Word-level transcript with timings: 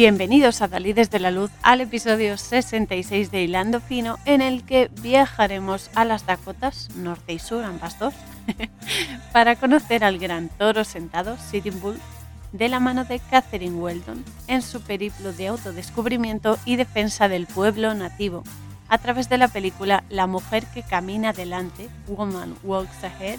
Bienvenidos 0.00 0.62
a 0.62 0.68
Dalides 0.68 1.10
de 1.10 1.18
la 1.18 1.30
Luz 1.30 1.50
al 1.60 1.82
episodio 1.82 2.38
66 2.38 3.30
de 3.30 3.42
Hilando 3.42 3.82
Fino 3.82 4.16
en 4.24 4.40
el 4.40 4.64
que 4.64 4.90
viajaremos 5.02 5.90
a 5.94 6.06
las 6.06 6.24
Dakotas, 6.24 6.88
norte 6.96 7.34
y 7.34 7.38
sur, 7.38 7.62
ambas 7.62 7.98
dos, 7.98 8.14
para 9.34 9.56
conocer 9.56 10.02
al 10.02 10.18
gran 10.18 10.48
toro 10.48 10.84
sentado, 10.84 11.36
Sitting 11.36 11.82
Bull, 11.82 12.00
de 12.52 12.70
la 12.70 12.80
mano 12.80 13.04
de 13.04 13.18
Catherine 13.18 13.76
Weldon 13.76 14.24
en 14.46 14.62
su 14.62 14.80
periplo 14.80 15.34
de 15.34 15.48
autodescubrimiento 15.48 16.56
y 16.64 16.76
defensa 16.76 17.28
del 17.28 17.46
pueblo 17.46 17.92
nativo, 17.92 18.42
a 18.88 18.96
través 18.96 19.28
de 19.28 19.36
la 19.36 19.48
película 19.48 20.04
La 20.08 20.26
mujer 20.26 20.64
que 20.72 20.82
camina 20.82 21.28
adelante, 21.28 21.90
Woman 22.08 22.56
Walks 22.62 23.04
Ahead, 23.04 23.38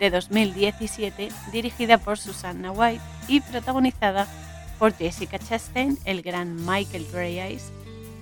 de 0.00 0.10
2017, 0.10 1.28
dirigida 1.52 1.98
por 1.98 2.18
Susanna 2.18 2.72
White 2.72 3.00
y 3.28 3.42
protagonizada 3.42 4.24
por 4.24 4.49
Jessica 4.88 5.38
Chastain, 5.38 5.98
el 6.06 6.22
gran 6.22 6.56
Michael 6.66 7.06
Grey 7.12 7.38
Eyes, 7.38 7.70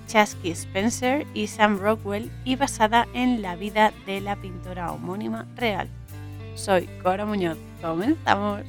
Chasky 0.08 0.50
Spencer 0.50 1.24
y 1.32 1.46
Sam 1.46 1.78
Rockwell 1.78 2.30
y 2.44 2.56
basada 2.56 3.06
en 3.14 3.42
la 3.42 3.54
vida 3.54 3.92
de 4.06 4.20
la 4.20 4.34
pintora 4.36 4.90
homónima 4.90 5.46
real. 5.54 5.88
Soy 6.56 6.88
Cora 7.02 7.24
Muñoz. 7.24 7.58
Comenzamos. 7.80 8.62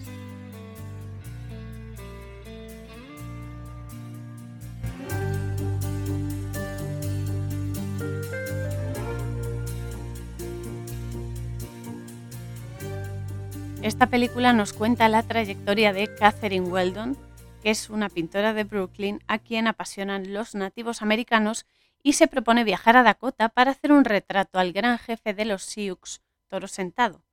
Esta 13.82 14.08
película 14.08 14.54
nos 14.54 14.74
cuenta 14.74 15.10
la 15.10 15.24
trayectoria 15.24 15.94
de 15.94 16.14
Catherine 16.14 16.68
Weldon, 16.68 17.18
que 17.62 17.72
es 17.72 17.90
una 17.90 18.10
pintora 18.10 18.54
de 18.54 18.64
Brooklyn 18.64 19.22
a 19.28 19.40
quien 19.40 19.68
apasionan 19.68 20.34
los 20.34 20.56
nativos 20.56 21.02
americanos 21.02 21.66
y 22.02 22.14
se 22.14 22.28
propone 22.28 22.64
viajar 22.64 22.96
a 22.98 23.04
Dakota 23.04 23.50
para 23.50 23.72
hacer 23.72 23.92
un 23.92 24.06
retrato 24.06 24.60
al 24.60 24.72
gran 24.72 24.98
jefe 24.98 25.34
de 25.34 25.46
los 25.46 25.64
Sioux, 25.64 26.22
Toro 26.48 26.68
Sentado. 26.68 27.24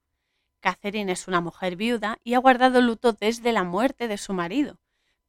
Catherine 0.60 1.12
es 1.12 1.28
una 1.28 1.41
mujer 1.41 1.77
viuda 1.77 2.19
y 2.24 2.34
ha 2.34 2.38
guardado 2.38 2.80
luto 2.80 3.12
desde 3.12 3.52
la 3.52 3.62
muerte 3.62 4.08
de 4.08 4.19
su 4.19 4.32
marido, 4.32 4.78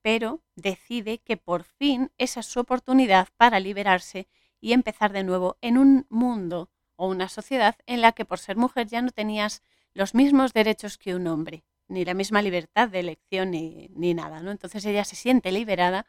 pero 0.01 0.41
decide 0.55 1.19
que 1.19 1.37
por 1.37 1.63
fin 1.63 2.11
esa 2.17 2.39
es 2.39 2.47
su 2.47 2.59
oportunidad 2.59 3.27
para 3.37 3.59
liberarse 3.59 4.27
y 4.59 4.73
empezar 4.73 5.11
de 5.13 5.23
nuevo 5.23 5.57
en 5.61 5.77
un 5.77 6.07
mundo 6.09 6.69
o 6.95 7.07
una 7.07 7.29
sociedad 7.29 7.75
en 7.85 8.01
la 8.01 8.13
que 8.13 8.25
por 8.25 8.39
ser 8.39 8.57
mujer 8.57 8.87
ya 8.87 9.01
no 9.01 9.11
tenías 9.11 9.61
los 9.93 10.15
mismos 10.15 10.53
derechos 10.53 10.97
que 10.97 11.15
un 11.15 11.27
hombre, 11.27 11.63
ni 11.87 12.05
la 12.05 12.13
misma 12.13 12.41
libertad 12.41 12.89
de 12.89 12.99
elección 12.99 13.51
ni, 13.51 14.13
nada, 14.13 14.41
¿no? 14.41 14.51
Entonces 14.51 14.85
ella 14.85 15.03
se 15.03 15.15
siente 15.15 15.51
liberada 15.51 16.05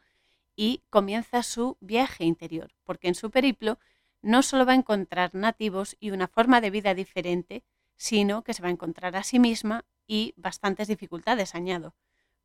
y 0.55 0.83
comienza 0.89 1.43
su 1.43 1.77
viaje 1.79 2.25
interior, 2.25 2.71
porque 2.83 3.07
en 3.07 3.15
su 3.15 3.31
periplo 3.31 3.79
no 4.21 4.43
solo 4.43 4.65
va 4.65 4.73
a 4.73 4.75
encontrar 4.75 5.33
nativos 5.33 5.95
y 5.99 6.11
una 6.11 6.27
forma 6.27 6.59
de 6.59 6.69
vida 6.69 6.93
diferente, 6.93 7.63
sino 7.95 8.43
que 8.43 8.53
se 8.53 8.61
va 8.61 8.67
a 8.67 8.71
encontrar 8.71 9.15
a 9.15 9.23
sí 9.23 9.39
misma 9.39 9.85
y 10.07 10.33
bastantes 10.35 10.87
dificultades, 10.87 11.55
añado, 11.55 11.95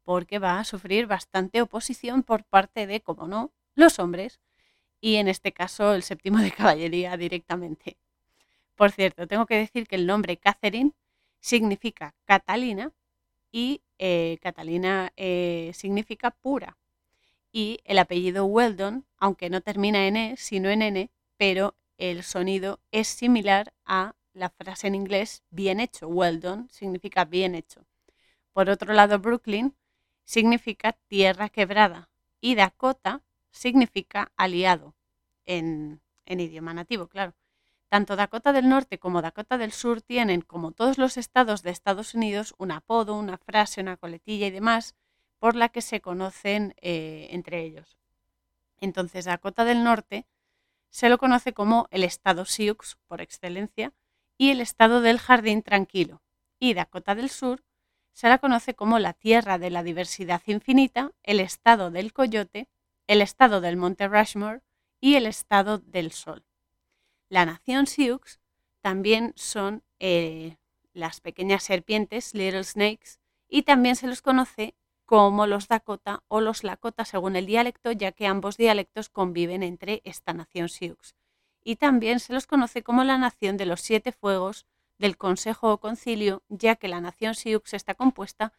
porque 0.05 0.39
va 0.39 0.61
a 0.61 0.65
sufrir 0.65 1.07
bastante 1.07 1.63
oposición 1.63 2.23
por 2.23 2.45
parte 2.45 2.87
de, 2.87 3.01
como 3.01 3.27
no, 3.27 3.53
los 3.75 3.99
hombres, 3.99 4.41
y 5.01 5.17
en 5.17 5.29
este 5.29 5.53
caso 5.53 5.95
el 5.95 6.03
séptimo 6.03 6.39
de 6.39 6.53
caballería 6.53 7.17
directamente. 7.17 7.99
Por 8.77 8.93
cierto, 8.93 9.27
tengo 9.27 9.47
que 9.47 9.57
decir 9.57 9.87
que 9.87 9.97
el 9.97 10.07
nombre 10.07 10.37
Catherine 10.37 10.93
significa 11.41 12.15
Catalina 12.25 12.93
y 13.55 13.83
eh, 13.99 14.39
Catalina 14.43 15.13
eh, 15.17 15.71
significa 15.75 16.33
pura. 16.33 16.77
Y 17.53 17.79
el 17.85 18.01
apellido 18.01 18.47
Weldon, 18.47 19.07
aunque 19.17 19.49
no 19.49 19.61
termina 19.61 20.09
en 20.09 20.17
E, 20.17 20.37
sino 20.37 20.71
en 20.71 20.83
N, 20.83 21.09
pero 21.37 21.77
el 21.97 22.25
sonido 22.25 22.81
es 22.91 23.07
similar 23.07 23.73
a 23.85 24.17
la 24.33 24.51
frase 24.51 24.89
en 24.89 24.97
inglés 24.97 25.45
bien 25.51 25.79
hecho. 25.79 26.09
Weldon 26.09 26.69
significa 26.69 27.25
bien 27.25 27.55
hecho. 27.55 27.87
Por 28.53 28.69
otro 28.69 28.93
lado, 28.93 29.21
Brooklyn 29.21 29.77
significa 30.25 30.99
tierra 31.07 31.49
quebrada 31.49 32.11
y 32.41 32.57
Dakota 32.57 33.23
significa 33.53 34.33
aliado 34.37 34.97
en 35.47 36.01
idioma 36.27 36.75
nativo, 36.75 37.07
claro. 37.07 37.35
Tanto 37.95 38.17
Dakota 38.17 38.53
del 38.53 38.69
Norte 38.69 38.99
como 38.99 39.23
Dakota 39.23 39.57
del 39.57 39.71
Sur 39.71 40.03
tienen, 40.03 40.41
como 40.41 40.73
todos 40.73 40.99
los 40.99 41.17
estados 41.17 41.63
de 41.63 41.71
Estados 41.71 42.15
Unidos, 42.15 42.53
un 42.59 42.73
apodo, 42.73 43.15
una 43.15 43.39
frase, 43.39 43.81
una 43.83 43.97
coletilla 43.97 44.49
y 44.49 44.51
demás 44.51 44.97
por 45.39 45.55
la 45.55 45.69
que 45.69 45.81
se 45.81 46.01
conocen 46.01 46.75
eh, 46.81 47.29
entre 47.31 47.63
ellos. 47.63 47.97
Entonces, 48.81 49.27
Dakota 49.27 49.65
del 49.65 49.85
Norte 49.85 50.27
se 50.91 51.09
lo 51.09 51.19
conoce 51.19 51.53
como 51.53 51.87
el 51.93 52.03
estado 52.03 52.47
Sioux 52.47 52.97
por 53.07 53.21
excelencia 53.21 53.93
y 54.37 54.51
el 54.51 54.61
estado 54.61 55.01
del 55.01 55.21
jardín 55.21 55.63
tranquilo. 55.63 56.21
Y 56.59 56.75
Dakota 56.75 57.15
del 57.15 57.31
Sur 57.31 57.63
se 58.13 58.29
la 58.29 58.39
conoce 58.39 58.75
como 58.75 58.99
la 58.99 59.13
tierra 59.13 59.57
de 59.57 59.71
la 59.71 59.85
diversidad 59.85 60.43
infinita, 60.47 61.13
el 61.23 61.39
estado 61.39 61.93
del 61.93 62.13
coyote, 62.13 62.67
el 63.07 63.23
estado 63.23 63.61
del 63.61 63.77
Monte 63.77 64.09
Rushmore 64.09 64.63
y 65.01 65.15
el 65.15 65.27
estado 65.27 65.79
del 65.79 66.11
sol. 66.11 66.45
La 67.35 67.47
nación 67.47 67.89
Sioux 67.89 68.39
también 68.81 69.33
son 69.35 69.83
eh, 69.99 70.57
las 70.93 71.21
pequeñas 71.21 71.65
serpientes, 71.65 72.33
little 72.33 72.63
snakes, 72.63 73.19
y 73.49 73.63
también 73.63 73.97
se 73.97 74.07
los 74.07 74.23
conoce 74.23 74.77
como 75.05 75.49
los 75.49 75.67
Dakota 75.67 76.23
o 76.29 76.41
los 76.41 76.63
Lakota 76.63 77.05
según 77.05 77.35
el 77.35 77.47
dialecto, 77.47 77.91
ya 77.91 78.13
que 78.13 78.29
ambos 78.29 78.57
dialectos 78.57 79.09
conviven 79.09 79.65
entre 79.65 80.01
esta 80.05 80.33
nación 80.33 80.69
Sioux. 80.69 81.17
Y 81.65 81.75
también 81.75 82.21
se 82.21 82.33
los 82.33 82.47
conoce 82.47 82.85
como 82.85 83.03
la 83.03 83.19
nación 83.19 83.57
de 83.57 83.67
los 83.67 83.81
siete 83.81 84.13
fuegos 84.13 84.65
del 84.97 85.17
Consejo 85.17 85.73
o 85.73 85.79
Concilio, 85.79 86.45
ya 86.49 86.77
que 86.77 86.87
la 86.87 87.01
nación 87.01 87.35
Sioux 87.35 87.75
está 87.75 87.97
compuesta 87.97 88.53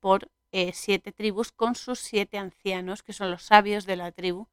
por 0.00 0.30
eh, 0.52 0.72
siete 0.72 1.12
tribus 1.12 1.52
con 1.52 1.74
sus 1.74 1.98
siete 1.98 2.38
ancianos, 2.38 3.02
que 3.02 3.12
son 3.12 3.30
los 3.30 3.42
sabios 3.42 3.84
de 3.84 3.96
la 3.96 4.10
tribu, 4.10 4.48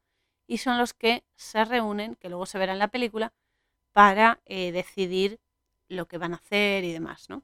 y 0.48 0.58
son 0.58 0.78
los 0.78 0.94
que 0.94 1.24
se 1.38 1.64
reúnen, 1.64 2.16
que 2.16 2.28
luego 2.28 2.46
se 2.46 2.58
verá 2.58 2.74
en 2.74 2.80
la 2.80 2.90
película, 2.90 3.32
para 3.94 4.42
eh, 4.46 4.72
decidir 4.72 5.40
lo 5.88 6.08
que 6.08 6.18
van 6.18 6.34
a 6.34 6.38
hacer 6.38 6.84
y 6.84 6.94
demás, 6.94 7.30
¿no? 7.30 7.44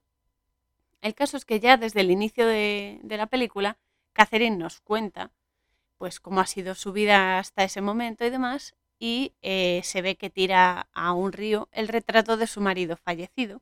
El 1.02 1.14
caso 1.14 1.38
es 1.38 1.46
que 1.46 1.60
ya 1.60 1.78
desde 1.78 2.02
el 2.02 2.12
inicio 2.12 2.48
de, 2.48 3.00
la 3.04 3.28
película, 3.28 3.78
Catherine 4.14 4.58
nos 4.58 4.82
cuenta 4.82 5.32
pues 5.98 6.20
cómo 6.20 6.42
ha 6.42 6.46
sido 6.46 6.76
su 6.76 6.92
vida 6.92 7.40
hasta 7.40 7.64
ese 7.64 7.82
momento 7.82 8.26
y 8.26 8.30
demás, 8.30 8.76
y 9.00 9.34
eh, 9.42 9.82
se 9.84 10.02
ve 10.02 10.16
que 10.16 10.30
tira 10.30 10.90
a 10.94 11.14
un 11.14 11.32
río 11.32 11.70
el 11.72 11.88
retrato 11.88 12.38
de 12.38 12.48
su 12.48 12.60
marido 12.60 12.98
fallecido 12.98 13.62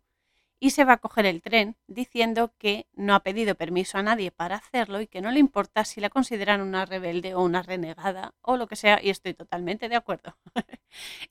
y 0.63 0.69
se 0.69 0.85
va 0.85 0.93
a 0.93 0.97
coger 0.97 1.25
el 1.25 1.41
tren 1.41 1.75
diciendo 1.87 2.53
que 2.57 2.87
no 2.93 3.15
ha 3.15 3.19
pedido 3.19 3.55
permiso 3.55 3.97
a 3.97 4.03
nadie 4.03 4.31
para 4.31 4.55
hacerlo 4.55 5.01
y 5.01 5.07
que 5.07 5.19
no 5.19 5.29
le 5.29 5.39
importa 5.39 5.83
si 5.83 5.99
la 5.99 6.09
consideran 6.09 6.61
una 6.61 6.85
rebelde 6.85 7.35
o 7.35 7.41
una 7.41 7.61
renegada 7.63 8.33
o 8.41 8.55
lo 8.55 8.67
que 8.67 8.77
sea, 8.77 9.01
y 9.03 9.09
estoy 9.09 9.33
totalmente 9.33 9.89
de 9.89 9.97
acuerdo. 9.97 10.37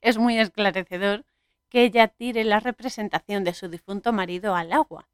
es 0.01 0.19
muy 0.19 0.37
esclarecedor 0.37 1.25
que 1.73 1.85
ella 1.85 2.07
tire 2.07 2.43
la 2.43 2.59
representación 2.59 3.43
de 3.43 3.55
su 3.55 3.67
difunto 3.67 4.13
marido 4.13 4.53
al 4.53 4.71
agua, 4.73 5.09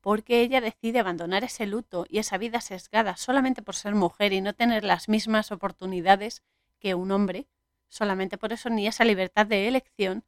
porque 0.00 0.40
ella 0.40 0.60
decide 0.60 0.98
abandonar 0.98 1.44
ese 1.44 1.64
luto 1.64 2.06
y 2.08 2.18
esa 2.18 2.38
vida 2.38 2.60
sesgada 2.60 3.16
solamente 3.16 3.62
por 3.62 3.76
ser 3.76 3.94
mujer 3.94 4.32
y 4.32 4.40
no 4.40 4.52
tener 4.52 4.82
las 4.82 5.08
mismas 5.08 5.52
oportunidades 5.52 6.42
que 6.80 6.96
un 6.96 7.12
hombre, 7.12 7.46
solamente 7.88 8.36
por 8.36 8.52
eso 8.52 8.68
ni 8.68 8.88
esa 8.88 9.04
libertad 9.04 9.46
de 9.46 9.68
elección, 9.68 10.24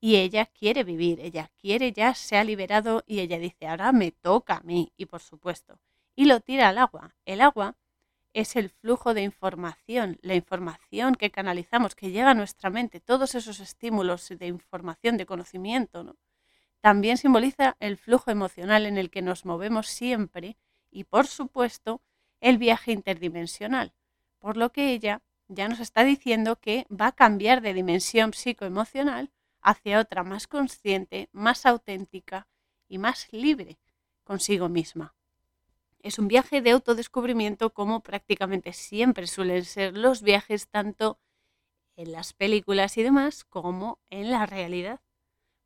y 0.00 0.16
ella 0.16 0.46
quiere 0.46 0.84
vivir, 0.84 1.20
ella 1.20 1.50
quiere 1.60 1.92
ya 1.92 2.14
se 2.14 2.38
ha 2.38 2.42
liberado 2.44 3.04
y 3.06 3.20
ella 3.20 3.38
dice, 3.38 3.66
ahora 3.66 3.92
me 3.92 4.12
toca 4.12 4.56
a 4.56 4.62
mí, 4.62 4.90
y 4.96 5.04
por 5.04 5.20
supuesto, 5.20 5.78
y 6.16 6.24
lo 6.24 6.40
tira 6.40 6.70
al 6.70 6.78
agua. 6.78 7.14
El 7.26 7.42
agua 7.42 7.76
es 8.32 8.56
el 8.56 8.70
flujo 8.70 9.14
de 9.14 9.22
información, 9.22 10.18
la 10.22 10.34
información 10.34 11.14
que 11.14 11.30
canalizamos, 11.30 11.94
que 11.94 12.10
llega 12.10 12.30
a 12.30 12.34
nuestra 12.34 12.70
mente, 12.70 13.00
todos 13.00 13.34
esos 13.34 13.60
estímulos 13.60 14.28
de 14.28 14.46
información, 14.46 15.16
de 15.16 15.26
conocimiento, 15.26 16.04
¿no? 16.04 16.16
también 16.80 17.18
simboliza 17.18 17.76
el 17.80 17.96
flujo 17.96 18.30
emocional 18.30 18.86
en 18.86 18.96
el 18.98 19.10
que 19.10 19.22
nos 19.22 19.44
movemos 19.44 19.88
siempre 19.88 20.56
y, 20.90 21.04
por 21.04 21.26
supuesto, 21.26 22.00
el 22.40 22.56
viaje 22.58 22.92
interdimensional, 22.92 23.92
por 24.38 24.56
lo 24.56 24.72
que 24.72 24.92
ella 24.92 25.22
ya 25.48 25.68
nos 25.68 25.80
está 25.80 26.04
diciendo 26.04 26.56
que 26.56 26.86
va 26.90 27.08
a 27.08 27.12
cambiar 27.12 27.60
de 27.60 27.74
dimensión 27.74 28.32
psicoemocional 28.32 29.30
hacia 29.60 30.00
otra 30.00 30.22
más 30.22 30.46
consciente, 30.46 31.28
más 31.32 31.66
auténtica 31.66 32.48
y 32.88 32.98
más 32.98 33.30
libre 33.32 33.78
consigo 34.24 34.68
misma. 34.68 35.14
Es 36.02 36.18
un 36.18 36.28
viaje 36.28 36.62
de 36.62 36.70
autodescubrimiento 36.70 37.70
como 37.70 38.00
prácticamente 38.00 38.72
siempre 38.72 39.26
suelen 39.26 39.64
ser 39.64 39.96
los 39.96 40.22
viajes 40.22 40.68
tanto 40.68 41.18
en 41.94 42.12
las 42.12 42.32
películas 42.32 42.96
y 42.96 43.02
demás 43.02 43.44
como 43.44 43.98
en 44.08 44.30
la 44.30 44.46
realidad, 44.46 45.00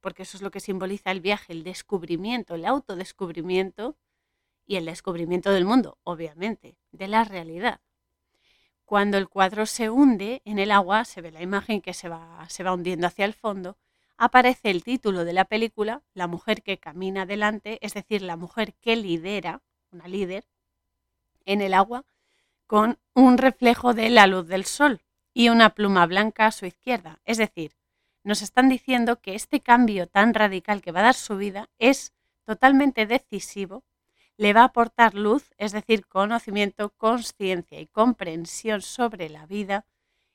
porque 0.00 0.24
eso 0.24 0.36
es 0.36 0.42
lo 0.42 0.50
que 0.50 0.58
simboliza 0.58 1.12
el 1.12 1.20
viaje, 1.20 1.52
el 1.52 1.62
descubrimiento, 1.62 2.56
el 2.56 2.64
autodescubrimiento 2.64 3.96
y 4.66 4.76
el 4.76 4.86
descubrimiento 4.86 5.50
del 5.52 5.64
mundo, 5.64 5.98
obviamente, 6.02 6.76
de 6.90 7.08
la 7.08 7.24
realidad. 7.24 7.80
cuando 8.84 9.16
el 9.18 9.28
cuadro 9.28 9.66
se 9.66 9.88
hunde 9.88 10.42
en 10.44 10.58
el 10.58 10.70
agua, 10.70 11.04
se 11.04 11.20
ve 11.22 11.32
la 11.32 11.42
imagen 11.42 11.80
que 11.80 11.94
se 11.94 12.08
va, 12.08 12.46
se 12.50 12.62
va 12.62 12.74
hundiendo 12.74 13.06
hacia 13.06 13.24
el 13.24 13.32
fondo, 13.34 13.78
aparece 14.16 14.70
el 14.70 14.84
título 14.84 15.24
de 15.24 15.32
la 15.32 15.46
película, 15.46 16.02
La 16.12 16.26
mujer 16.26 16.62
que 16.62 16.78
camina 16.78 17.22
adelante, 17.22 17.78
es 17.82 17.94
decir, 17.94 18.22
la 18.22 18.36
mujer 18.36 18.74
que 18.74 18.96
lidera, 18.96 19.62
una 19.94 20.08
líder, 20.08 20.44
en 21.46 21.60
el 21.60 21.72
agua, 21.72 22.04
con 22.66 22.98
un 23.14 23.38
reflejo 23.38 23.94
de 23.94 24.10
la 24.10 24.26
luz 24.26 24.48
del 24.48 24.64
sol 24.64 25.02
y 25.32 25.48
una 25.48 25.70
pluma 25.70 26.06
blanca 26.06 26.46
a 26.46 26.52
su 26.52 26.66
izquierda. 26.66 27.20
Es 27.24 27.38
decir, 27.38 27.76
nos 28.22 28.42
están 28.42 28.68
diciendo 28.68 29.20
que 29.20 29.34
este 29.34 29.60
cambio 29.60 30.06
tan 30.06 30.34
radical 30.34 30.82
que 30.82 30.92
va 30.92 31.00
a 31.00 31.04
dar 31.04 31.14
su 31.14 31.36
vida 31.36 31.68
es 31.78 32.12
totalmente 32.44 33.06
decisivo, 33.06 33.84
le 34.36 34.52
va 34.52 34.62
a 34.62 34.64
aportar 34.64 35.14
luz, 35.14 35.52
es 35.58 35.72
decir, 35.72 36.06
conocimiento, 36.06 36.90
conciencia 36.90 37.80
y 37.80 37.86
comprensión 37.86 38.82
sobre 38.82 39.28
la 39.28 39.46
vida 39.46 39.86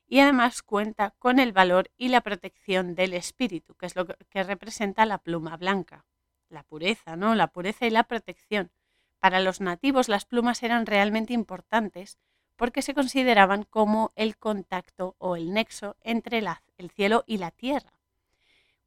y 0.08 0.20
además 0.20 0.64
cuenta 0.64 1.12
con 1.20 1.40
el 1.40 1.52
valor 1.52 1.92
y 1.98 2.10
la 2.10 2.22
protección 2.22 2.96
del 2.96 3.14
espíritu, 3.14 3.76
que 3.76 3.86
es 3.86 3.96
lo 3.96 4.08
que 4.08 4.44
representa 4.44 5.06
la 5.06 5.18
pluma 5.18 5.58
blanca, 5.58 6.06
la 6.50 6.64
pureza, 6.64 7.16
¿no? 7.16 7.36
La 7.36 7.48
pureza 7.48 7.86
y 7.86 7.90
la 7.90 8.04
protección. 8.04 8.72
Para 9.20 9.40
los 9.40 9.62
nativos 9.62 10.08
las 10.08 10.26
plumas 10.26 10.64
eran 10.64 10.86
realmente 10.86 11.34
importantes 11.34 12.18
porque 12.56 12.82
se 12.82 12.94
consideraban 12.94 13.64
como 13.64 14.12
el 14.16 14.38
contacto 14.38 15.16
o 15.18 15.36
el 15.36 15.54
nexo 15.54 15.96
entre 16.02 16.44
el 16.78 16.90
cielo 16.92 17.24
y 17.26 17.38
la 17.38 17.52
tierra. 17.52 18.00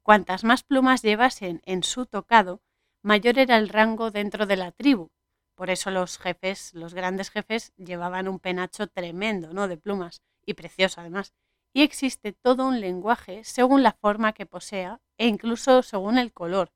Cuantas 0.03 0.43
más 0.43 0.63
plumas 0.63 1.01
llevasen 1.01 1.61
en 1.65 1.81
su 1.83 2.05
tocado, 2.05 2.61
mayor 3.01 3.39
era 3.39 3.57
el 3.57 3.69
rango 3.69 4.11
dentro 4.11 4.45
de 4.45 4.57
la 4.57 4.71
tribu. 4.71 5.09
Por 5.55 5.69
eso 5.69 5.91
los 5.91 6.17
jefes, 6.17 6.73
los 6.73 6.93
grandes 6.93 7.29
jefes, 7.29 7.73
llevaban 7.77 8.27
un 8.27 8.39
penacho 8.39 8.87
tremendo, 8.87 9.53
¿no? 9.53 9.67
De 9.67 9.77
plumas 9.77 10.21
y 10.45 10.55
precioso 10.55 11.01
además. 11.01 11.33
Y 11.73 11.83
existe 11.83 12.33
todo 12.33 12.67
un 12.67 12.79
lenguaje 12.79 13.43
según 13.43 13.81
la 13.81 13.93
forma 13.93 14.33
que 14.33 14.45
posea 14.45 14.99
e 15.17 15.27
incluso 15.27 15.81
según 15.83 16.17
el 16.17 16.33
color. 16.33 16.71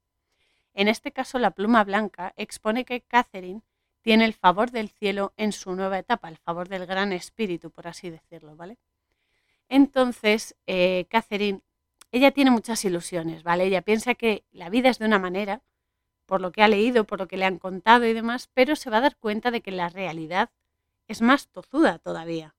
En 0.77 0.87
este 0.87 1.11
caso, 1.11 1.39
la 1.39 1.49
pluma 1.49 1.83
blanca 1.83 2.35
expone 2.37 2.85
que 2.85 3.01
Catherine 3.01 3.63
tiene 4.03 4.25
el 4.25 4.35
favor 4.35 4.69
del 4.69 4.89
cielo 4.89 5.33
en 5.35 5.51
su 5.51 5.73
nueva 5.73 5.97
etapa, 5.97 6.29
el 6.29 6.37
favor 6.37 6.69
del 6.69 6.85
gran 6.85 7.13
espíritu, 7.13 7.71
por 7.71 7.87
así 7.87 8.11
decirlo, 8.11 8.55
¿vale? 8.55 8.77
Entonces, 9.69 10.55
eh, 10.67 11.07
Catherine, 11.09 11.61
ella 12.11 12.29
tiene 12.29 12.51
muchas 12.51 12.85
ilusiones, 12.85 13.41
¿vale? 13.41 13.65
Ella 13.65 13.81
piensa 13.81 14.13
que 14.13 14.43
la 14.51 14.69
vida 14.69 14.89
es 14.89 14.99
de 14.99 15.07
una 15.07 15.17
manera, 15.17 15.63
por 16.27 16.41
lo 16.41 16.51
que 16.51 16.61
ha 16.61 16.67
leído, 16.67 17.05
por 17.05 17.17
lo 17.17 17.27
que 17.27 17.37
le 17.37 17.45
han 17.45 17.57
contado 17.57 18.05
y 18.05 18.13
demás, 18.13 18.47
pero 18.53 18.75
se 18.75 18.91
va 18.91 18.97
a 18.97 19.01
dar 19.01 19.17
cuenta 19.17 19.49
de 19.49 19.61
que 19.61 19.71
la 19.71 19.89
realidad 19.89 20.51
es 21.07 21.23
más 21.23 21.47
tozuda 21.47 21.97
todavía. 21.97 22.53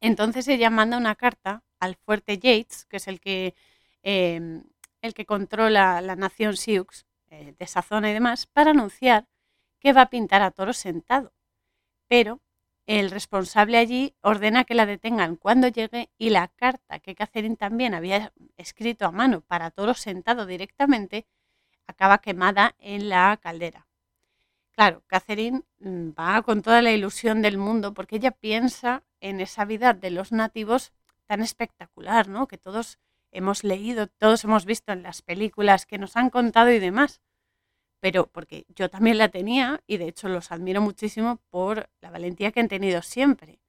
Entonces 0.00 0.48
ella 0.48 0.70
manda 0.70 0.96
una 0.96 1.14
carta 1.14 1.62
al 1.78 1.94
fuerte 1.94 2.38
Yates, 2.40 2.84
que 2.86 2.96
es 2.96 3.06
el 3.06 3.20
que, 3.20 3.54
em, 4.02 4.64
el 5.02 5.14
que 5.14 5.24
controla 5.24 6.00
la 6.00 6.16
nación 6.16 6.56
Sioux 6.56 7.06
eh, 7.32 7.54
de 7.58 7.64
esa 7.64 7.80
zona 7.80 8.10
y 8.10 8.12
demás, 8.12 8.46
para 8.46 8.72
anunciar 8.72 9.26
que 9.80 9.94
va 9.94 10.02
a 10.02 10.10
pintar 10.10 10.42
a 10.42 10.50
toro 10.50 10.74
sentado. 10.74 11.32
Pero 12.06 12.40
el 12.86 13.10
responsable 13.10 13.78
allí 13.78 14.14
ordena 14.20 14.64
que 14.64 14.74
la 14.74 14.84
detengan 14.84 15.36
cuando 15.36 15.68
llegue 15.68 16.10
y 16.18 16.28
la 16.28 16.48
carta 16.48 16.98
que 16.98 17.14
Catherine 17.14 17.56
también 17.56 17.94
había 17.94 18.34
escrito 18.58 19.06
a 19.06 19.12
mano 19.12 19.40
para 19.40 19.70
toro 19.70 19.94
sentado 19.94 20.44
directamente 20.44 21.26
acaba 21.86 22.18
quemada 22.18 22.74
en 22.78 23.08
la 23.08 23.38
caldera. 23.42 23.86
Claro, 24.72 25.02
Catherine 25.06 25.62
mm, 25.78 26.10
va 26.10 26.42
con 26.42 26.60
toda 26.60 26.82
la 26.82 26.92
ilusión 26.92 27.40
del 27.40 27.56
mundo 27.56 27.94
porque 27.94 28.16
ella 28.16 28.32
piensa 28.32 29.04
en 29.20 29.40
esa 29.40 29.64
vida 29.64 29.94
de 29.94 30.10
los 30.10 30.32
nativos 30.32 30.92
tan 31.24 31.40
espectacular, 31.40 32.28
¿no? 32.28 32.46
Que 32.46 32.58
todos 32.58 32.98
hemos 33.32 33.64
leído, 33.64 34.06
todos 34.06 34.44
hemos 34.44 34.64
visto 34.64 34.92
en 34.92 35.02
las 35.02 35.22
películas 35.22 35.86
que 35.86 35.98
nos 35.98 36.16
han 36.16 36.30
contado 36.30 36.70
y 36.70 36.78
demás 36.78 37.20
pero 38.02 38.26
porque 38.26 38.66
yo 38.74 38.90
también 38.90 39.16
la 39.16 39.28
tenía 39.28 39.80
y 39.86 39.96
de 39.96 40.08
hecho 40.08 40.28
los 40.28 40.50
admiro 40.50 40.80
muchísimo 40.80 41.40
por 41.50 41.88
la 42.00 42.10
valentía 42.10 42.50
que 42.50 42.58
han 42.58 42.66
tenido 42.66 43.00
siempre. 43.00 43.60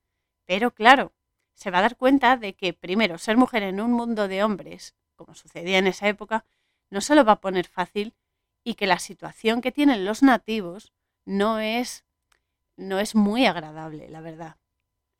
Pero 0.45 0.71
claro, 0.71 1.13
se 1.53 1.69
va 1.69 1.77
a 1.77 1.81
dar 1.83 1.97
cuenta 1.97 2.35
de 2.35 2.55
que 2.55 2.73
primero 2.73 3.19
ser 3.19 3.37
mujer 3.37 3.61
en 3.61 3.79
un 3.79 3.91
mundo 3.91 4.27
de 4.27 4.43
hombres, 4.43 4.95
como 5.15 5.35
sucedía 5.35 5.77
en 5.77 5.85
esa 5.85 6.07
época, 6.07 6.47
no 6.89 6.99
se 6.99 7.13
lo 7.13 7.23
va 7.23 7.33
a 7.33 7.41
poner 7.41 7.67
fácil 7.67 8.15
y 8.63 8.73
que 8.73 8.87
la 8.87 8.97
situación 8.97 9.61
que 9.61 9.71
tienen 9.71 10.03
los 10.03 10.23
nativos 10.23 10.93
no 11.25 11.59
es, 11.59 12.03
no 12.75 12.99
es 12.99 13.13
muy 13.13 13.45
agradable, 13.45 14.09
la 14.09 14.21
verdad. 14.21 14.55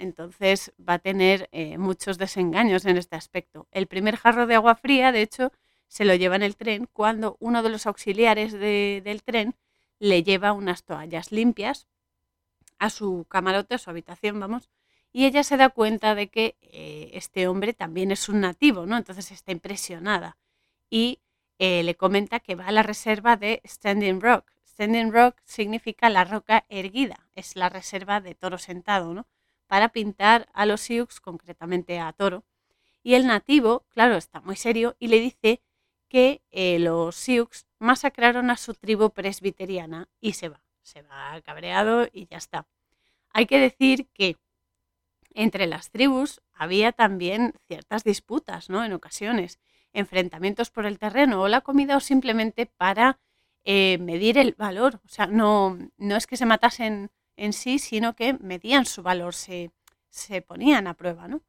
Entonces 0.04 0.74
va 0.78 0.96
a 0.96 1.00
tener 1.00 1.48
eh, 1.54 1.78
muchos 1.78 2.18
desengaños 2.18 2.86
en 2.86 2.98
este 2.98 3.16
aspecto. 3.16 3.68
El 3.72 3.88
primer 3.88 4.18
jarro 4.18 4.48
de 4.48 4.56
agua 4.56 4.76
fría, 4.76 5.12
de 5.14 5.22
hecho, 5.22 5.52
se 5.88 6.04
lo 6.04 6.14
lleva 6.14 6.36
en 6.36 6.44
el 6.44 6.58
tren 6.58 6.90
cuando 6.92 7.38
uno 7.40 7.64
de 7.64 7.70
los 7.70 7.88
auxiliares 7.88 8.52
del 8.52 9.24
tren 9.24 9.56
le 10.00 10.22
lleva 10.24 10.52
unas 10.52 10.84
toallas 10.84 11.32
limpias 11.32 11.88
a 12.80 12.90
su 12.90 13.26
camarote, 13.30 13.76
a 13.76 13.78
su 13.78 13.90
habitación, 13.90 14.40
vamos, 14.40 14.70
y 15.14 15.26
ella 15.26 15.44
se 15.44 15.56
da 15.56 15.70
cuenta 15.70 16.16
de 16.16 16.28
que 16.28 16.58
eh, 16.62 17.12
este 17.14 17.48
hombre 17.48 17.74
también 17.74 18.12
es 18.12 18.28
un 18.28 18.42
nativo, 18.42 18.86
¿no? 18.86 18.98
Entonces 18.98 19.32
está 19.32 19.54
impresionada 19.54 20.38
y 20.90 21.22
eh, 21.60 21.84
le 21.84 21.96
comenta 21.96 22.42
que 22.42 22.56
va 22.56 22.68
a 22.68 22.72
la 22.72 22.84
reserva 22.84 23.38
de 23.38 23.62
Standing 23.66 24.20
Rock. 24.20 24.52
Standing 24.68 25.14
Rock 25.14 25.38
significa 25.46 26.10
la 26.10 26.26
roca 26.26 26.66
erguida, 26.68 27.30
es 27.36 27.56
la 27.56 27.70
reserva 27.70 28.20
de 28.20 28.36
toro 28.36 28.58
sentado, 28.58 29.14
¿no? 29.14 29.28
Para 29.74 29.90
pintar 29.90 30.48
a 30.54 30.68
los 30.68 30.82
Sioux, 30.82 31.20
concretamente 31.20 32.00
a 32.00 32.14
toro. 32.14 32.44
Y 33.02 33.16
el 33.16 33.26
nativo, 33.26 33.88
claro, 33.90 34.18
está 34.18 34.40
muy 34.40 34.56
serio 34.56 34.96
y 35.00 35.08
le 35.08 35.20
dice 35.20 35.64
que 36.10 36.44
eh, 36.52 36.78
los 36.78 37.16
Sioux 37.16 37.66
masacraron 37.80 38.52
a 38.52 38.58
su 38.58 38.76
tribu 38.76 39.10
presbiteriana 39.10 40.10
y 40.22 40.34
se 40.34 40.50
va, 40.50 40.62
se 40.84 41.02
va 41.02 41.42
cabreado 41.42 42.08
y 42.14 42.28
ya 42.28 42.38
está. 42.38 42.68
Hay 43.32 43.48
que 43.48 43.58
decir 43.58 44.06
que 44.14 44.38
entre 45.34 45.66
las 45.66 45.90
tribus 45.90 46.40
había 46.54 46.92
también 46.92 47.56
ciertas 47.66 48.04
disputas, 48.04 48.70
¿no? 48.70 48.86
En 48.86 48.94
ocasiones, 48.94 49.58
enfrentamientos 49.92 50.70
por 50.70 50.86
el 50.86 51.00
terreno 51.00 51.42
o 51.42 51.48
la 51.48 51.62
comida 51.62 51.98
o 51.98 52.00
simplemente 52.00 52.68
para 52.68 53.18
eh, 53.64 53.98
medir 53.98 54.38
el 54.38 54.54
valor. 54.54 55.02
O 55.04 55.10
sea, 55.10 55.26
no, 55.26 55.80
no 55.98 56.16
es 56.16 56.28
que 56.28 56.38
se 56.38 56.46
matasen 56.46 57.10
en 57.38 57.54
sí, 57.54 57.80
sino 57.80 58.16
que 58.16 58.34
medían 58.34 58.86
su 58.86 59.04
valor, 59.04 59.34
se, 59.34 59.72
se 60.10 60.42
ponían 60.42 60.88
a 60.88 60.94
prueba, 60.94 61.28
¿no? 61.28 61.42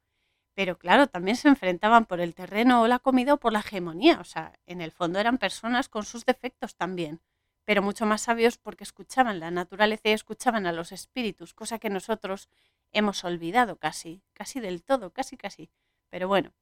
pero 0.55 0.79
claro, 0.79 1.09
también 1.09 1.37
se 1.37 1.49
enfrentaban 1.49 2.07
por 2.07 2.21
el 2.21 2.35
terreno 2.35 2.83
o 2.83 2.89
la 2.89 3.01
comida 3.01 3.35
o 3.35 3.37
por 3.39 3.53
la 3.53 3.59
hegemonía. 3.61 4.21
O 4.21 4.25
sea, 4.25 4.53
en 4.67 4.81
el 4.81 4.93
fondo 4.93 5.19
eran 5.19 5.39
personas 5.39 5.89
con 5.89 6.05
sus 6.05 6.25
defectos 6.25 6.77
también, 6.77 7.21
pero 7.65 7.83
mucho 7.83 8.07
más 8.07 8.23
sabios 8.23 8.57
porque 8.59 8.85
escuchaban 8.85 9.41
la 9.41 9.51
naturaleza 9.51 10.09
y 10.09 10.13
escuchaban 10.13 10.67
a 10.67 10.73
los 10.73 10.93
espíritus, 10.93 11.55
cosa 11.55 11.79
que 11.79 11.91
nosotros 11.91 12.49
hemos 12.93 13.25
olvidado 13.25 13.77
casi, 13.77 14.23
casi 14.33 14.61
del 14.61 14.85
todo, 14.85 15.11
casi 15.13 15.37
casi. 15.37 15.71
Pero 16.09 16.29
bueno, 16.29 16.53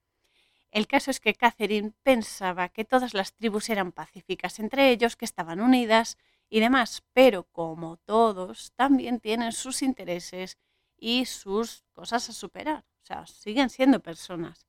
el 0.70 0.86
caso 0.86 1.10
es 1.10 1.20
que 1.20 1.34
Catherine 1.34 1.92
pensaba 2.02 2.70
que 2.70 2.86
todas 2.86 3.12
las 3.12 3.34
tribus 3.34 3.68
eran 3.68 3.92
pacíficas 3.92 4.58
entre 4.58 4.90
ellos, 4.90 5.16
que 5.16 5.26
estaban 5.26 5.60
unidas 5.60 6.16
y 6.52 6.60
demás, 6.60 7.02
pero 7.14 7.44
como 7.44 7.96
todos, 7.96 8.74
también 8.76 9.20
tienen 9.20 9.52
sus 9.52 9.80
intereses 9.80 10.58
y 10.98 11.24
sus 11.24 11.82
cosas 11.94 12.28
a 12.28 12.34
superar. 12.34 12.84
O 13.02 13.06
sea, 13.06 13.24
siguen 13.26 13.70
siendo 13.70 14.00
personas, 14.00 14.66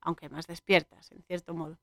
aunque 0.00 0.30
más 0.30 0.46
despiertas, 0.46 1.12
en 1.12 1.22
cierto 1.24 1.52
modo. 1.52 1.78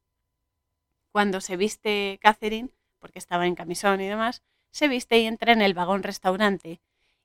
Cuando 1.11 1.39
se 1.39 1.55
viste 1.55 2.17
Catherine, 2.19 2.71
porque 2.97 3.19
estaba 3.19 3.45
en 3.45 3.53
camisón 3.53 4.01
y 4.01 4.07
demás, 4.07 4.41
se 4.71 4.87
viste 4.87 5.19
y 5.19 5.27
entra 5.27 5.53
en 5.53 5.61
el 5.61 5.75
vagón 5.75 6.01
restaurante 6.01 6.81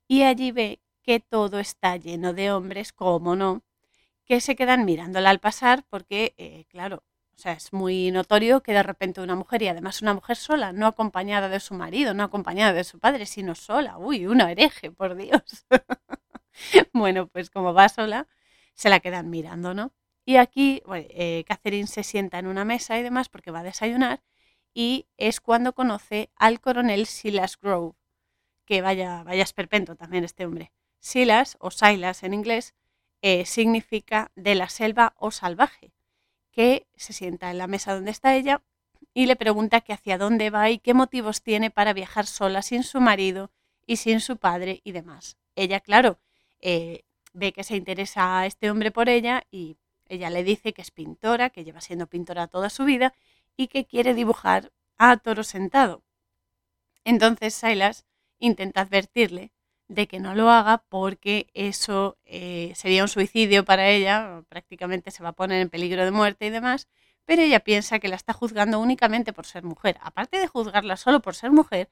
y 0.06 0.24
allí 0.24 0.52
ve 0.52 0.82
que 1.00 1.20
todo 1.20 1.58
está 1.58 1.96
lleno 1.96 2.34
de 2.34 2.52
hombres, 2.52 2.92
como 2.92 3.36
no, 3.36 3.62
que 4.26 4.42
se 4.42 4.54
quedan 4.54 4.84
mirándola 4.84 5.30
al 5.30 5.40
pasar 5.40 5.86
porque, 5.88 6.34
eh, 6.36 6.66
claro, 6.68 7.04
o 7.38 7.40
sea, 7.40 7.52
es 7.52 7.72
muy 7.72 8.10
notorio 8.10 8.64
que 8.64 8.72
de 8.72 8.82
repente 8.82 9.20
una 9.20 9.36
mujer, 9.36 9.62
y 9.62 9.68
además 9.68 10.02
una 10.02 10.12
mujer 10.12 10.36
sola, 10.36 10.72
no 10.72 10.88
acompañada 10.88 11.48
de 11.48 11.60
su 11.60 11.72
marido, 11.72 12.12
no 12.12 12.24
acompañada 12.24 12.72
de 12.72 12.82
su 12.82 12.98
padre, 12.98 13.26
sino 13.26 13.54
sola, 13.54 13.96
uy, 13.96 14.26
una 14.26 14.50
hereje, 14.50 14.90
por 14.90 15.14
Dios. 15.14 15.64
bueno, 16.92 17.28
pues 17.28 17.48
como 17.48 17.72
va 17.72 17.88
sola, 17.88 18.26
se 18.74 18.88
la 18.88 18.98
quedan 18.98 19.30
mirando, 19.30 19.72
¿no? 19.72 19.92
Y 20.24 20.34
aquí 20.34 20.82
eh, 20.92 21.44
Catherine 21.46 21.86
se 21.86 22.02
sienta 22.02 22.40
en 22.40 22.48
una 22.48 22.64
mesa 22.64 22.98
y 22.98 23.04
demás 23.04 23.28
porque 23.28 23.52
va 23.52 23.60
a 23.60 23.62
desayunar 23.62 24.20
y 24.74 25.06
es 25.16 25.40
cuando 25.40 25.74
conoce 25.74 26.30
al 26.34 26.60
coronel 26.60 27.06
Silas 27.06 27.56
Grove, 27.56 27.94
que 28.64 28.82
vaya, 28.82 29.22
vaya 29.22 29.44
esperpento 29.44 29.94
también 29.94 30.24
este 30.24 30.44
hombre. 30.44 30.72
Silas 30.98 31.56
o 31.60 31.70
Silas 31.70 32.24
en 32.24 32.34
inglés 32.34 32.74
eh, 33.22 33.46
significa 33.46 34.32
de 34.34 34.56
la 34.56 34.68
selva 34.68 35.14
o 35.18 35.30
salvaje, 35.30 35.92
que 36.58 36.88
se 36.96 37.12
sienta 37.12 37.52
en 37.52 37.58
la 37.58 37.68
mesa 37.68 37.94
donde 37.94 38.10
está 38.10 38.34
ella 38.34 38.64
y 39.14 39.26
le 39.26 39.36
pregunta 39.36 39.80
que 39.80 39.92
hacia 39.92 40.18
dónde 40.18 40.50
va 40.50 40.70
y 40.70 40.80
qué 40.80 40.92
motivos 40.92 41.40
tiene 41.40 41.70
para 41.70 41.92
viajar 41.92 42.26
sola 42.26 42.62
sin 42.62 42.82
su 42.82 43.00
marido 43.00 43.52
y 43.86 43.98
sin 43.98 44.18
su 44.18 44.38
padre 44.38 44.80
y 44.82 44.90
demás. 44.90 45.36
Ella, 45.54 45.78
claro, 45.78 46.18
eh, 46.58 47.04
ve 47.32 47.52
que 47.52 47.62
se 47.62 47.76
interesa 47.76 48.40
a 48.40 48.46
este 48.46 48.72
hombre 48.72 48.90
por 48.90 49.08
ella 49.08 49.44
y 49.52 49.76
ella 50.08 50.30
le 50.30 50.42
dice 50.42 50.72
que 50.72 50.82
es 50.82 50.90
pintora, 50.90 51.50
que 51.50 51.62
lleva 51.62 51.80
siendo 51.80 52.08
pintora 52.08 52.48
toda 52.48 52.70
su 52.70 52.84
vida 52.84 53.14
y 53.56 53.68
que 53.68 53.84
quiere 53.84 54.12
dibujar 54.12 54.72
a 54.96 55.16
toro 55.16 55.44
sentado. 55.44 56.02
Entonces 57.04 57.54
Silas 57.54 58.04
intenta 58.40 58.80
advertirle 58.80 59.52
de 59.88 60.06
que 60.06 60.20
no 60.20 60.34
lo 60.34 60.50
haga 60.50 60.84
porque 60.88 61.48
eso 61.54 62.18
eh, 62.26 62.72
sería 62.76 63.02
un 63.02 63.08
suicidio 63.08 63.64
para 63.64 63.88
ella, 63.88 64.42
prácticamente 64.48 65.10
se 65.10 65.22
va 65.22 65.30
a 65.30 65.36
poner 65.36 65.60
en 65.62 65.70
peligro 65.70 66.04
de 66.04 66.10
muerte 66.10 66.46
y 66.46 66.50
demás, 66.50 66.88
pero 67.24 67.42
ella 67.42 67.60
piensa 67.60 67.98
que 67.98 68.08
la 68.08 68.16
está 68.16 68.32
juzgando 68.32 68.80
únicamente 68.80 69.32
por 69.32 69.46
ser 69.46 69.64
mujer. 69.64 69.98
Aparte 70.02 70.38
de 70.38 70.46
juzgarla 70.46 70.96
solo 70.96 71.20
por 71.20 71.34
ser 71.34 71.50
mujer, 71.50 71.90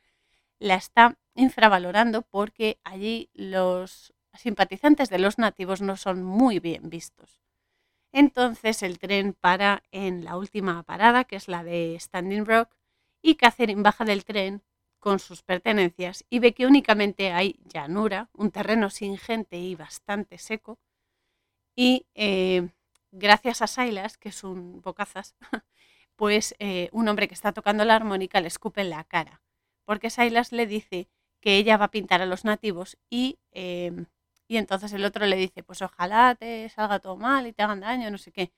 la 0.59 0.77
está 0.77 1.19
infravalorando 1.35 2.23
porque 2.23 2.79
allí 2.85 3.31
los 3.35 4.15
simpatizantes 4.35 5.11
de 5.11 5.19
los 5.19 5.39
nativos 5.39 5.81
no 5.81 5.97
son 5.97 6.23
muy 6.23 6.61
bien 6.61 6.89
vistos. 6.91 7.41
Entonces 8.13 8.83
el 8.83 8.99
tren 8.99 9.35
para 9.35 9.83
en 9.91 10.25
la 10.25 10.37
última 10.37 10.83
parada, 10.85 11.25
que 11.25 11.37
es 11.37 11.49
la 11.49 11.65
de 11.65 11.97
Standing 12.01 12.47
Rock, 12.47 12.71
y 13.23 13.35
Catherine 13.37 13.83
baja 13.83 14.05
del 14.05 14.25
tren 14.25 14.63
con 14.99 15.19
sus 15.19 15.43
pertenencias 15.43 16.25
y 16.31 16.39
ve 16.39 16.53
que 16.53 16.67
únicamente 16.67 17.33
hay 17.33 17.61
llanura, 17.65 18.29
un 18.33 18.51
terreno 18.51 18.91
sin 18.91 19.19
gente 19.19 19.59
y 19.59 19.75
bastante 19.75 20.39
seco. 20.39 20.79
Y 21.77 22.07
eh, 22.15 22.69
gracias 23.13 23.63
a 23.63 23.67
Silas, 23.67 24.19
que 24.19 24.31
es 24.31 24.45
un 24.45 24.81
bocazas, 24.81 25.37
pues 26.17 26.55
eh, 26.59 26.89
un 26.93 27.09
hombre 27.09 27.29
que 27.29 27.35
está 27.35 27.53
tocando 27.53 27.85
la 27.85 27.97
armónica 27.97 28.41
le 28.41 28.49
escupe 28.49 28.81
en 28.81 28.91
la 28.91 29.05
cara, 29.05 29.43
porque 29.85 30.11
Silas 30.11 30.53
le 30.53 30.67
dice 30.67 31.09
que 31.41 31.57
ella 31.57 31.77
va 31.77 31.87
a 31.87 31.91
pintar 31.91 32.23
a 32.23 32.27
los 32.27 32.45
nativos 32.45 32.99
y, 33.11 33.39
eh, 33.53 34.07
y 34.49 34.57
entonces 34.57 34.93
el 34.93 35.05
otro 35.05 35.27
le 35.27 35.37
dice, 35.37 35.63
pues 35.63 35.83
ojalá 35.83 36.35
te 36.35 36.69
salga 36.71 36.99
todo 36.99 37.17
mal 37.17 37.47
y 37.47 37.53
te 37.53 37.63
hagan 37.63 37.81
daño, 37.81 38.11
no 38.11 38.19
sé 38.19 38.33
qué. 38.33 38.53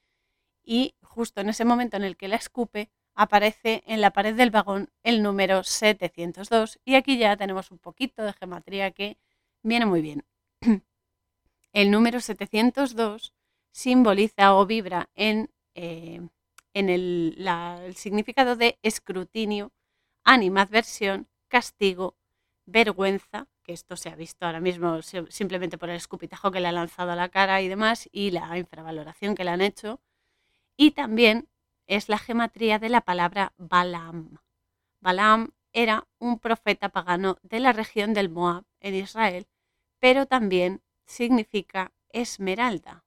Y 0.65 0.95
justo 1.03 1.41
en 1.41 1.49
ese 1.49 1.65
momento 1.65 1.97
en 1.97 2.05
el 2.05 2.17
que 2.17 2.29
la 2.29 2.37
escupe, 2.37 2.91
aparece 3.19 3.83
en 3.89 4.01
la 4.01 4.13
pared 4.13 4.37
del 4.37 4.53
vagón 4.53 4.91
el 5.03 5.25
número 5.25 5.65
702 5.65 6.79
y 6.85 6.95
aquí 6.95 7.19
ya 7.19 7.37
tenemos 7.37 7.73
un 7.73 7.79
poquito 7.79 8.23
de 8.23 8.33
geometría 8.33 8.93
que 8.93 9.19
viene 9.65 9.87
muy 9.87 10.01
bien. 10.01 10.25
El 11.73 11.91
número 11.91 12.21
702 12.21 13.35
simboliza 13.73 14.55
o 14.55 14.67
vibra 14.67 15.11
en, 15.17 15.51
eh, 15.75 16.21
en 16.75 16.89
el, 16.89 17.35
el, 17.85 17.97
significado 17.97 18.55
de 18.55 18.79
escrutinio, 18.83 19.73
animadversión, 20.23 21.29
castigo, 21.49 22.17
vergüenza, 22.67 23.49
que 23.65 23.73
esto 23.73 23.97
se 23.97 24.11
ha 24.11 24.15
visto 24.15 24.47
ahora 24.47 24.61
mismo 24.61 25.03
simplemente 25.03 25.77
por 25.77 25.91
el 25.91 25.97
escupitajo 25.97 26.53
que 26.53 26.61
le 26.61 26.69
ha 26.69 26.73
lanzado 26.73 27.11
a 27.11 27.17
la 27.17 27.29
cara 27.29 27.61
y 27.63 27.69
demás, 27.69 28.09
y 28.13 28.31
la 28.31 28.57
infravaloración 28.57 29.35
que 29.35 29.45
le 29.45 29.51
han 29.51 29.61
hecho, 29.61 30.01
y 30.77 30.93
también 30.93 31.49
es 31.89 32.09
la 32.09 32.19
gematría 32.19 32.79
de 32.79 32.91
la 32.91 33.01
palabra 33.01 33.55
Balaam. 33.57 34.39
Balaam 35.01 35.51
era 35.73 36.07
un 36.19 36.39
profeta 36.39 36.91
pagano 36.91 37.39
de 37.43 37.61
la 37.61 37.73
región 37.73 38.15
del 38.15 38.29
Moab 38.29 38.65
en 38.81 38.95
Israel, 38.95 39.49
pero 39.99 40.27
también 40.27 40.83
significa 41.07 41.93
esmeralda. 42.11 43.05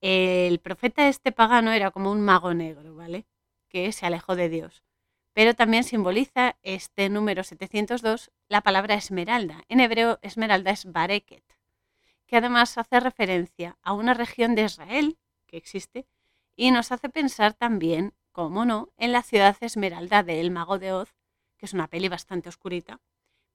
El 0.00 0.58
profeta 0.58 1.08
este 1.08 1.30
pagano 1.30 1.70
era 1.70 1.92
como 1.92 2.10
un 2.10 2.20
mago 2.20 2.54
negro, 2.54 2.94
¿vale? 2.96 3.24
Que 3.68 3.92
se 3.92 4.04
alejó 4.04 4.34
de 4.34 4.48
Dios. 4.48 4.82
Pero 5.32 5.54
también 5.54 5.84
simboliza 5.84 6.56
este 6.62 7.08
número 7.08 7.44
702 7.44 8.32
la 8.48 8.62
palabra 8.62 8.96
esmeralda. 8.96 9.62
En 9.68 9.80
hebreo 9.80 10.18
esmeralda 10.22 10.72
es 10.72 10.90
bareket, 10.90 11.44
que 12.26 12.36
además 12.36 12.76
hace 12.76 12.98
referencia 12.98 13.78
a 13.80 13.92
una 13.92 14.12
región 14.12 14.56
de 14.56 14.64
Israel 14.64 15.18
que 15.46 15.56
existe 15.56 16.06
y 16.56 16.70
nos 16.70 16.92
hace 16.92 17.08
pensar 17.08 17.54
también, 17.54 18.14
cómo 18.32 18.64
no, 18.64 18.92
en 18.96 19.12
la 19.12 19.22
ciudad 19.22 19.56
esmeralda 19.60 20.22
de 20.22 20.40
El 20.40 20.50
Mago 20.50 20.78
de 20.78 20.92
Oz, 20.92 21.14
que 21.58 21.66
es 21.66 21.72
una 21.72 21.88
peli 21.88 22.08
bastante 22.08 22.48
oscurita, 22.48 23.00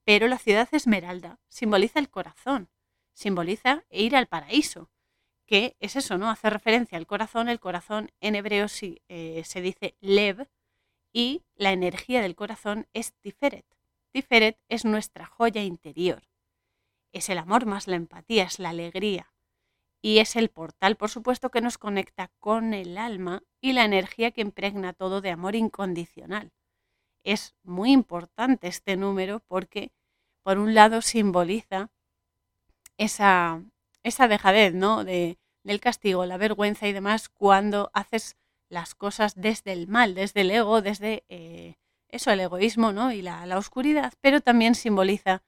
pero 0.04 0.28
la 0.28 0.38
ciudad 0.38 0.70
esmeralda 0.72 1.40
simboliza 1.50 2.00
el 2.00 2.10
corazón, 2.10 2.70
simboliza 3.14 3.84
ir 3.90 4.16
al 4.16 4.28
paraíso, 4.28 4.90
que 5.46 5.76
es 5.80 5.96
eso, 5.96 6.18
¿no? 6.18 6.30
Hace 6.30 6.50
referencia 6.50 6.98
al 6.98 7.08
corazón, 7.08 7.50
el 7.50 7.60
corazón 7.60 8.12
en 8.20 8.36
hebreo 8.36 8.68
eh, 8.82 9.44
se 9.46 9.62
dice 9.62 9.96
lev 10.00 10.48
y 11.14 11.44
la 11.56 11.72
energía 11.72 12.22
del 12.22 12.36
corazón 12.36 12.88
es 12.94 13.14
tiferet. 13.14 13.66
Tiferet 14.12 14.60
es 14.70 14.86
nuestra 14.86 15.26
joya 15.26 15.64
interior. 15.64 16.28
Es 17.12 17.30
el 17.30 17.38
amor 17.38 17.66
más 17.66 17.88
la 17.88 17.96
empatía, 17.96 18.44
es 18.44 18.60
la 18.60 18.70
alegría, 18.70 19.34
y 20.08 20.20
es 20.20 20.38
el 20.38 20.48
portal, 20.48 20.96
por 20.96 21.10
supuesto, 21.10 21.50
que 21.50 21.60
nos 21.60 21.78
conecta 21.78 22.32
con 22.40 22.74
el 22.74 22.98
alma 22.98 23.44
y 23.60 23.74
la 23.74 23.84
energía 23.84 24.32
que 24.32 24.40
impregna 24.40 24.94
todo 24.94 25.20
de 25.20 25.32
amor 25.32 25.54
incondicional. 25.54 26.54
Es 27.26 27.58
muy 27.62 27.92
importante 27.92 28.70
este 28.70 28.96
número 28.96 29.42
porque, 29.50 29.92
por 30.44 30.60
un 30.60 30.74
lado, 30.74 31.02
simboliza 31.02 31.90
esa, 32.96 33.62
esa 34.02 34.30
dejadez 34.30 34.74
¿no? 34.74 35.04
de, 35.04 35.40
del 35.66 35.82
castigo, 35.82 36.26
la 36.26 36.38
vergüenza 36.38 36.88
y 36.88 36.94
demás 36.94 37.28
cuando 37.28 37.92
haces 37.94 38.38
las 38.70 38.96
cosas 38.96 39.36
desde 39.36 39.74
el 39.74 39.90
mal, 39.90 40.16
desde 40.16 40.40
el 40.40 40.52
ego, 40.52 40.82
desde 40.82 41.26
eh, 41.28 41.76
eso, 42.08 42.32
el 42.32 42.40
egoísmo 42.40 42.94
¿no? 42.94 43.12
y 43.12 43.22
la, 43.22 43.46
la 43.46 43.58
oscuridad, 43.58 44.14
pero 44.22 44.40
también 44.40 44.74
simboliza 44.74 45.44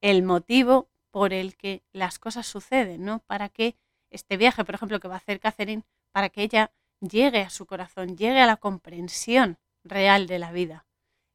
el 0.00 0.22
motivo 0.22 0.88
por 1.10 1.34
el 1.34 1.54
que 1.54 1.82
las 1.92 2.18
cosas 2.18 2.46
suceden, 2.46 3.04
¿no? 3.04 3.18
Para 3.26 3.50
que 3.50 3.76
este 4.10 4.36
viaje, 4.36 4.64
por 4.64 4.74
ejemplo, 4.74 5.00
que 5.00 5.08
va 5.08 5.14
a 5.14 5.18
hacer 5.18 5.40
Catherine, 5.40 5.84
para 6.12 6.28
que 6.28 6.42
ella 6.42 6.72
llegue 7.00 7.40
a 7.40 7.50
su 7.50 7.66
corazón, 7.66 8.16
llegue 8.16 8.40
a 8.40 8.46
la 8.46 8.56
comprensión 8.56 9.58
real 9.84 10.26
de 10.26 10.38
la 10.38 10.52
vida 10.52 10.86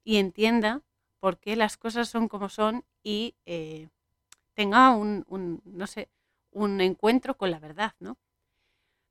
y 0.04 0.18
entienda 0.18 0.82
por 1.20 1.40
qué 1.40 1.56
las 1.56 1.78
cosas 1.78 2.10
son 2.10 2.28
como 2.28 2.50
son 2.50 2.86
y 3.04 3.36
eh, 3.46 3.90
tenga 4.54 4.92
un, 4.92 5.26
un, 5.28 5.62
no 5.66 5.88
sé, 5.88 6.10
un 6.52 6.82
encuentro 6.82 7.38
con 7.38 7.52
la 7.52 7.60
verdad, 7.60 7.94
¿no? 8.00 8.18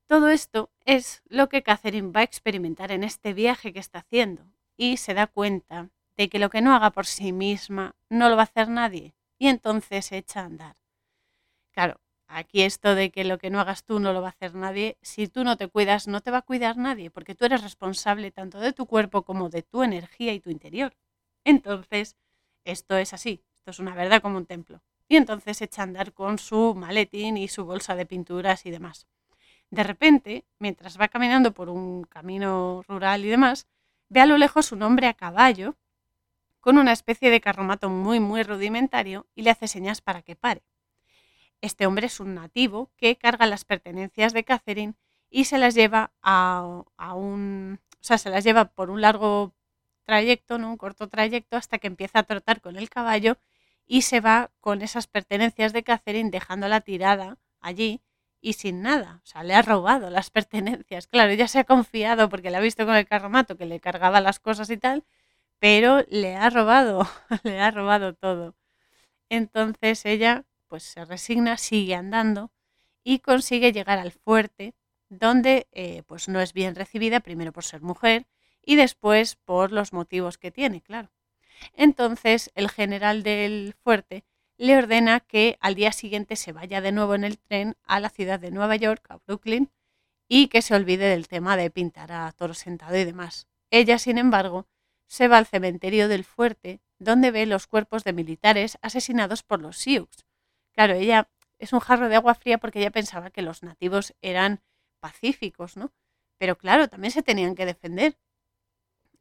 Todo 0.07 0.29
esto 0.29 0.71
es 0.85 1.23
lo 1.27 1.49
que 1.49 1.63
Catherine 1.63 2.11
va 2.13 2.21
a 2.21 2.25
experimentar 2.25 2.93
en 2.93 3.05
este 3.05 3.33
viaje 3.33 3.73
que 3.73 3.81
está 3.81 4.01
haciendo 4.01 4.47
y 4.77 4.99
se 4.99 5.15
da 5.15 5.27
cuenta 5.27 5.91
de 6.17 6.29
que 6.29 6.39
lo 6.39 6.51
que 6.51 6.61
no 6.61 6.75
haga 6.75 6.91
por 6.91 7.07
sí 7.07 7.33
misma 7.33 7.97
no 8.11 8.29
lo 8.29 8.37
va 8.37 8.43
a 8.43 8.45
hacer 8.45 8.69
nadie 8.69 9.15
y 9.39 9.49
entonces 9.49 10.07
se 10.07 10.19
echa 10.19 10.41
a 10.41 10.45
andar. 10.45 10.77
Claro, 11.73 12.01
aquí 12.27 12.63
esto 12.63 12.95
de 12.95 13.11
que 13.11 13.25
lo 13.25 13.39
que 13.39 13.51
no 13.51 13.61
hagas 13.61 13.85
tú 13.85 14.01
no 14.01 14.13
lo 14.13 14.23
va 14.23 14.29
a 14.29 14.31
hacer 14.31 14.55
nadie, 14.55 14.97
si 15.03 15.29
tú 15.29 15.45
no 15.45 15.57
te 15.57 15.69
cuidas 15.69 16.09
no 16.09 16.21
te 16.21 16.31
va 16.31 16.39
a 16.39 16.43
cuidar 16.43 16.77
nadie, 16.77 17.11
porque 17.11 17.35
tú 17.35 17.45
eres 17.45 17.63
responsable 17.63 18.31
tanto 18.31 18.59
de 18.61 18.73
tu 18.73 18.87
cuerpo 18.87 19.23
como 19.23 19.49
de 19.49 19.63
tu 19.63 19.83
energía 19.83 20.33
y 20.33 20.41
tu 20.41 20.51
interior. 20.51 20.97
Entonces, 21.45 22.17
esto 22.65 22.97
es 22.97 23.13
así, 23.13 23.43
esto 23.55 23.71
es 23.71 23.79
una 23.79 23.95
verdad 23.95 24.23
como 24.23 24.39
un 24.39 24.47
templo. 24.47 24.81
Y 25.09 25.17
entonces 25.17 25.61
echa 25.63 25.83
a 25.83 25.85
andar 25.85 26.13
con 26.13 26.39
su 26.39 26.75
maletín 26.75 27.37
y 27.37 27.49
su 27.49 27.65
bolsa 27.65 27.95
de 27.95 28.07
pinturas 28.07 28.65
y 28.67 28.71
demás. 28.71 29.07
De 29.71 29.83
repente, 29.83 30.45
mientras 30.59 31.01
va 31.01 31.09
caminando 31.09 31.53
por 31.53 31.69
un 31.69 32.05
camino 32.05 32.83
rural 32.89 33.25
y 33.25 33.29
demás, 33.29 33.67
ve 34.09 34.21
a 34.21 34.27
lo 34.27 34.39
lejos 34.39 34.73
un 34.73 34.83
hombre 34.83 35.07
a 35.09 35.15
caballo 35.15 35.77
con 36.61 36.79
una 36.79 36.93
especie 36.93 37.31
de 37.31 37.41
carromato 37.41 37.91
muy, 37.91 38.21
muy 38.21 38.43
rudimentario 38.43 39.27
y 39.35 39.43
le 39.43 39.51
hace 39.51 39.69
señas 39.69 40.01
para 40.01 40.23
que 40.23 40.37
pare. 40.37 40.63
Este 41.65 41.87
hombre 41.87 42.09
es 42.09 42.21
un 42.21 42.35
nativo 42.35 42.91
que 42.99 43.17
carga 43.17 43.47
las 43.47 43.65
pertenencias 43.65 44.35
de 44.35 44.45
Catherine 44.45 44.97
y 45.31 45.47
se 45.47 45.57
las 45.57 45.75
lleva 45.75 46.13
a, 46.21 46.83
un. 47.17 47.81
O 47.95 48.05
sea, 48.05 48.19
se 48.19 48.29
las 48.29 48.45
lleva 48.45 48.67
por 48.67 48.91
un 48.91 49.01
largo 49.01 49.55
trayecto, 50.05 50.59
¿no? 50.59 50.69
un 50.69 50.77
corto 50.77 51.09
trayecto, 51.09 51.57
hasta 51.57 51.79
que 51.79 51.87
empieza 51.87 52.19
a 52.19 52.25
trotar 52.25 52.61
con 52.61 52.77
el 52.77 52.91
caballo 52.91 53.39
y 53.87 54.03
se 54.03 54.21
va 54.21 54.51
con 54.61 54.83
esas 54.83 55.07
pertenencias 55.07 55.73
de 55.73 55.83
Catherine 55.85 56.29
dejándola 56.31 56.83
tirada 56.83 57.39
allí 57.61 58.03
y 58.43 58.53
sin 58.53 58.83
nada. 58.83 59.23
O 59.25 59.27
sea, 59.27 59.43
le 59.43 59.55
ha 59.55 59.63
robado 59.63 60.11
las 60.11 60.29
pertenencias. 60.29 61.07
Claro, 61.07 61.31
ella 61.33 61.49
se 61.49 61.61
ha 61.61 61.65
confiado 61.65 62.29
porque 62.29 62.51
la 62.51 62.59
ha 62.59 62.61
visto 62.61 62.85
con 62.85 62.95
el 62.95 63.07
carromato 63.07 63.57
que 63.57 63.65
le 63.65 63.81
cargaba 63.81 64.21
las 64.21 64.39
cosas 64.39 64.69
y 64.69 64.77
tal, 64.77 65.05
pero 65.59 66.05
le 66.11 66.37
ha 66.37 66.51
robado, 66.51 67.09
le 67.43 67.59
ha 67.59 67.71
robado 67.71 68.13
todo. 68.15 68.55
Entonces 69.31 70.05
ella 70.07 70.45
pues 70.75 70.83
se 70.83 71.05
resigna, 71.05 71.57
sigue 71.57 71.95
andando 71.95 72.51
y 73.05 73.21
consigue 73.21 73.71
llegar 73.71 74.01
al 74.01 74.11
fuerte, 74.11 74.75
donde 75.09 75.69
eh, 75.71 76.03
pues 76.09 76.29
no 76.29 76.41
es 76.41 76.53
bien 76.53 76.75
recibida, 76.75 77.21
primero 77.21 77.53
por 77.53 77.63
ser 77.63 77.81
mujer 77.81 78.27
y 78.61 78.75
después 78.75 79.37
por 79.37 79.71
los 79.71 79.93
motivos 79.93 80.37
que 80.37 80.51
tiene, 80.51 80.81
claro. 80.81 81.13
Entonces 81.75 82.51
el 82.57 82.69
general 82.71 83.23
del 83.23 83.77
fuerte 83.85 84.25
le 84.57 84.77
ordena 84.77 85.21
que 85.21 85.59
al 85.61 85.77
día 85.77 85.93
siguiente 85.93 86.35
se 86.35 86.51
vaya 86.51 86.81
de 86.81 86.91
nuevo 86.91 87.15
en 87.15 87.23
el 87.23 87.39
tren 87.39 87.77
a 87.85 88.01
la 88.01 88.11
ciudad 88.11 88.41
de 88.41 88.51
Nueva 88.51 88.75
York, 88.75 89.07
a 89.11 89.19
Brooklyn, 89.19 89.71
y 90.27 90.49
que 90.49 90.61
se 90.61 90.75
olvide 90.75 91.09
del 91.09 91.29
tema 91.29 91.57
de 91.57 91.71
pintar 91.71 92.11
a 92.11 92.33
toro 92.33 92.55
sentado 92.55 92.97
y 92.97 93.05
demás. 93.05 93.47
Ella, 93.71 94.01
sin 94.01 94.19
embargo, 94.19 94.67
se 95.07 95.29
va 95.29 95.39
al 95.39 95.47
cementerio 95.47 96.09
del 96.09 96.25
fuerte, 96.25 96.81
donde 96.99 97.31
ve 97.31 97.47
los 97.47 97.69
cuerpos 97.69 98.03
de 98.03 98.13
militares 98.13 98.77
asesinados 98.83 99.45
por 99.45 99.63
los 99.63 99.77
Sioux. 99.79 100.09
Claro, 100.77 100.95
ella 100.95 101.29
es 101.59 101.73
un 101.73 101.79
jarro 101.81 102.09
de 102.09 102.17
agua 102.17 102.35
fría 102.35 102.59
porque 102.59 102.81
ella 102.81 102.91
pensaba 102.91 103.31
que 103.31 103.43
los 103.43 103.63
nativos 103.63 104.15
eran 104.23 104.61
pacíficos, 105.01 105.77
¿no? 105.77 105.93
Pero 106.39 106.59
claro, 106.59 106.89
también 106.89 107.13
se 107.13 107.23
tenían 107.23 107.55
que 107.55 107.65
defender. 107.67 108.17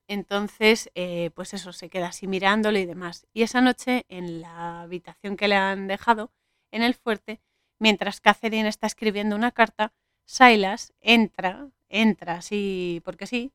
Entonces, 0.10 0.90
eh, 0.96 1.32
pues 1.36 1.54
eso, 1.54 1.72
se 1.74 1.90
queda 1.90 2.08
así 2.08 2.28
mirándolo 2.28 2.78
y 2.80 2.86
demás. 2.86 3.26
Y 3.34 3.44
esa 3.44 3.62
noche, 3.62 4.06
en 4.10 4.42
la 4.42 4.82
habitación 4.82 5.38
que 5.38 5.48
le 5.48 5.56
han 5.56 5.88
dejado, 5.88 6.32
en 6.72 6.84
el 6.84 6.94
fuerte, 6.96 7.42
mientras 7.80 8.20
Catherine 8.22 8.68
está 8.68 8.88
escribiendo 8.88 9.36
una 9.36 9.52
carta, 9.52 9.94
Silas 10.26 10.94
entra, 11.02 11.70
entra 11.90 12.36
así 12.36 13.02
porque 13.06 13.28
sí, 13.28 13.54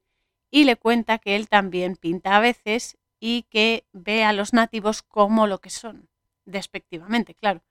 y 0.51 0.65
le 0.65 0.77
cuenta 0.77 1.19
que 1.19 1.37
él 1.37 1.49
también 1.49 1.97
pinta 1.97 2.37
a 2.37 2.41
veces 2.41 2.97
y 3.21 3.43
que 3.45 3.87
ve 3.93 4.25
a 4.25 4.33
los 4.33 4.53
nativos 4.53 5.03
como 5.03 5.47
lo 5.47 5.59
que 5.61 5.71
son, 5.71 6.09
despectivamente, 6.47 7.35
claro. 7.35 7.63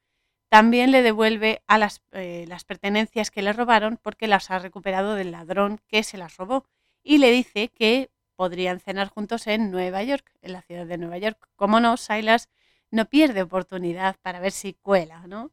También 0.49 0.91
le 0.91 1.01
devuelve 1.01 1.61
a 1.67 1.77
las, 1.77 2.01
eh, 2.11 2.45
las 2.47 2.63
pertenencias 2.63 3.31
que 3.31 3.41
le 3.41 3.53
robaron 3.53 3.97
porque 4.01 4.27
las 4.27 4.49
ha 4.49 4.59
recuperado 4.59 5.15
del 5.15 5.31
ladrón 5.31 5.79
que 5.87 6.03
se 6.03 6.17
las 6.17 6.37
robó 6.37 6.65
y 7.03 7.17
le 7.17 7.31
dice 7.31 7.69
que 7.69 8.09
podrían 8.35 8.79
cenar 8.79 9.09
juntos 9.09 9.47
en 9.47 9.71
Nueva 9.71 10.03
York, 10.03 10.31
en 10.41 10.53
la 10.53 10.61
ciudad 10.61 10.85
de 10.85 10.97
Nueva 10.97 11.17
York. 11.17 11.49
Como 11.55 11.79
no, 11.79 11.97
Silas 11.97 12.49
no 12.91 13.05
pierde 13.05 13.41
oportunidad 13.41 14.15
para 14.21 14.39
ver 14.39 14.51
si 14.51 14.73
cuela, 14.73 15.27
¿no? 15.27 15.51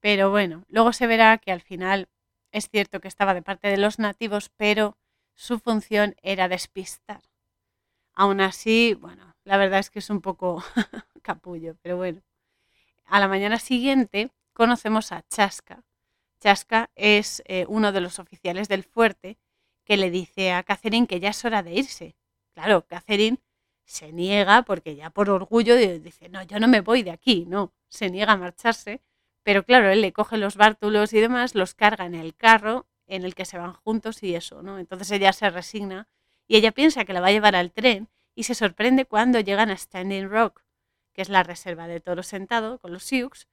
Pero 0.00 0.30
bueno, 0.30 0.64
luego 0.68 0.92
se 0.92 1.06
verá 1.06 1.38
que 1.38 1.52
al 1.52 1.62
final 1.62 2.08
es 2.52 2.68
cierto 2.68 3.00
que 3.00 3.08
estaba 3.08 3.34
de 3.34 3.42
parte 3.42 3.68
de 3.68 3.78
los 3.78 3.98
nativos, 3.98 4.50
pero 4.56 4.98
su 5.34 5.58
función 5.58 6.16
era 6.22 6.48
despistar. 6.48 7.22
Aún 8.14 8.40
así, 8.40 8.94
bueno, 8.94 9.34
la 9.44 9.56
verdad 9.56 9.80
es 9.80 9.90
que 9.90 10.00
es 10.00 10.10
un 10.10 10.20
poco 10.20 10.62
capullo, 11.22 11.76
pero 11.82 11.96
bueno. 11.96 12.20
A 13.10 13.20
la 13.20 13.28
mañana 13.28 13.58
siguiente 13.58 14.30
conocemos 14.52 15.12
a 15.12 15.22
Chaska. 15.22 15.82
Chaska 16.40 16.90
es 16.94 17.42
eh, 17.46 17.64
uno 17.66 17.90
de 17.90 18.02
los 18.02 18.18
oficiales 18.18 18.68
del 18.68 18.84
fuerte 18.84 19.38
que 19.84 19.96
le 19.96 20.10
dice 20.10 20.52
a 20.52 20.62
Catherine 20.62 21.06
que 21.06 21.18
ya 21.18 21.30
es 21.30 21.42
hora 21.42 21.62
de 21.62 21.72
irse. 21.72 22.16
Claro, 22.52 22.86
Catherine 22.86 23.38
se 23.86 24.12
niega 24.12 24.60
porque 24.62 24.94
ya 24.94 25.08
por 25.08 25.30
orgullo 25.30 25.74
dice, 25.74 26.28
no, 26.28 26.42
yo 26.42 26.60
no 26.60 26.68
me 26.68 26.82
voy 26.82 27.02
de 27.02 27.10
aquí, 27.10 27.46
no, 27.46 27.72
se 27.88 28.10
niega 28.10 28.32
a 28.32 28.36
marcharse, 28.36 29.00
pero 29.42 29.64
claro, 29.64 29.88
él 29.88 30.02
le 30.02 30.12
coge 30.12 30.36
los 30.36 30.56
bártulos 30.56 31.14
y 31.14 31.20
demás, 31.20 31.54
los 31.54 31.72
carga 31.72 32.04
en 32.04 32.14
el 32.14 32.34
carro 32.36 32.86
en 33.06 33.24
el 33.24 33.34
que 33.34 33.46
se 33.46 33.56
van 33.56 33.72
juntos 33.72 34.22
y 34.22 34.34
eso, 34.34 34.62
¿no? 34.62 34.78
Entonces 34.78 35.10
ella 35.12 35.32
se 35.32 35.48
resigna 35.48 36.08
y 36.46 36.56
ella 36.56 36.72
piensa 36.72 37.06
que 37.06 37.14
la 37.14 37.22
va 37.22 37.28
a 37.28 37.32
llevar 37.32 37.56
al 37.56 37.72
tren 37.72 38.10
y 38.34 38.42
se 38.42 38.54
sorprende 38.54 39.06
cuando 39.06 39.40
llegan 39.40 39.70
a 39.70 39.78
Standing 39.78 40.28
Rock, 40.28 40.62
que 41.18 41.22
es 41.22 41.30
la 41.30 41.42
reserva 41.42 41.88
de 41.88 41.98
Toro 41.98 42.22
sentado 42.22 42.78
con 42.78 42.92
los 42.92 43.02
Sioux, 43.02 43.48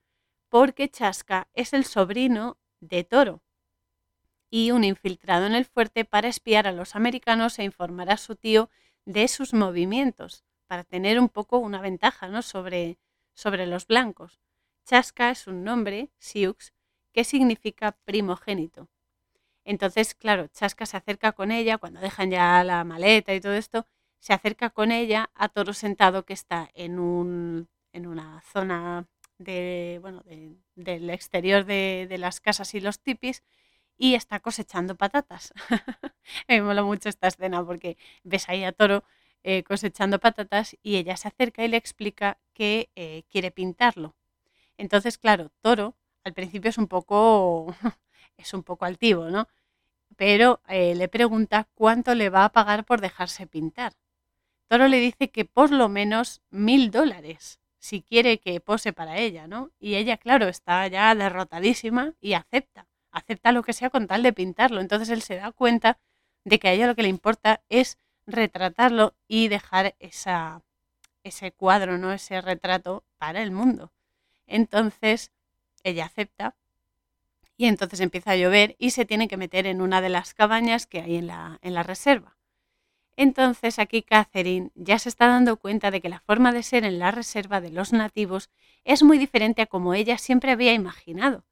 porque 0.49 0.87
Chaska 0.87 1.47
es 1.55 1.73
el 1.73 1.83
sobrino 1.83 2.59
de 2.79 3.03
Toro 3.03 3.41
y 4.51 4.69
un 4.69 4.83
infiltrado 4.83 5.47
en 5.47 5.55
el 5.55 5.65
fuerte 5.65 6.05
para 6.05 6.27
espiar 6.27 6.67
a 6.67 6.71
los 6.71 6.95
americanos 6.95 7.57
e 7.57 7.63
informar 7.63 8.11
a 8.11 8.17
su 8.17 8.35
tío 8.35 8.69
de 9.05 9.27
sus 9.27 9.55
movimientos, 9.55 10.45
para 10.67 10.83
tener 10.83 11.19
un 11.19 11.27
poco 11.27 11.57
una 11.57 11.81
ventaja 11.81 12.27
¿no? 12.27 12.43
sobre, 12.43 12.99
sobre 13.33 13.65
los 13.65 13.87
blancos. 13.87 14.39
Chaska 14.85 15.31
es 15.31 15.47
un 15.47 15.63
nombre, 15.63 16.11
Sioux, 16.19 16.71
que 17.13 17.23
significa 17.23 17.93
primogénito. 18.05 18.89
Entonces, 19.63 20.13
claro, 20.13 20.49
Chaska 20.49 20.85
se 20.85 20.97
acerca 20.97 21.31
con 21.31 21.51
ella, 21.51 21.79
cuando 21.79 21.99
dejan 21.99 22.29
ya 22.29 22.63
la 22.63 22.83
maleta 22.83 23.33
y 23.33 23.41
todo 23.41 23.53
esto, 23.53 23.87
se 24.19 24.33
acerca 24.33 24.69
con 24.69 24.91
ella 24.91 25.29
a 25.35 25.49
Toro 25.49 25.73
Sentado, 25.73 26.25
que 26.25 26.33
está 26.33 26.69
en, 26.73 26.99
un, 26.99 27.69
en 27.93 28.07
una 28.07 28.41
zona 28.41 29.07
de, 29.37 29.99
bueno, 30.01 30.23
del 30.75 31.09
exterior 31.09 31.65
de, 31.65 32.15
las 32.17 32.39
casas 32.39 32.73
y 32.73 32.79
los 32.79 32.99
tipis, 32.99 33.43
y 33.97 34.15
está 34.15 34.39
cosechando 34.39 34.95
patatas. 34.95 35.53
Me 36.47 36.61
mola 36.61 36.83
mucho 36.83 37.09
esta 37.09 37.27
escena 37.27 37.65
porque 37.65 37.97
ves 38.23 38.49
ahí 38.49 38.63
a 38.63 38.71
Toro 38.71 39.03
eh, 39.43 39.63
cosechando 39.63 40.19
patatas 40.19 40.75
y 40.83 40.97
ella 40.97 41.15
se 41.17 41.27
acerca 41.27 41.63
y 41.63 41.67
le 41.67 41.77
explica 41.77 42.39
que 42.53 42.89
eh, 42.95 43.23
quiere 43.29 43.51
pintarlo. 43.51 44.15
Entonces, 44.77 45.17
claro, 45.17 45.51
Toro 45.61 45.95
al 46.23 46.33
principio 46.33 46.69
es 46.69 46.77
un 46.77 46.87
poco, 46.87 47.75
es 48.37 48.53
un 48.53 48.63
poco 48.63 48.85
altivo, 48.85 49.29
¿no? 49.29 49.47
Pero 50.17 50.61
eh, 50.67 50.95
le 50.95 51.07
pregunta 51.07 51.67
cuánto 51.75 52.15
le 52.15 52.29
va 52.29 52.45
a 52.45 52.51
pagar 52.51 52.85
por 52.85 53.01
dejarse 53.01 53.47
pintar. 53.47 53.93
Toro 54.67 54.87
le 54.87 54.99
dice 54.99 55.29
que 55.29 55.45
por 55.45 55.71
lo 55.71 55.89
menos 55.89 56.41
mil 56.49 56.91
dólares 56.91 57.59
si 57.79 58.01
quiere 58.01 58.39
que 58.39 58.59
pose 58.59 58.93
para 58.93 59.17
ella, 59.19 59.47
¿no? 59.47 59.71
Y 59.79 59.95
ella, 59.95 60.17
claro, 60.17 60.47
está 60.47 60.87
ya 60.87 61.13
derrotadísima 61.13 62.13
y 62.19 62.33
acepta 62.33 62.87
acepta 63.15 63.51
lo 63.51 63.63
que 63.63 63.73
sea 63.73 63.89
con 63.89 64.07
tal 64.07 64.23
de 64.23 64.33
pintarlo. 64.33 64.81
Entonces 64.81 65.09
él 65.09 65.21
se 65.21 65.37
da 65.37 65.51
cuenta 65.51 65.97
de 66.43 66.59
que 66.59 66.67
a 66.67 66.73
ella 66.73 66.87
lo 66.87 66.95
que 66.95 67.03
le 67.03 67.09
importa 67.09 67.63
es 67.69 67.97
retratarlo 68.27 69.15
y 69.27 69.47
dejar 69.47 69.95
esa, 69.99 70.61
ese 71.23 71.51
cuadro, 71.51 71.97
¿no? 71.97 72.11
ese 72.11 72.41
retrato 72.41 73.03
para 73.17 73.41
el 73.41 73.51
mundo. 73.51 73.91
Entonces 74.45 75.31
ella 75.83 76.05
acepta 76.05 76.55
y 77.57 77.67
entonces 77.67 78.01
empieza 78.01 78.31
a 78.31 78.35
llover 78.35 78.75
y 78.79 78.91
se 78.91 79.05
tiene 79.05 79.27
que 79.27 79.37
meter 79.37 79.65
en 79.65 79.81
una 79.81 80.01
de 80.01 80.09
las 80.09 80.33
cabañas 80.33 80.85
que 80.85 81.01
hay 81.01 81.15
en 81.15 81.27
la, 81.27 81.57
en 81.61 81.73
la 81.73 81.83
reserva. 81.83 82.34
Entonces 83.17 83.79
aquí 83.79 84.01
Catherine 84.01 84.71
ya 84.75 84.99
se 84.99 85.09
está 85.09 85.27
dando 85.27 85.57
cuenta 85.57 85.91
de 85.91 86.01
que 86.01 86.09
la 86.09 86.19
forma 86.19 86.51
de 86.51 86.63
ser 86.63 86.83
en 86.83 86.99
la 86.99 87.11
reserva 87.11 87.61
de 87.61 87.71
los 87.71 87.93
nativos 87.93 88.49
es 88.83 89.03
muy 89.03 89.17
diferente 89.17 89.61
a 89.61 89.67
como 89.67 89.93
ella 89.93 90.17
siempre 90.17 90.51
había 90.51 90.73
imaginado 90.73 91.45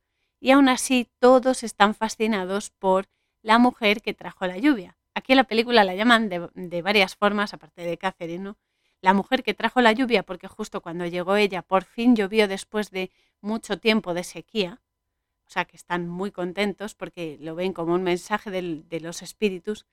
y 0.44 0.52
aún 0.52 0.68
así 0.68 1.08
todos 1.20 1.64
están 1.64 1.96
fascinados 1.96 2.70
por 2.70 3.08
la 3.42 3.60
mujer 3.60 4.02
que 4.02 4.14
trajo 4.14 4.46
la 4.46 4.58
lluvia. 4.58 4.98
Aquí 5.14 5.32
en 5.32 5.38
la 5.38 5.46
película 5.46 5.86
la 5.86 5.96
llaman 5.96 6.28
de, 6.28 6.82
varias 6.82 7.16
formas, 7.16 7.54
aparte 7.54 7.84
de 7.84 7.98
Catherine, 7.98 8.44
¿no? 8.44 8.58
La 9.00 9.14
mujer 9.14 9.42
que 9.44 9.54
trajo 9.54 9.80
la 9.80 9.94
lluvia, 9.94 10.24
porque 10.24 10.50
justo 10.50 10.82
cuando 10.82 11.06
llegó 11.06 11.38
ella, 11.38 11.62
por 11.62 11.86
fin 11.86 12.18
llovió 12.18 12.50
después 12.50 12.92
de 12.92 13.10
mucho 13.40 13.80
tiempo 13.80 14.14
de 14.14 14.26
sequía. 14.26 14.82
O 15.48 15.50
sea 15.50 15.64
que 15.64 15.78
están 15.78 16.10
muy 16.10 16.30
contentos 16.30 16.94
porque 16.94 17.38
lo 17.40 17.56
ven 17.56 17.72
como 17.72 17.94
un 17.94 18.04
mensaje 18.04 18.52
de 18.52 19.00
los 19.00 19.22
espíritus. 19.22 19.86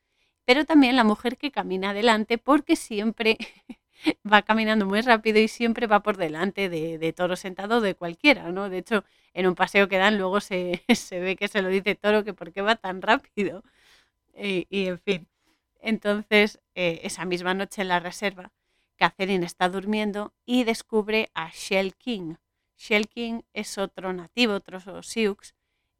Pero 0.50 0.64
también 0.64 0.96
la 0.96 1.04
mujer 1.04 1.36
que 1.36 1.52
camina 1.52 1.90
adelante 1.90 2.36
porque 2.36 2.74
siempre 2.74 3.38
va 4.32 4.42
caminando 4.42 4.84
muy 4.84 5.00
rápido 5.00 5.38
y 5.38 5.46
siempre 5.46 5.86
va 5.86 6.02
por 6.02 6.16
delante 6.16 6.68
de, 6.68 7.12
Toro 7.12 7.36
sentado 7.36 7.80
de 7.80 7.94
cualquiera, 7.94 8.50
¿no? 8.50 8.68
De 8.68 8.78
hecho, 8.78 9.04
en 9.32 9.46
un 9.46 9.54
paseo 9.54 9.86
que 9.86 9.96
dan 9.98 10.18
luego 10.18 10.40
se, 10.40 10.82
ve 11.12 11.36
que 11.38 11.46
se 11.46 11.62
lo 11.62 11.68
dice 11.68 11.94
Toro 11.94 12.24
que 12.24 12.34
por 12.34 12.52
qué 12.52 12.62
va 12.62 12.74
tan 12.74 13.00
rápido. 13.00 13.62
Y, 14.34 14.66
en 14.88 14.98
fin. 14.98 15.28
Entonces, 15.80 16.58
eh, 16.74 16.98
esa 17.04 17.24
misma 17.26 17.54
noche 17.54 17.82
en 17.82 17.88
la 17.88 18.00
reserva, 18.00 18.50
Catherine 18.96 19.46
está 19.46 19.68
durmiendo 19.68 20.34
y 20.46 20.64
descubre 20.64 21.30
a 21.32 21.50
Shell 21.52 21.94
King. 21.94 22.34
Shell 22.76 23.06
King 23.06 23.42
es 23.52 23.78
otro 23.78 24.12
nativo, 24.12 24.54
otro 24.54 24.80
Sioux, 25.04 25.54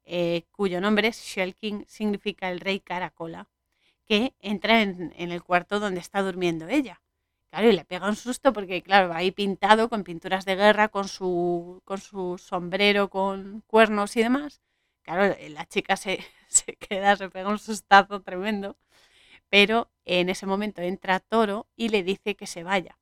eh, 0.04 0.42
cuyo 0.50 0.80
nombre 0.80 1.06
es 1.06 1.22
Shell 1.22 1.54
King, 1.54 1.84
significa 1.86 2.50
el 2.50 2.58
rey 2.58 2.80
caracola, 2.80 3.48
que 4.11 4.35
entra 4.40 4.83
en 4.83 5.12
el 5.31 5.40
cuarto 5.40 5.79
donde 5.79 6.01
está 6.01 6.20
durmiendo 6.20 6.66
ella. 6.66 7.01
Claro, 7.49 7.68
y 7.68 7.73
le 7.73 7.85
pega 7.85 8.09
un 8.09 8.16
susto 8.16 8.53
porque, 8.53 8.83
claro, 8.83 9.09
va 9.09 9.18
ahí 9.18 9.31
pintado 9.31 9.88
con 9.88 10.03
pinturas 10.03 10.44
de 10.44 10.57
guerra, 10.57 10.88
con 10.88 11.07
su, 11.07 11.81
con 11.85 11.99
su 11.99 12.37
sombrero, 12.37 13.09
con 13.09 13.62
cuernos 13.68 14.16
y 14.16 14.23
demás. 14.25 14.61
Claro, 15.03 15.27
eh, 15.38 15.49
la 15.51 15.64
chica 15.64 15.96
se, 15.96 16.25
se 16.49 16.75
queda, 16.75 17.14
se 17.14 17.31
pega 17.31 17.49
un 17.49 17.61
sustazo 17.61 18.20
tremendo. 18.20 18.77
Pero 19.49 19.88
en 20.05 20.29
ese 20.29 20.44
momento 20.44 20.83
entra 20.83 21.20
Toro 21.20 21.68
y 21.77 21.90
le 21.90 22.03
dice 22.03 22.35
que 22.35 22.49
se 22.49 22.64
vaya. 22.64 22.99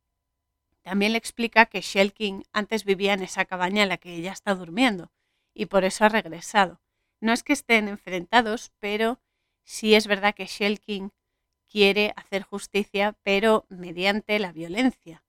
También 0.82 1.12
le 1.12 1.18
explica 1.18 1.64
que 1.64 1.80
Shell 1.80 2.12
King 2.12 2.42
antes 2.52 2.84
vivía 2.84 3.14
en 3.14 3.22
esa 3.22 3.46
cabaña 3.46 3.82
en 3.82 3.88
la 3.88 3.96
que 3.96 4.14
ella 4.14 4.32
está 4.32 4.54
durmiendo 4.54 5.10
y 5.54 5.66
por 5.66 5.84
eso 5.84 6.04
ha 6.04 6.10
regresado. 6.10 6.82
No 7.18 7.32
es 7.32 7.42
que 7.42 7.54
estén 7.54 7.88
enfrentados, 7.88 8.72
pero 8.78 9.20
sí 9.68 9.94
es 9.94 10.06
verdad 10.06 10.34
que 10.34 10.46
Shell 10.46 10.80
King 10.80 11.10
quiere 11.68 12.14
hacer 12.16 12.42
justicia, 12.42 13.16
pero 13.22 13.66
mediante 13.68 14.38
la 14.38 14.50
violencia, 14.50 15.22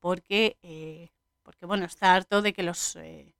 porque, 0.00 0.58
eh, 0.62 1.10
porque 1.44 1.64
bueno, 1.64 1.86
está 1.86 2.14
harto 2.14 2.42
de 2.42 2.52
que 2.52 2.64
los, 2.64 2.96
eh, 2.96 3.34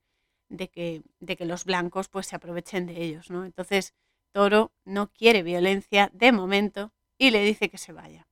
de 0.49 0.69
que, 0.69 1.03
de 1.19 1.37
que 1.37 1.45
los 1.45 1.65
blancos 1.65 2.09
pues, 2.09 2.29
se 2.29 2.37
aprovechen 2.37 2.87
de 2.87 3.03
ellos. 3.03 3.31
¿no? 3.31 3.45
Entonces, 3.45 3.95
Toro 4.33 4.73
no 4.85 5.09
quiere 5.09 5.43
violencia 5.43 6.11
de 6.13 6.31
momento 6.31 6.93
y 7.19 7.31
le 7.33 7.45
dice 7.45 7.69
que 7.69 7.79
se 7.79 7.93
vaya. 7.93 8.29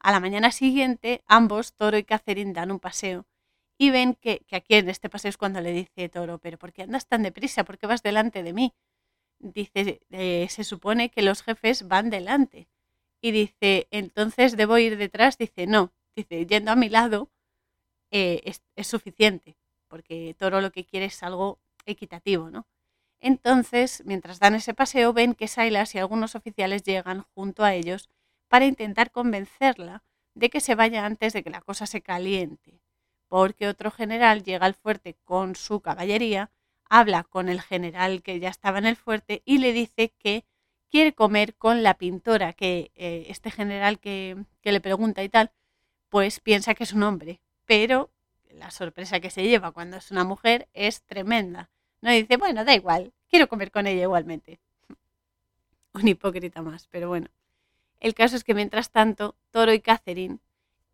A 0.00 0.10
la 0.10 0.20
mañana 0.20 0.52
siguiente, 0.52 1.22
ambos, 1.26 1.74
Toro 1.74 1.98
y 1.98 2.04
Catherine, 2.04 2.54
dan 2.54 2.70
un 2.70 2.80
paseo 2.80 3.26
y 3.76 3.90
ven 3.90 4.14
que, 4.14 4.40
que, 4.46 4.56
aquí 4.56 4.74
en 4.74 4.88
este 4.88 5.10
paseo 5.10 5.28
es 5.28 5.36
cuando 5.36 5.60
le 5.60 5.72
dice 5.72 6.08
Toro, 6.08 6.38
pero 6.38 6.58
¿por 6.58 6.72
qué 6.72 6.82
andas 6.82 7.06
tan 7.06 7.22
deprisa? 7.22 7.64
¿Por 7.64 7.76
qué 7.78 7.86
vas 7.86 8.02
delante 8.02 8.42
de 8.42 8.54
mí? 8.54 8.74
Dice, 9.40 10.00
eh, 10.10 10.46
se 10.50 10.64
supone 10.64 11.10
que 11.10 11.22
los 11.22 11.42
jefes 11.42 11.86
van 11.88 12.10
delante. 12.10 12.68
Y 13.20 13.32
dice, 13.32 13.88
entonces 13.90 14.56
debo 14.56 14.78
ir 14.78 14.96
detrás, 14.96 15.38
dice, 15.38 15.66
no, 15.66 15.92
dice, 16.14 16.46
yendo 16.46 16.70
a 16.72 16.76
mi 16.76 16.88
lado 16.88 17.30
eh, 18.10 18.42
es, 18.76 18.86
suficiente, 18.86 19.56
porque 19.88 20.34
Toro 20.38 20.60
lo 20.60 20.72
que 20.72 20.84
quiere 20.84 21.06
es 21.06 21.22
algo 21.22 21.58
equitativo, 21.84 22.50
¿no? 22.50 22.66
Entonces, 23.20 24.02
mientras 24.06 24.38
dan 24.38 24.54
ese 24.54 24.74
paseo, 24.74 25.12
ven 25.12 25.34
que 25.34 25.48
Silas 25.48 25.94
y 25.94 25.98
algunos 25.98 26.34
oficiales 26.34 26.84
llegan 26.84 27.22
junto 27.34 27.64
a 27.64 27.74
ellos 27.74 28.08
para 28.48 28.66
intentar 28.66 29.10
convencerla 29.10 30.04
de 30.34 30.50
que 30.50 30.60
se 30.60 30.74
vaya 30.74 31.04
antes 31.04 31.32
de 31.32 31.42
que 31.42 31.50
la 31.50 31.60
cosa 31.60 31.86
se 31.86 32.00
caliente, 32.00 32.80
porque 33.28 33.68
otro 33.68 33.90
general 33.90 34.44
llega 34.44 34.66
al 34.66 34.74
fuerte 34.74 35.16
con 35.24 35.56
su 35.56 35.80
caballería, 35.80 36.50
habla 36.88 37.24
con 37.24 37.48
el 37.48 37.60
general 37.60 38.22
que 38.22 38.40
ya 38.40 38.48
estaba 38.48 38.78
en 38.78 38.86
el 38.86 38.96
fuerte 38.96 39.42
y 39.44 39.58
le 39.58 39.72
dice 39.72 40.12
que 40.18 40.44
quiere 40.90 41.12
comer 41.12 41.54
con 41.54 41.82
la 41.82 41.94
pintora, 41.94 42.52
que 42.52 42.90
eh, 42.94 43.26
este 43.28 43.50
general 43.50 43.98
que, 43.98 44.36
que 44.60 44.72
le 44.72 44.80
pregunta 44.80 45.22
y 45.22 45.28
tal, 45.28 45.52
pues 46.08 46.40
piensa 46.40 46.74
que 46.74 46.84
es 46.84 46.92
un 46.92 47.02
hombre, 47.02 47.40
pero 47.66 48.10
la 48.50 48.70
sorpresa 48.70 49.20
que 49.20 49.30
se 49.30 49.42
lleva 49.42 49.72
cuando 49.72 49.98
es 49.98 50.10
una 50.10 50.24
mujer 50.24 50.68
es 50.72 51.02
tremenda. 51.02 51.70
No 52.00 52.10
dice, 52.10 52.36
bueno, 52.36 52.64
da 52.64 52.74
igual, 52.74 53.12
quiero 53.28 53.48
comer 53.48 53.70
con 53.70 53.86
ella 53.86 54.02
igualmente. 54.02 54.60
un 55.92 56.08
hipócrita 56.08 56.62
más, 56.62 56.86
pero 56.88 57.08
bueno. 57.08 57.28
El 58.00 58.14
caso 58.14 58.36
es 58.36 58.44
que 58.44 58.54
mientras 58.54 58.90
tanto, 58.90 59.34
Toro 59.50 59.72
y 59.72 59.80
Catherine 59.80 60.38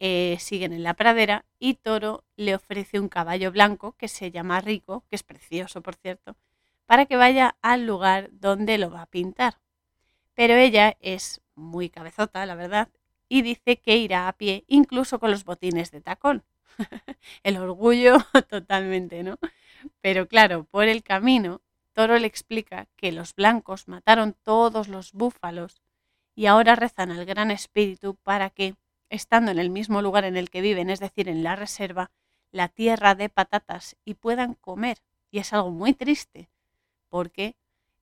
eh, 0.01 0.37
siguen 0.41 0.73
en 0.73 0.83
la 0.83 0.95
pradera 0.95 1.45
y 1.59 1.75
Toro 1.75 2.25
le 2.37 2.55
ofrece 2.55 3.01
un 3.01 3.09
caballo 3.09 3.53
blanco 3.53 3.93
que 3.93 4.09
se 4.09 4.31
llama 4.31 4.61
Rico, 4.61 5.05
que 5.09 5.17
es 5.17 5.23
precioso 5.23 5.83
por 5.83 5.95
cierto, 5.95 6.37
para 6.87 7.07
que 7.07 7.17
vaya 7.17 7.57
al 7.63 7.87
lugar 7.87 8.29
donde 8.33 8.79
lo 8.79 8.91
va 8.91 9.03
a 9.03 9.07
pintar. 9.07 9.59
Pero 10.35 10.55
ella 10.55 10.97
es 11.01 11.41
muy 11.55 11.89
cabezota, 11.89 12.45
la 12.47 12.55
verdad, 12.55 12.89
y 13.29 13.43
dice 13.43 13.79
que 13.79 13.97
irá 13.97 14.29
a 14.29 14.33
pie 14.33 14.65
incluso 14.67 15.19
con 15.19 15.31
los 15.31 15.45
botines 15.45 15.91
de 15.91 16.01
tacón. 16.01 16.45
el 17.43 17.57
orgullo 17.57 18.17
totalmente, 18.49 19.23
¿no? 19.23 19.39
Pero 20.01 20.27
claro, 20.29 20.65
por 20.65 20.89
el 20.89 21.03
camino, 21.03 21.61
Toro 21.93 22.19
le 22.19 22.27
explica 22.27 22.89
que 22.97 23.13
los 23.13 23.35
blancos 23.35 23.89
mataron 23.89 24.35
todos 24.43 24.89
los 24.89 25.13
búfalos 25.13 25.81
y 26.35 26.47
ahora 26.47 26.75
rezan 26.75 27.13
al 27.13 27.25
Gran 27.25 27.51
Espíritu 27.51 28.17
para 28.17 28.51
que, 28.51 28.75
estando 29.15 29.51
en 29.51 29.59
el 29.59 29.71
mismo 29.71 30.03
lugar 30.03 30.25
en 30.25 30.37
el 30.37 30.51
que 30.51 30.61
viven, 30.61 30.91
es 30.91 31.01
decir, 31.01 31.29
en 31.29 31.43
la 31.43 31.57
reserva, 31.57 32.11
la 32.51 32.69
tierra 32.69 33.15
de 33.15 33.29
patatas 33.29 33.97
y 34.05 34.15
puedan 34.15 34.55
comer. 34.55 34.99
Y 35.31 35.39
es 35.39 35.53
algo 35.53 35.71
muy 35.71 35.95
triste, 35.95 36.49
porque 37.09 37.57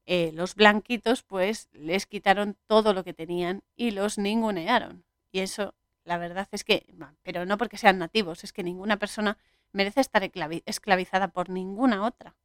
eh, 0.06 0.32
los 0.32 0.54
blanquitos 0.54 1.22
pues 1.22 1.68
les 1.72 2.06
quitaron 2.06 2.56
todo 2.66 2.92
lo 2.92 3.04
que 3.04 3.14
tenían 3.14 3.62
y 3.76 3.92
los 3.92 4.18
ningunearon. 4.18 5.04
Y 5.30 5.40
eso, 5.40 5.74
la 6.04 6.18
verdad 6.18 6.48
es 6.52 6.64
que, 6.64 6.86
pero 7.22 7.46
no 7.46 7.56
porque 7.58 7.78
sean 7.78 7.98
nativos, 7.98 8.44
es 8.44 8.52
que 8.52 8.62
ninguna 8.62 8.98
persona 8.98 9.38
merece 9.72 10.00
estar 10.00 10.22
esclavizada 10.66 11.28
por 11.28 11.48
ninguna 11.48 12.04
otra, 12.04 12.36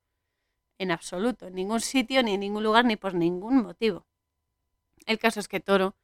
en 0.78 0.92
absoluto, 0.92 1.48
en 1.48 1.56
ningún 1.56 1.82
sitio, 1.82 2.24
ni 2.24 2.36
en 2.36 2.40
ningún 2.40 2.64
lugar, 2.64 2.86
ni 2.86 2.96
por 2.96 3.14
ningún 3.14 3.64
motivo. 3.64 4.06
El 5.06 5.20
caso 5.20 5.40
es 5.40 5.48
que 5.48 5.60
Toro 5.60 5.96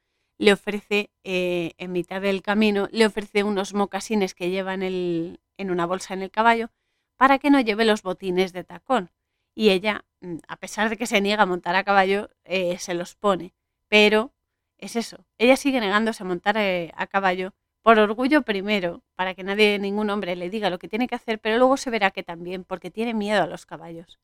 le 0.43 0.51
ofrece, 0.51 1.10
eh, 1.23 1.71
en 1.77 1.93
mitad 1.93 2.21
del 2.21 2.41
camino, 2.41 2.89
le 2.91 3.06
ofrece 3.06 3.45
unos 3.45 3.73
mocasines 3.73 4.34
que 4.36 4.49
lleva 4.49 4.73
en, 4.73 5.39
una 5.58 5.86
bolsa 5.86 6.13
en 6.13 6.21
el 6.21 6.32
caballo 6.32 6.69
para 7.15 7.39
que 7.39 7.49
no 7.49 7.62
lleve 7.62 7.86
los 7.86 8.03
botines 8.03 8.51
de 8.51 8.65
tacón. 8.65 9.10
Y 9.56 9.69
ella, 9.69 10.03
mm, 10.19 10.39
a 10.49 10.58
pesar 10.58 10.89
de 10.89 10.97
que 10.97 11.08
se 11.08 11.21
niega 11.21 11.43
a 11.43 11.45
montar 11.45 11.77
a 11.77 11.86
caballo, 11.86 12.29
eh, 12.43 12.77
se 12.77 12.93
los 12.93 13.15
pone. 13.15 13.53
Pero 13.88 14.34
es 14.77 14.97
eso, 14.97 15.25
ella 15.38 15.56
sigue 15.56 15.79
negándose 15.79 16.23
a 16.23 16.25
montar 16.25 16.58
eh, 16.58 16.91
a 16.97 17.08
caballo 17.08 17.53
por 17.82 17.97
orgullo 17.97 18.41
primero, 18.41 19.01
para 19.15 19.36
que 19.36 19.43
nadie, 19.45 19.79
ningún 19.79 20.10
hombre 20.10 20.36
le 20.36 20.49
diga 20.49 20.69
lo 20.69 20.77
que 20.77 20.89
tiene 20.89 21.08
que 21.08 21.15
hacer, 21.15 21.39
pero 21.39 21.58
luego 21.58 21.77
se 21.77 21.89
verá 21.89 22.12
que 22.12 22.23
también 22.23 22.65
porque 22.65 22.91
tiene 22.91 23.13
miedo 23.13 23.43
a 23.43 23.47
los 23.47 23.65
caballos. 23.65 24.19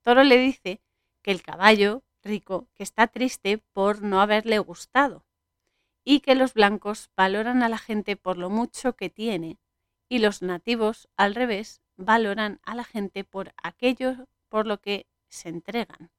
Toro 0.00 0.24
le 0.24 0.38
dice 0.38 0.80
que 1.20 1.30
el 1.30 1.42
caballo 1.42 2.04
rico 2.22 2.68
que 2.74 2.84
está 2.84 3.06
triste 3.06 3.58
por 3.74 4.00
no 4.02 4.22
haberle 4.22 4.58
gustado 4.60 5.27
y 6.10 6.20
que 6.20 6.34
los 6.34 6.54
blancos 6.54 7.10
valoran 7.18 7.62
a 7.62 7.68
la 7.68 7.76
gente 7.76 8.16
por 8.16 8.38
lo 8.38 8.48
mucho 8.48 8.96
que 8.96 9.10
tiene 9.10 9.58
y 10.08 10.20
los 10.20 10.40
nativos, 10.40 11.06
al 11.18 11.34
revés, 11.34 11.82
valoran 11.98 12.60
a 12.62 12.74
la 12.74 12.84
gente 12.84 13.24
por 13.24 13.52
aquello 13.62 14.26
por 14.48 14.66
lo 14.66 14.80
que 14.80 15.06
se 15.28 15.50
entregan. 15.50 16.10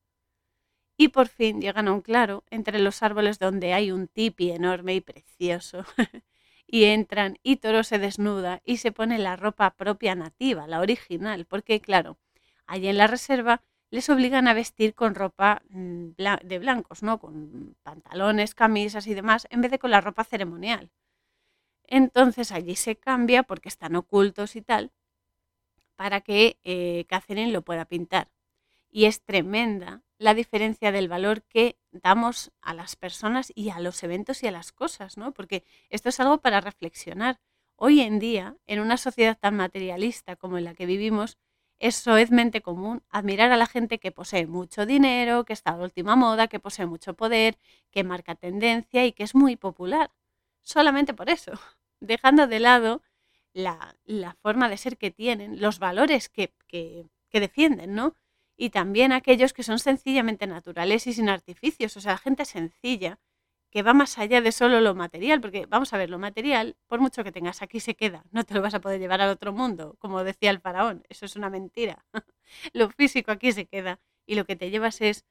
Y 0.96 1.08
por 1.08 1.28
fin 1.28 1.60
llegan 1.60 1.88
a 1.88 1.94
un 1.94 2.02
claro 2.02 2.44
entre 2.52 2.78
los 2.78 3.02
árboles 3.02 3.40
donde 3.40 3.74
hay 3.74 3.92
un 3.92 4.08
tipi 4.08 4.52
enorme 4.52 4.94
y 4.94 5.02
precioso. 5.02 5.84
y 6.68 6.84
entran 6.84 7.40
y 7.42 7.56
Toro 7.56 7.84
se 7.84 7.98
desnuda 7.98 8.62
y 8.64 8.78
se 8.78 8.92
pone 8.92 9.18
la 9.18 9.38
ropa 9.38 9.76
propia 9.76 10.14
nativa, 10.14 10.68
la 10.68 10.82
original, 10.82 11.46
porque 11.46 11.82
claro, 11.82 12.20
allí 12.68 12.90
en 12.90 12.98
la 12.98 13.08
reserva 13.08 13.64
les 13.92 14.10
obligan 14.10 14.48
a 14.48 14.54
vestir 14.54 14.94
con 14.94 15.16
ropa 15.16 15.62
mm, 15.70 16.10
de 16.44 16.60
blancos, 16.60 17.04
¿no? 17.04 17.20
Con 17.20 17.76
pantalones, 17.84 18.54
camisas 18.56 19.08
y 19.08 19.14
demás, 19.14 19.48
en 19.50 19.62
vez 19.62 19.72
de 19.72 19.80
con 19.80 19.92
la 19.92 20.02
ropa 20.02 20.24
ceremonial. 20.24 20.92
Entonces 21.86 22.52
allí 22.52 22.76
se 22.76 22.96
cambia 22.96 23.44
porque 23.44 23.70
están 23.70 23.96
ocultos 23.96 24.56
y 24.56 24.62
tal, 24.62 24.92
para 25.96 26.22
que 26.22 26.60
eh, 26.64 27.06
lo 27.52 27.62
pueda 27.64 27.86
pintar. 27.86 28.30
Y 28.92 29.06
es 29.06 29.22
tremenda 29.22 30.04
la 30.20 30.34
diferencia 30.34 30.92
del 30.92 31.08
valor 31.08 31.44
que 31.44 31.78
damos 31.92 32.52
a 32.62 32.74
las 32.74 32.96
personas 32.96 33.52
y 33.56 33.70
a 33.70 33.80
los 33.80 34.04
eventos 34.04 34.44
y 34.44 34.48
a 34.48 34.52
las 34.52 34.72
cosas, 34.72 35.18
¿no? 35.18 35.32
Porque 35.32 35.64
esto 35.90 36.10
es 36.10 36.20
algo 36.20 36.40
para 36.40 36.62
reflexionar. 36.62 37.40
Hoy 37.76 38.02
en 38.02 38.20
día, 38.20 38.58
en 38.68 38.82
una 38.82 38.98
sociedad 38.98 39.38
tan 39.40 39.56
materialista 39.56 40.36
como 40.36 40.58
en 40.58 40.66
la 40.66 40.76
que 40.76 40.86
vivimos, 40.86 41.38
es 41.80 41.96
soezmente 41.96 42.62
común 42.62 43.04
admirar 43.10 43.52
a 43.52 43.58
la 43.58 43.66
gente 43.66 44.00
que 44.00 44.12
posee 44.12 44.48
mucho 44.48 44.86
dinero, 44.86 45.46
que 45.46 45.54
está 45.54 45.78
de 45.78 45.84
última 45.84 46.16
moda, 46.16 46.48
que 46.48 46.60
posee 46.60 46.86
mucho 46.86 47.14
poder, 47.14 47.58
que 47.92 48.04
marca 48.04 48.36
tendencia 48.36 49.06
y 49.06 49.14
que 49.14 49.24
es 49.24 49.36
muy 49.36 49.56
popular. 49.56 50.12
Solamente 50.62 51.14
por 51.14 51.30
eso, 51.30 51.54
dejando 52.00 52.48
de 52.48 52.60
lado 52.60 53.02
la, 53.54 53.96
forma 54.42 54.70
de 54.70 54.78
ser 54.78 54.98
que 54.98 55.12
tienen, 55.12 55.62
los 55.62 55.80
valores 55.80 56.30
que, 56.30 56.54
que, 56.68 57.08
que 57.30 57.40
defienden, 57.40 57.96
¿no? 57.96 58.16
Y 58.58 58.72
también 58.72 59.14
aquellos 59.14 59.54
que 59.54 59.64
son 59.64 59.80
sencillamente 59.80 60.46
naturales 60.48 61.08
y 61.08 61.14
sin 61.14 61.30
artificios, 61.30 61.96
o 61.96 62.02
sea, 62.02 62.18
gente 62.18 62.44
sencilla 62.46 63.20
que 63.72 63.84
va 63.84 63.94
más 63.94 64.18
allá 64.18 64.42
de 64.42 64.52
solo 64.52 64.82
lo 64.82 64.96
material, 64.96 65.42
porque 65.42 65.66
vamos 65.68 65.94
a 65.94 65.98
ver, 65.98 66.10
lo 66.10 66.20
material, 66.20 66.76
por 66.88 67.00
mucho 67.00 67.24
que 67.24 67.32
tengas 67.32 67.62
aquí, 67.62 67.80
se 67.80 67.96
queda, 67.96 68.24
no 68.32 68.44
te 68.44 68.54
lo 68.54 68.62
vas 68.62 68.74
a 68.74 68.82
poder 68.82 69.00
llevar 69.00 69.22
al 69.22 69.30
otro 69.30 69.54
mundo, 69.54 69.96
como 70.00 70.24
decía 70.24 70.50
el 70.52 70.60
faraón, 70.60 71.04
eso 71.10 71.26
es 71.26 71.36
una 71.36 71.50
mentira. 71.50 72.06
lo 72.74 72.90
físico 72.90 73.32
aquí 73.32 73.52
se 73.52 73.66
queda 73.66 74.00
y 74.26 74.36
lo 74.36 74.46
que 74.46 74.56
te 74.56 74.72
llevas 74.72 75.02
es 75.02 75.26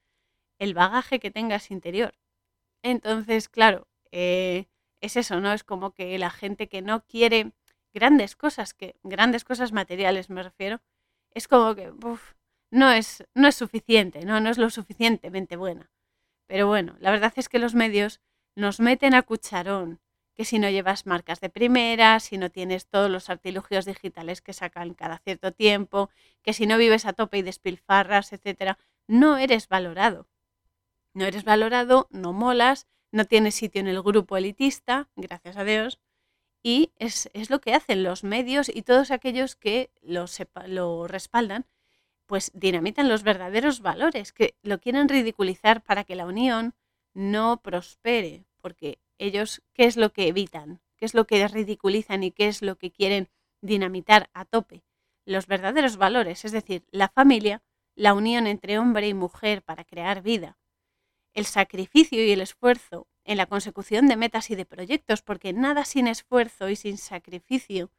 el 0.58 0.74
bagaje 0.74 1.20
que 1.20 1.30
tengas 1.30 1.70
interior. 1.70 2.14
Entonces, 2.82 3.48
claro, 3.48 3.88
eh, 4.12 4.66
es 5.00 5.16
eso, 5.16 5.40
¿no? 5.40 5.52
Es 5.52 5.64
como 5.64 5.92
que 5.92 6.18
la 6.18 6.30
gente 6.30 6.68
que 6.68 6.82
no 6.82 7.04
quiere 7.06 7.52
grandes 7.92 8.36
cosas, 8.36 8.74
que 8.74 8.96
grandes 9.02 9.44
cosas 9.44 9.72
materiales 9.72 10.30
me 10.30 10.42
refiero, 10.42 10.80
es 11.32 11.48
como 11.48 11.74
que 11.74 11.92
no, 12.70 12.92
es, 12.92 13.24
no 13.34 13.48
es 13.48 13.54
suficiente, 13.54 14.24
¿no? 14.24 14.40
no 14.40 14.50
es 14.50 14.58
lo 14.58 14.70
suficientemente 14.70 15.56
buena. 15.56 15.90
Pero 16.46 16.66
bueno, 16.66 16.96
la 17.00 17.10
verdad 17.10 17.32
es 17.36 17.48
que 17.48 17.58
los 17.58 17.74
medios 17.74 18.20
nos 18.58 18.80
meten 18.80 19.14
a 19.14 19.22
cucharón, 19.22 20.00
que 20.34 20.44
si 20.44 20.58
no 20.58 20.68
llevas 20.68 21.06
marcas 21.06 21.40
de 21.40 21.48
primera, 21.48 22.18
si 22.18 22.38
no 22.38 22.50
tienes 22.50 22.86
todos 22.86 23.08
los 23.08 23.30
artilugios 23.30 23.84
digitales 23.84 24.42
que 24.42 24.52
sacan 24.52 24.94
cada 24.94 25.18
cierto 25.18 25.52
tiempo, 25.52 26.10
que 26.42 26.52
si 26.52 26.66
no 26.66 26.76
vives 26.76 27.06
a 27.06 27.12
tope 27.12 27.38
y 27.38 27.42
despilfarras, 27.42 28.32
etcétera, 28.32 28.76
no 29.06 29.38
eres 29.38 29.68
valorado. 29.68 30.26
No 31.14 31.24
eres 31.24 31.44
valorado, 31.44 32.08
no 32.10 32.32
molas, 32.32 32.88
no 33.12 33.26
tienes 33.26 33.54
sitio 33.54 33.80
en 33.80 33.86
el 33.86 34.02
grupo 34.02 34.36
elitista, 34.36 35.08
gracias 35.14 35.56
a 35.56 35.62
Dios, 35.62 36.00
y 36.60 36.90
es, 36.96 37.30
lo 37.50 37.60
que 37.60 37.74
hacen 37.74 38.02
los 38.02 38.24
medios 38.24 38.68
y 38.68 38.82
todos 38.82 39.12
aquellos 39.12 39.54
que 39.54 39.92
lo, 40.02 40.26
lo 40.66 41.06
respaldan, 41.06 41.64
pues 42.26 42.50
dinamitan 42.54 43.08
los 43.08 43.22
verdaderos 43.22 43.80
valores, 43.82 44.32
que 44.32 44.56
lo 44.62 44.80
quieren 44.80 45.08
ridiculizar 45.08 45.80
para 45.80 46.02
que 46.02 46.16
la 46.16 46.26
unión 46.26 46.74
no 47.14 47.60
prospere, 47.62 48.44
porque 48.60 48.98
ellos, 49.18 49.62
¿qué 49.74 49.84
es 49.84 49.96
lo 49.96 50.12
que 50.12 50.28
evitan? 50.28 50.80
¿Qué 50.96 51.04
es 51.04 51.14
lo 51.14 51.26
que 51.26 51.46
ridiculizan 51.46 52.22
y 52.22 52.30
qué 52.30 52.48
es 52.48 52.62
lo 52.62 52.76
que 52.76 52.90
quieren 52.90 53.28
dinamitar 53.60 54.30
a 54.32 54.44
tope? 54.44 54.84
Los 55.24 55.46
verdaderos 55.46 55.96
valores, 55.96 56.44
es 56.44 56.52
decir, 56.52 56.84
la 56.90 57.08
familia, 57.08 57.62
la 57.94 58.14
unión 58.14 58.46
entre 58.46 58.78
hombre 58.78 59.08
y 59.08 59.14
mujer 59.14 59.62
para 59.62 59.84
crear 59.84 60.22
vida, 60.22 60.58
el 61.34 61.46
sacrificio 61.46 62.24
y 62.24 62.30
el 62.32 62.40
esfuerzo 62.40 63.06
en 63.24 63.36
la 63.36 63.46
consecución 63.46 64.06
de 64.08 64.16
metas 64.16 64.50
y 64.50 64.56
de 64.56 64.64
proyectos, 64.64 65.22
porque 65.22 65.52
nada 65.52 65.84
sin 65.84 66.06
esfuerzo 66.06 66.68
y 66.68 66.76
sin 66.76 66.96
sacrificio 66.96 67.90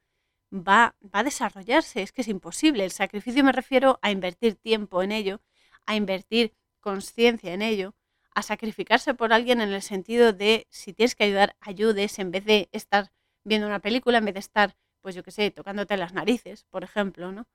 va, 0.51 0.95
va 1.03 1.19
a 1.19 1.23
desarrollarse, 1.23 2.01
es 2.01 2.11
que 2.11 2.21
es 2.21 2.27
imposible. 2.27 2.83
El 2.83 2.91
sacrificio 2.91 3.43
me 3.43 3.51
refiero 3.51 3.99
a 4.01 4.11
invertir 4.11 4.55
tiempo 4.55 5.03
en 5.03 5.11
ello, 5.11 5.41
a 5.85 5.95
invertir 5.95 6.53
conciencia 6.79 7.53
en 7.53 7.61
ello, 7.61 7.93
a 8.39 8.43
sacrificarse 8.43 9.13
por 9.13 9.33
alguien 9.33 9.61
en 9.61 9.71
el 9.71 9.81
sentido 9.81 10.33
de 10.33 10.65
si 10.69 10.93
tienes 10.93 11.15
que 11.15 11.25
ayudar, 11.25 11.55
ayudes 11.59 12.19
en 12.19 12.31
vez 12.31 12.45
de 12.45 12.69
estar 12.71 13.11
viendo 13.43 13.67
una 13.67 13.79
película, 13.79 14.17
en 14.17 14.25
vez 14.25 14.33
de 14.33 14.39
estar, 14.39 14.75
pues 15.01 15.15
yo 15.15 15.23
qué 15.23 15.31
sé, 15.31 15.51
tocándote 15.51 15.97
las 15.97 16.13
narices, 16.13 16.65
por 16.69 16.83
ejemplo, 16.83 17.31
¿no? 17.31 17.47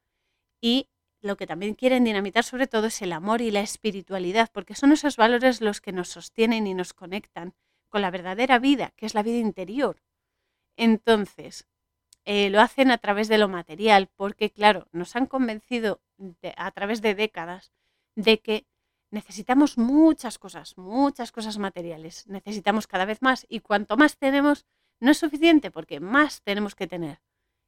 Y 0.61 0.88
lo 1.20 1.37
que 1.37 1.47
también 1.47 1.75
quieren 1.75 2.05
dinamitar 2.05 2.44
sobre 2.44 2.66
todo 2.66 2.87
es 2.87 3.01
el 3.03 3.12
amor 3.12 3.40
y 3.40 3.51
la 3.51 3.61
espiritualidad, 3.61 4.51
porque 4.53 4.75
son 4.75 4.92
esos 4.92 5.16
valores 5.16 5.61
los 5.61 5.81
que 5.81 5.92
nos 5.92 6.09
sostienen 6.09 6.66
y 6.66 6.75
nos 6.75 6.92
conectan 6.92 7.55
con 7.88 8.03
la 8.03 8.11
verdadera 8.11 8.59
vida, 8.59 8.92
que 8.97 9.07
es 9.07 9.14
la 9.14 9.23
vida 9.23 9.38
interior. 9.38 10.03
Entonces, 10.77 11.66
eh, 12.27 12.51
lo 12.51 12.61
hacen 12.61 12.90
a 12.90 12.99
través 12.99 13.29
de 13.29 13.38
lo 13.38 13.49
material, 13.49 14.09
porque 14.16 14.51
claro, 14.51 14.87
nos 14.92 15.16
han 15.16 15.27
convencido 15.27 16.01
a 16.57 16.70
través 16.73 17.03
de 17.03 17.14
décadas 17.14 17.73
de 18.16 18.40
que 18.40 18.66
necesitamos 19.14 19.79
muchas 19.79 20.38
cosas, 20.38 20.77
muchas 20.77 21.31
cosas 21.31 21.57
materiales, 21.57 22.27
necesitamos 22.27 22.88
cada 22.88 23.05
vez 23.05 23.22
más 23.22 23.46
y 23.48 23.61
cuanto 23.61 23.96
más 23.96 24.18
tenemos, 24.18 24.66
no 24.98 25.12
es 25.12 25.18
suficiente 25.18 25.70
porque 25.70 26.00
más 26.00 26.42
tenemos 26.42 26.74
que 26.74 26.88
tener. 26.88 27.20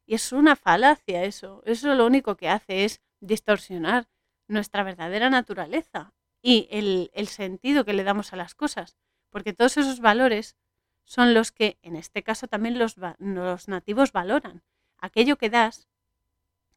Y 0.06 0.16
es 0.16 0.32
una 0.32 0.56
falacia 0.56 1.22
eso, 1.22 1.62
eso 1.64 1.94
lo 1.94 2.04
único 2.04 2.36
que 2.36 2.48
hace 2.48 2.84
es 2.84 3.00
distorsionar 3.20 4.08
nuestra 4.48 4.82
verdadera 4.82 5.30
naturaleza 5.30 6.12
y 6.42 6.66
el, 6.70 7.10
el 7.14 7.28
sentido 7.28 7.84
que 7.84 7.92
le 7.92 8.02
damos 8.02 8.32
a 8.32 8.36
las 8.36 8.56
cosas, 8.56 8.96
porque 9.30 9.52
todos 9.52 9.76
esos 9.76 10.00
valores 10.00 10.56
son 11.04 11.32
los 11.32 11.52
que 11.52 11.78
en 11.82 11.94
este 11.94 12.24
caso 12.24 12.48
también 12.48 12.76
los, 12.76 12.96
los 13.18 13.68
nativos 13.68 14.10
valoran. 14.10 14.64
Aquello 14.98 15.36
que 15.38 15.50
das 15.50 15.86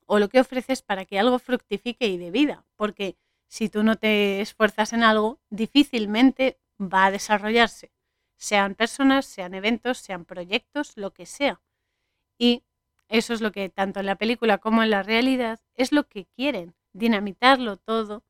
o 0.05 0.19
lo 0.19 0.29
que 0.29 0.39
ofreces 0.39 0.83
para 0.83 1.05
que 1.05 1.17
algo 1.17 1.39
fructifique 1.39 2.07
y 2.07 2.17
de 2.17 2.29
vida, 2.29 2.65
porque 2.75 3.17
si 3.49 3.69
tú 3.69 3.83
no 3.83 3.97
te 3.97 4.41
esfuerzas 4.41 4.93
en 4.93 5.03
algo, 5.03 5.41
difícilmente 5.49 6.59
va 6.79 7.07
a 7.07 7.11
desarrollarse, 7.11 7.91
sean 8.37 8.75
personas, 8.75 9.25
sean 9.25 9.53
eventos, 9.53 9.97
sean 9.97 10.23
proyectos, 10.25 10.95
lo 10.95 11.11
que 11.11 11.25
sea. 11.25 11.61
Y 12.37 12.63
eso 13.09 13.33
es 13.33 13.41
lo 13.41 13.51
que 13.51 13.69
tanto 13.69 13.99
en 13.99 14.05
la 14.05 14.15
película 14.15 14.59
como 14.59 14.83
en 14.83 14.91
la 14.91 15.03
realidad 15.03 15.59
es 15.75 15.91
lo 15.91 16.07
que 16.07 16.27
quieren, 16.27 16.75
dinamitarlo 16.93 17.75
todo 17.77 18.23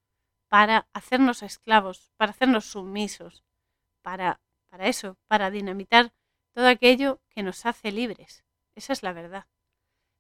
para 0.48 0.88
hacernos 0.94 1.44
esclavos, 1.44 2.12
para 2.18 2.32
hacernos 2.32 2.66
sumisos, 2.66 3.44
para 4.02 4.42
para 4.70 4.88
eso, 4.88 5.18
para 5.28 5.52
dinamitar 5.52 6.14
todo 6.54 6.68
aquello 6.68 7.22
que 7.30 7.44
nos 7.44 7.66
hace 7.66 7.92
libres. 7.92 8.44
Esa 8.76 8.94
es 8.94 9.04
la 9.04 9.14
verdad. 9.14 9.48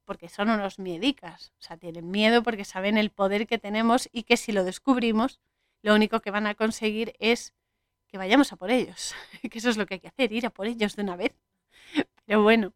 Porque 0.10 0.28
son 0.28 0.50
unos 0.50 0.80
miedicas, 0.80 1.54
o 1.60 1.62
sea, 1.62 1.78
tienen 1.78 2.10
miedo 2.10 2.41
porque 2.41 2.65
saben 2.65 2.98
el 2.98 3.12
poder 3.12 3.45
que 3.45 3.60
tenemos 3.60 4.10
y 4.12 4.24
que 4.24 4.38
si 4.38 4.52
lo 4.52 4.63
descubrimos, 4.63 5.39
lo 5.84 5.93
único 5.93 6.19
que 6.19 6.32
van 6.32 6.48
a 6.48 6.56
conseguir 6.56 7.13
es 7.19 7.54
que 8.08 8.17
vayamos 8.17 8.52
a 8.52 8.56
por 8.56 8.72
ellos, 8.72 9.13
que 9.52 9.60
eso 9.60 9.69
es 9.69 9.78
lo 9.78 9.86
que 9.86 9.93
hay 9.93 10.00
que 10.00 10.08
hacer, 10.08 10.34
ir 10.34 10.48
a 10.48 10.50
por 10.50 10.65
ellos 10.65 10.95
de 10.95 11.04
una 11.04 11.15
vez. 11.15 11.36
Pero 12.26 12.41
bueno, 12.41 12.74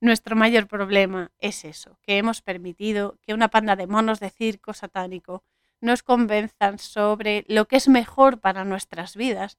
nuestro 0.00 0.34
mayor 0.34 0.66
problema 0.66 1.30
es 1.38 1.64
eso, 1.64 2.00
que 2.02 2.18
hemos 2.18 2.42
permitido 2.42 3.16
que 3.22 3.32
una 3.32 3.46
panda 3.46 3.76
de 3.76 3.86
monos 3.86 4.18
de 4.18 4.30
circo 4.30 4.72
satánico 4.74 5.44
nos 5.80 6.02
convenzan 6.02 6.80
sobre 6.80 7.44
lo 7.46 7.68
que 7.68 7.76
es 7.76 7.86
mejor 7.86 8.40
para 8.40 8.64
nuestras 8.64 9.14
vidas 9.14 9.56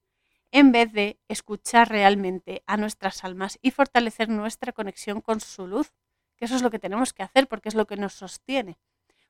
en 0.52 0.74
vez 0.74 0.92
de 0.92 1.18
escuchar 1.30 1.88
realmente 1.88 2.64
a 2.68 2.76
nuestras 2.76 3.24
almas 3.24 3.60
y 3.62 3.72
fortalecer 3.72 4.28
nuestra 4.28 4.74
conexión 4.74 5.22
con 5.22 5.40
su 5.40 5.66
luz, 5.66 5.94
que 6.36 6.46
eso 6.46 6.56
es 6.56 6.62
lo 6.62 6.72
que 6.72 6.80
tenemos 6.80 7.14
que 7.14 7.24
hacer 7.24 7.48
porque 7.48 7.70
es 7.70 7.76
lo 7.76 7.88
que 7.88 7.98
nos 7.98 8.14
sostiene. 8.14 8.78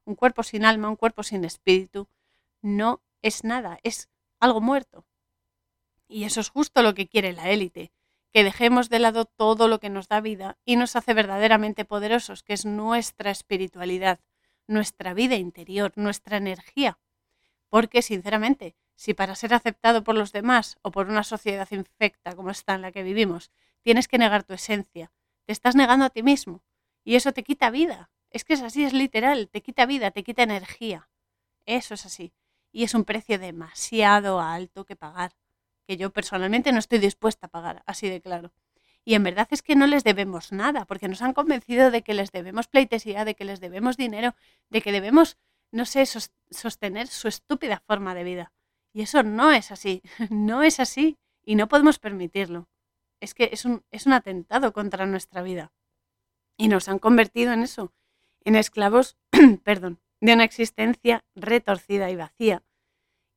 Un 0.06 0.16
cuerpo 0.16 0.44
sin 0.44 0.66
alma, 0.66 0.90
un 0.90 0.96
cuerpo 0.96 1.24
sin 1.24 1.46
espíritu, 1.46 2.08
no 2.62 3.02
es 3.22 3.44
nada, 3.44 3.80
es 3.84 4.10
algo 4.40 4.62
muerto. 4.62 5.06
Y 6.08 6.26
eso 6.26 6.42
es 6.42 6.50
justo 6.50 6.84
lo 6.84 6.94
que 6.94 7.08
quiere 7.08 7.34
la 7.34 7.50
élite, 7.50 7.92
que 8.32 8.44
dejemos 8.44 8.90
de 8.90 9.00
lado 9.00 9.26
todo 9.26 9.68
lo 9.68 9.80
que 9.80 9.90
nos 9.90 10.08
da 10.08 10.22
vida 10.22 10.58
y 10.66 10.76
nos 10.76 10.96
hace 10.96 11.14
verdaderamente 11.14 11.86
poderosos, 11.86 12.44
que 12.44 12.54
es 12.54 12.66
nuestra 12.66 13.32
espiritualidad, 13.32 14.20
nuestra 14.68 15.14
vida 15.14 15.36
interior, 15.36 15.94
nuestra 15.96 16.38
energía. 16.38 17.00
Porque, 17.70 18.02
sinceramente, 18.02 18.76
si 18.96 19.14
para 19.14 19.36
ser 19.36 19.54
aceptado 19.54 20.04
por 20.04 20.16
los 20.16 20.32
demás 20.32 20.78
o 20.82 20.92
por 20.92 21.08
una 21.08 21.24
sociedad 21.24 21.68
infecta 21.72 22.36
como 22.36 22.50
esta 22.50 22.76
en 22.76 22.82
la 22.82 22.92
que 22.92 23.04
vivimos, 23.04 23.52
tienes 23.82 24.08
que 24.08 24.18
negar 24.18 24.44
tu 24.44 24.54
esencia, 24.54 25.12
te 25.46 25.52
estás 25.52 25.76
negando 25.76 26.06
a 26.06 26.10
ti 26.10 26.24
mismo 26.24 26.64
y 27.04 27.16
eso 27.16 27.34
te 27.34 27.44
quita 27.44 27.70
vida. 27.70 28.10
Es 28.30 28.44
que 28.44 28.54
es 28.54 28.62
así, 28.62 28.84
es 28.84 28.94
literal, 28.94 29.50
te 29.50 29.62
quita 29.62 29.86
vida, 29.86 30.12
te 30.12 30.24
quita 30.24 30.44
energía. 30.44 31.10
Eso 31.66 31.94
es 31.94 32.06
así. 32.06 32.34
Y 32.72 32.84
es 32.84 32.96
un 32.96 33.06
precio 33.06 33.38
demasiado 33.38 34.42
alto 34.42 34.86
que 34.86 34.96
pagar, 34.96 35.36
que 35.86 35.98
yo 35.98 36.12
personalmente 36.12 36.72
no 36.72 36.80
estoy 36.80 37.00
dispuesta 37.00 37.48
a 37.48 37.50
pagar, 37.50 37.84
así 37.86 38.10
de 38.10 38.22
claro. 38.22 38.52
Y 39.06 39.16
en 39.16 39.24
verdad 39.24 39.48
es 39.52 39.62
que 39.62 39.76
no 39.76 39.86
les 39.86 40.04
debemos 40.04 40.52
nada, 40.52 40.86
porque 40.86 41.08
nos 41.08 41.22
han 41.22 41.34
convencido 41.34 41.92
de 41.92 42.02
que 42.02 42.14
les 42.14 42.32
debemos 42.32 42.68
pleitesía, 42.68 43.26
de 43.26 43.36
que 43.36 43.46
les 43.46 43.60
debemos 43.60 43.98
dinero, 43.98 44.34
de 44.70 44.82
que 44.82 44.92
debemos, 44.92 45.38
no 45.72 45.86
sé, 45.86 46.06
sostener 46.06 47.08
su 47.08 47.28
estúpida 47.28 47.84
forma 47.86 48.16
de 48.16 48.24
vida. 48.24 48.54
Y 48.94 49.02
eso 49.02 49.24
no 49.24 49.52
es 49.52 49.72
así, 49.72 50.02
no 50.30 50.64
es 50.64 50.80
así 50.80 51.18
y 51.44 51.56
no 51.56 51.68
podemos 51.68 52.00
permitirlo. 52.00 52.70
Es 53.20 53.34
que 53.34 53.50
es 53.52 53.66
un, 53.66 53.84
es 53.92 54.06
un 54.06 54.14
atentado 54.14 54.74
contra 54.74 55.06
nuestra 55.06 55.42
vida. 55.42 55.72
Y 56.58 56.68
nos 56.68 56.88
han 56.88 57.00
convertido 57.00 57.54
en 57.54 57.64
eso, 57.64 57.94
en 58.44 58.56
esclavos, 58.56 59.18
perdón, 59.64 60.00
de 60.22 60.34
una 60.34 60.44
existencia 60.44 61.24
retorcida 61.36 62.10
y 62.10 62.16
vacía. 62.16 62.64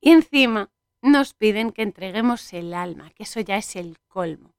Y 0.00 0.10
encima 0.10 0.70
nos 1.02 1.34
piden 1.34 1.72
que 1.72 1.82
entreguemos 1.82 2.52
el 2.52 2.74
alma, 2.74 3.10
que 3.10 3.24
eso 3.24 3.40
ya 3.40 3.56
es 3.56 3.76
el 3.76 3.98
colmo. 4.08 4.54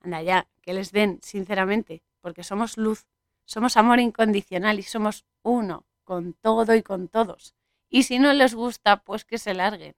Anda 0.00 0.22
ya, 0.22 0.48
que 0.60 0.74
les 0.74 0.92
den, 0.92 1.20
sinceramente, 1.22 2.02
porque 2.20 2.44
somos 2.44 2.76
luz, 2.76 3.06
somos 3.44 3.76
amor 3.76 4.00
incondicional 4.00 4.78
y 4.78 4.82
somos 4.82 5.24
uno 5.42 5.86
con 6.04 6.34
todo 6.34 6.74
y 6.74 6.82
con 6.82 7.08
todos. 7.08 7.54
Y 7.88 8.02
si 8.02 8.18
no 8.18 8.32
les 8.32 8.54
gusta, 8.54 8.98
pues 9.04 9.24
que 9.24 9.38
se 9.38 9.54
larguen 9.54 9.94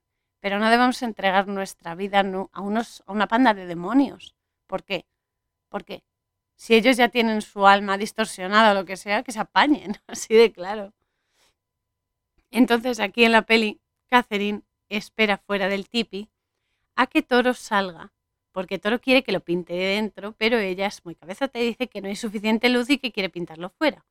pero 0.46 0.61
no 0.61 0.70
debemos 0.70 1.02
entregar 1.02 1.48
nuestra 1.48 1.96
vida 1.96 2.20
a, 2.52 2.61
unos, 2.61 3.02
a 3.06 3.11
una 3.11 3.26
panda 3.26 3.52
de 3.52 3.66
demonios. 3.66 4.37
¿Por 4.68 4.85
qué? 4.85 5.04
Porque 5.68 6.04
si 6.56 6.74
ellos 6.74 6.96
ya 6.96 7.08
tienen 7.08 7.42
su 7.42 7.66
alma 7.66 7.98
distorsionada 7.98 8.72
o 8.72 8.74
lo 8.74 8.84
que 8.84 8.96
sea, 8.96 9.22
que 9.22 9.32
se 9.32 9.40
apañen, 9.40 9.96
así 10.06 10.34
de 10.34 10.52
claro. 10.52 10.92
Entonces 12.50 13.00
aquí 13.00 13.24
en 13.24 13.32
la 13.32 13.42
peli, 13.42 13.80
Catherine 14.08 14.62
espera 14.88 15.38
fuera 15.38 15.68
del 15.68 15.88
tipi 15.88 16.30
a 16.96 17.06
que 17.06 17.22
Toro 17.22 17.54
salga, 17.54 18.12
porque 18.52 18.78
Toro 18.78 19.00
quiere 19.00 19.22
que 19.22 19.32
lo 19.32 19.40
pinte 19.40 19.74
dentro, 19.74 20.32
pero 20.32 20.58
ella 20.58 20.86
es 20.86 21.04
muy 21.04 21.14
cabeza, 21.14 21.48
te 21.48 21.58
dice 21.58 21.88
que 21.88 22.00
no 22.00 22.08
hay 22.08 22.16
suficiente 22.16 22.70
luz 22.70 22.88
y 22.88 22.98
que 22.98 23.12
quiere 23.12 23.28
pintarlo 23.28 23.70
fuera. 23.70 24.06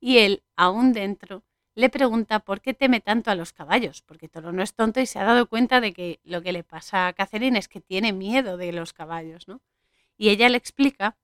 Y 0.00 0.18
él, 0.18 0.42
aún 0.56 0.92
dentro, 0.92 1.44
le 1.74 1.88
pregunta 1.88 2.40
por 2.40 2.60
qué 2.60 2.74
teme 2.74 3.00
tanto 3.00 3.30
a 3.30 3.34
los 3.34 3.52
caballos, 3.52 4.02
porque 4.02 4.28
Toro 4.28 4.52
no 4.52 4.62
es 4.62 4.74
tonto 4.74 5.00
y 5.00 5.06
se 5.06 5.18
ha 5.18 5.24
dado 5.24 5.48
cuenta 5.48 5.80
de 5.80 5.92
que 5.94 6.20
lo 6.24 6.42
que 6.42 6.52
le 6.52 6.64
pasa 6.64 7.06
a 7.06 7.12
Catherine 7.14 7.58
es 7.58 7.68
que 7.68 7.80
tiene 7.80 8.12
miedo 8.12 8.58
de 8.58 8.72
los 8.72 8.92
caballos, 8.92 9.48
¿no? 9.48 9.62
Y 10.18 10.30
ella 10.30 10.48
le 10.48 10.58
explica 10.58 11.16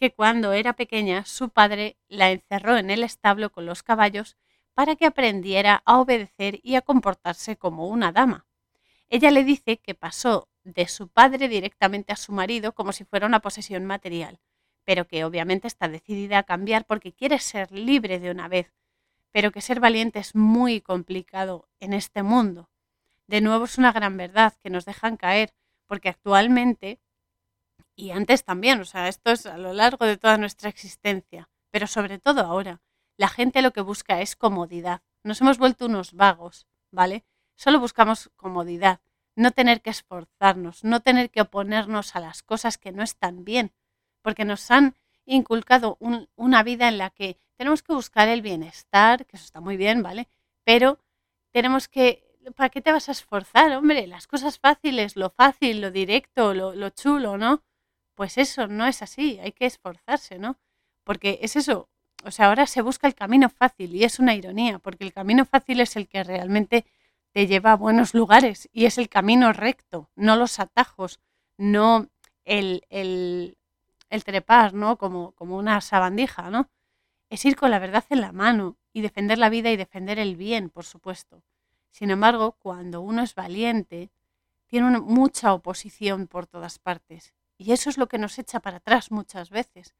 que 0.00 0.12
cuando 0.12 0.52
era 0.52 0.72
pequeña 0.72 1.24
su 1.24 1.50
padre 1.50 1.96
la 2.08 2.32
encerró 2.32 2.76
en 2.76 2.90
el 2.90 3.04
establo 3.04 3.52
con 3.52 3.66
los 3.66 3.84
caballos 3.84 4.36
para 4.74 4.96
que 4.96 5.06
aprendiera 5.06 5.82
a 5.84 6.00
obedecer 6.00 6.58
y 6.62 6.74
a 6.74 6.80
comportarse 6.80 7.56
como 7.56 7.86
una 7.86 8.10
dama. 8.10 8.46
Ella 9.08 9.30
le 9.30 9.44
dice 9.44 9.76
que 9.76 9.94
pasó 9.94 10.48
de 10.64 10.88
su 10.88 11.08
padre 11.08 11.48
directamente 11.48 12.12
a 12.12 12.16
su 12.16 12.32
marido 12.32 12.72
como 12.72 12.92
si 12.92 13.04
fuera 13.04 13.26
una 13.26 13.40
posesión 13.40 13.84
material, 13.84 14.40
pero 14.84 15.06
que 15.06 15.24
obviamente 15.24 15.68
está 15.68 15.86
decidida 15.88 16.38
a 16.38 16.42
cambiar 16.42 16.86
porque 16.86 17.12
quiere 17.12 17.38
ser 17.38 17.70
libre 17.70 18.18
de 18.18 18.30
una 18.30 18.48
vez 18.48 18.72
pero 19.32 19.52
que 19.52 19.60
ser 19.60 19.80
valiente 19.80 20.18
es 20.18 20.34
muy 20.34 20.80
complicado 20.80 21.68
en 21.78 21.92
este 21.92 22.22
mundo. 22.22 22.68
De 23.26 23.40
nuevo 23.40 23.64
es 23.64 23.78
una 23.78 23.92
gran 23.92 24.16
verdad 24.16 24.54
que 24.62 24.70
nos 24.70 24.84
dejan 24.84 25.16
caer, 25.16 25.54
porque 25.86 26.08
actualmente, 26.08 26.98
y 28.00 28.12
antes 28.12 28.44
también, 28.44 28.80
o 28.80 28.84
sea, 28.84 29.08
esto 29.08 29.30
es 29.30 29.44
a 29.44 29.58
lo 29.58 29.74
largo 29.74 30.06
de 30.06 30.16
toda 30.16 30.38
nuestra 30.38 30.70
existencia, 30.70 31.50
pero 31.70 31.86
sobre 31.86 32.18
todo 32.18 32.40
ahora, 32.40 32.80
la 33.18 33.28
gente 33.28 33.60
lo 33.60 33.72
que 33.72 33.82
busca 33.82 34.22
es 34.22 34.36
comodidad. 34.36 35.02
Nos 35.22 35.42
hemos 35.42 35.58
vuelto 35.58 35.84
unos 35.84 36.14
vagos, 36.14 36.66
¿vale? 36.90 37.24
Solo 37.56 37.78
buscamos 37.78 38.30
comodidad, 38.36 39.00
no 39.36 39.50
tener 39.50 39.82
que 39.82 39.90
esforzarnos, 39.90 40.82
no 40.82 41.00
tener 41.00 41.30
que 41.30 41.42
oponernos 41.42 42.16
a 42.16 42.20
las 42.20 42.42
cosas 42.42 42.78
que 42.78 42.90
no 42.90 43.02
están 43.02 43.44
bien, 43.44 43.72
porque 44.22 44.46
nos 44.46 44.70
han 44.70 44.96
inculcado 45.26 45.98
una 46.36 46.62
vida 46.62 46.88
en 46.88 46.96
la 46.96 47.10
que 47.10 47.38
tenemos 47.56 47.82
que 47.82 47.92
buscar 47.92 48.28
el 48.28 48.40
bienestar, 48.40 49.26
que 49.26 49.36
eso 49.36 49.44
está 49.44 49.60
muy 49.60 49.76
bien, 49.76 50.02
¿vale? 50.02 50.28
Pero 50.64 50.98
tenemos 51.52 51.88
que, 51.88 52.26
¿para 52.56 52.70
qué 52.70 52.80
te 52.80 52.92
vas 52.92 53.10
a 53.10 53.12
esforzar, 53.12 53.72
hombre? 53.72 54.06
Las 54.06 54.26
cosas 54.26 54.58
fáciles, 54.58 55.16
lo 55.16 55.28
fácil, 55.28 55.82
lo 55.82 55.90
directo, 55.90 56.54
lo, 56.54 56.74
lo 56.74 56.88
chulo, 56.88 57.36
¿no? 57.36 57.62
Pues 58.20 58.36
eso 58.36 58.66
no 58.66 58.86
es 58.86 59.00
así, 59.00 59.38
hay 59.38 59.52
que 59.52 59.64
esforzarse, 59.64 60.38
¿no? 60.38 60.58
Porque 61.04 61.38
es 61.40 61.56
eso, 61.56 61.88
o 62.22 62.30
sea, 62.30 62.48
ahora 62.48 62.66
se 62.66 62.82
busca 62.82 63.06
el 63.06 63.14
camino 63.14 63.48
fácil 63.48 63.96
y 63.96 64.04
es 64.04 64.18
una 64.18 64.34
ironía, 64.34 64.78
porque 64.78 65.04
el 65.04 65.14
camino 65.14 65.46
fácil 65.46 65.80
es 65.80 65.96
el 65.96 66.06
que 66.06 66.22
realmente 66.22 66.84
te 67.32 67.46
lleva 67.46 67.72
a 67.72 67.76
buenos 67.76 68.12
lugares 68.12 68.68
y 68.74 68.84
es 68.84 68.98
el 68.98 69.08
camino 69.08 69.54
recto, 69.54 70.10
no 70.16 70.36
los 70.36 70.60
atajos, 70.60 71.18
no 71.56 72.08
el, 72.44 72.84
el, 72.90 73.56
el 74.10 74.24
trepar, 74.24 74.74
¿no? 74.74 74.98
Como, 74.98 75.32
como 75.32 75.56
una 75.56 75.80
sabandija, 75.80 76.50
¿no? 76.50 76.68
es 77.30 77.42
ir 77.46 77.56
con 77.56 77.70
la 77.70 77.78
verdad 77.78 78.04
en 78.10 78.20
la 78.20 78.32
mano 78.32 78.76
y 78.92 79.00
defender 79.00 79.38
la 79.38 79.48
vida 79.48 79.70
y 79.70 79.78
defender 79.78 80.18
el 80.18 80.36
bien, 80.36 80.68
por 80.68 80.84
supuesto. 80.84 81.42
Sin 81.90 82.10
embargo, 82.10 82.52
cuando 82.58 83.00
uno 83.00 83.22
es 83.22 83.34
valiente, 83.34 84.10
tiene 84.66 85.00
mucha 85.00 85.54
oposición 85.54 86.26
por 86.26 86.46
todas 86.46 86.78
partes. 86.78 87.32
Y 87.60 87.72
eso 87.72 87.90
es 87.90 87.98
lo 87.98 88.08
que 88.08 88.16
nos 88.16 88.38
echa 88.38 88.60
para 88.60 88.78
atrás 88.78 89.10
muchas 89.10 89.50
veces. 89.50 89.94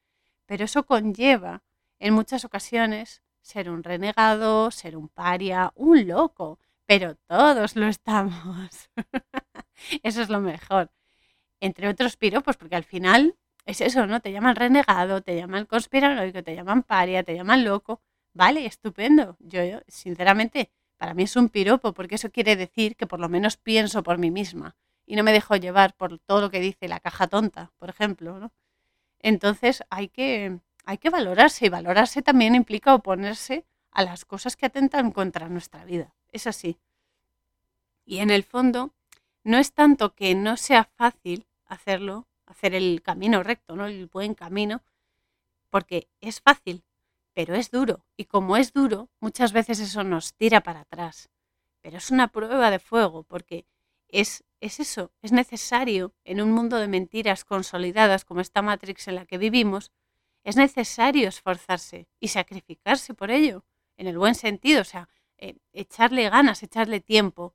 Pero 0.46 0.64
eso 0.64 0.86
conlleva, 0.86 1.62
en 1.98 2.14
muchas 2.14 2.46
ocasiones, 2.46 3.20
ser 3.42 3.68
un 3.68 3.84
renegado, 3.84 4.70
ser 4.70 4.96
un 4.96 5.08
paria, 5.08 5.70
un 5.74 6.08
loco. 6.08 6.58
Pero 6.86 7.16
todos 7.26 7.76
lo 7.76 7.86
estamos. 7.86 8.88
eso 10.02 10.22
es 10.22 10.30
lo 10.30 10.40
mejor. 10.40 10.90
Entre 11.60 11.86
otros 11.86 12.16
piropos, 12.16 12.56
porque 12.56 12.76
al 12.76 12.84
final 12.84 13.36
es 13.66 13.82
eso, 13.82 14.06
¿no? 14.06 14.20
Te 14.20 14.32
llaman 14.32 14.56
renegado, 14.56 15.20
te 15.20 15.36
llaman 15.36 15.66
conspiranoico, 15.66 16.42
te 16.42 16.54
llaman 16.54 16.82
paria, 16.82 17.24
te 17.24 17.34
llaman 17.34 17.62
loco. 17.62 18.00
Vale, 18.32 18.64
estupendo. 18.64 19.36
Yo, 19.38 19.60
sinceramente, 19.86 20.70
para 20.96 21.12
mí 21.12 21.24
es 21.24 21.36
un 21.36 21.50
piropo, 21.50 21.92
porque 21.92 22.14
eso 22.14 22.30
quiere 22.30 22.56
decir 22.56 22.96
que 22.96 23.06
por 23.06 23.20
lo 23.20 23.28
menos 23.28 23.58
pienso 23.58 24.02
por 24.02 24.16
mí 24.16 24.30
misma 24.30 24.78
y 25.10 25.16
no 25.16 25.24
me 25.24 25.32
dejo 25.32 25.56
llevar 25.56 25.92
por 25.96 26.20
todo 26.20 26.40
lo 26.40 26.50
que 26.50 26.60
dice 26.60 26.86
la 26.86 27.00
caja 27.00 27.26
tonta, 27.26 27.72
por 27.78 27.90
ejemplo, 27.90 28.38
¿no? 28.38 28.52
Entonces 29.18 29.82
hay 29.90 30.06
que, 30.06 30.60
hay 30.84 30.98
que 30.98 31.10
valorarse 31.10 31.66
y 31.66 31.68
valorarse 31.68 32.22
también 32.22 32.54
implica 32.54 32.94
oponerse 32.94 33.64
a 33.90 34.04
las 34.04 34.24
cosas 34.24 34.54
que 34.54 34.66
atentan 34.66 35.10
contra 35.10 35.48
nuestra 35.48 35.84
vida. 35.84 36.14
Es 36.30 36.46
así. 36.46 36.78
Y 38.06 38.18
en 38.18 38.30
el 38.30 38.44
fondo, 38.44 38.92
no 39.42 39.58
es 39.58 39.72
tanto 39.72 40.14
que 40.14 40.36
no 40.36 40.56
sea 40.56 40.84
fácil 40.84 41.44
hacerlo, 41.66 42.28
hacer 42.46 42.76
el 42.76 43.02
camino 43.02 43.42
recto, 43.42 43.74
¿no? 43.74 43.86
El 43.86 44.06
buen 44.06 44.34
camino, 44.34 44.80
porque 45.70 46.06
es 46.20 46.40
fácil, 46.40 46.84
pero 47.34 47.56
es 47.56 47.72
duro. 47.72 48.04
Y 48.16 48.26
como 48.26 48.56
es 48.56 48.72
duro, 48.72 49.08
muchas 49.18 49.52
veces 49.52 49.80
eso 49.80 50.04
nos 50.04 50.34
tira 50.34 50.60
para 50.60 50.82
atrás. 50.82 51.30
Pero 51.80 51.96
es 51.96 52.12
una 52.12 52.28
prueba 52.28 52.70
de 52.70 52.78
fuego, 52.78 53.24
porque 53.24 53.66
es, 54.06 54.44
es 54.60 54.80
eso, 54.80 55.10
es 55.22 55.32
necesario 55.32 56.12
en 56.24 56.40
un 56.40 56.52
mundo 56.52 56.78
de 56.78 56.88
mentiras 56.88 57.44
consolidadas 57.44 58.24
como 58.24 58.40
esta 58.40 58.62
Matrix 58.62 59.08
en 59.08 59.14
la 59.14 59.26
que 59.26 59.38
vivimos, 59.38 59.90
es 60.44 60.56
necesario 60.56 61.28
esforzarse 61.28 62.06
y 62.18 62.28
sacrificarse 62.28 63.14
por 63.14 63.30
ello, 63.30 63.64
en 63.96 64.06
el 64.06 64.18
buen 64.18 64.34
sentido, 64.34 64.82
o 64.82 64.84
sea, 64.84 65.08
eh, 65.38 65.56
echarle 65.72 66.28
ganas, 66.28 66.62
echarle 66.62 67.00
tiempo 67.00 67.54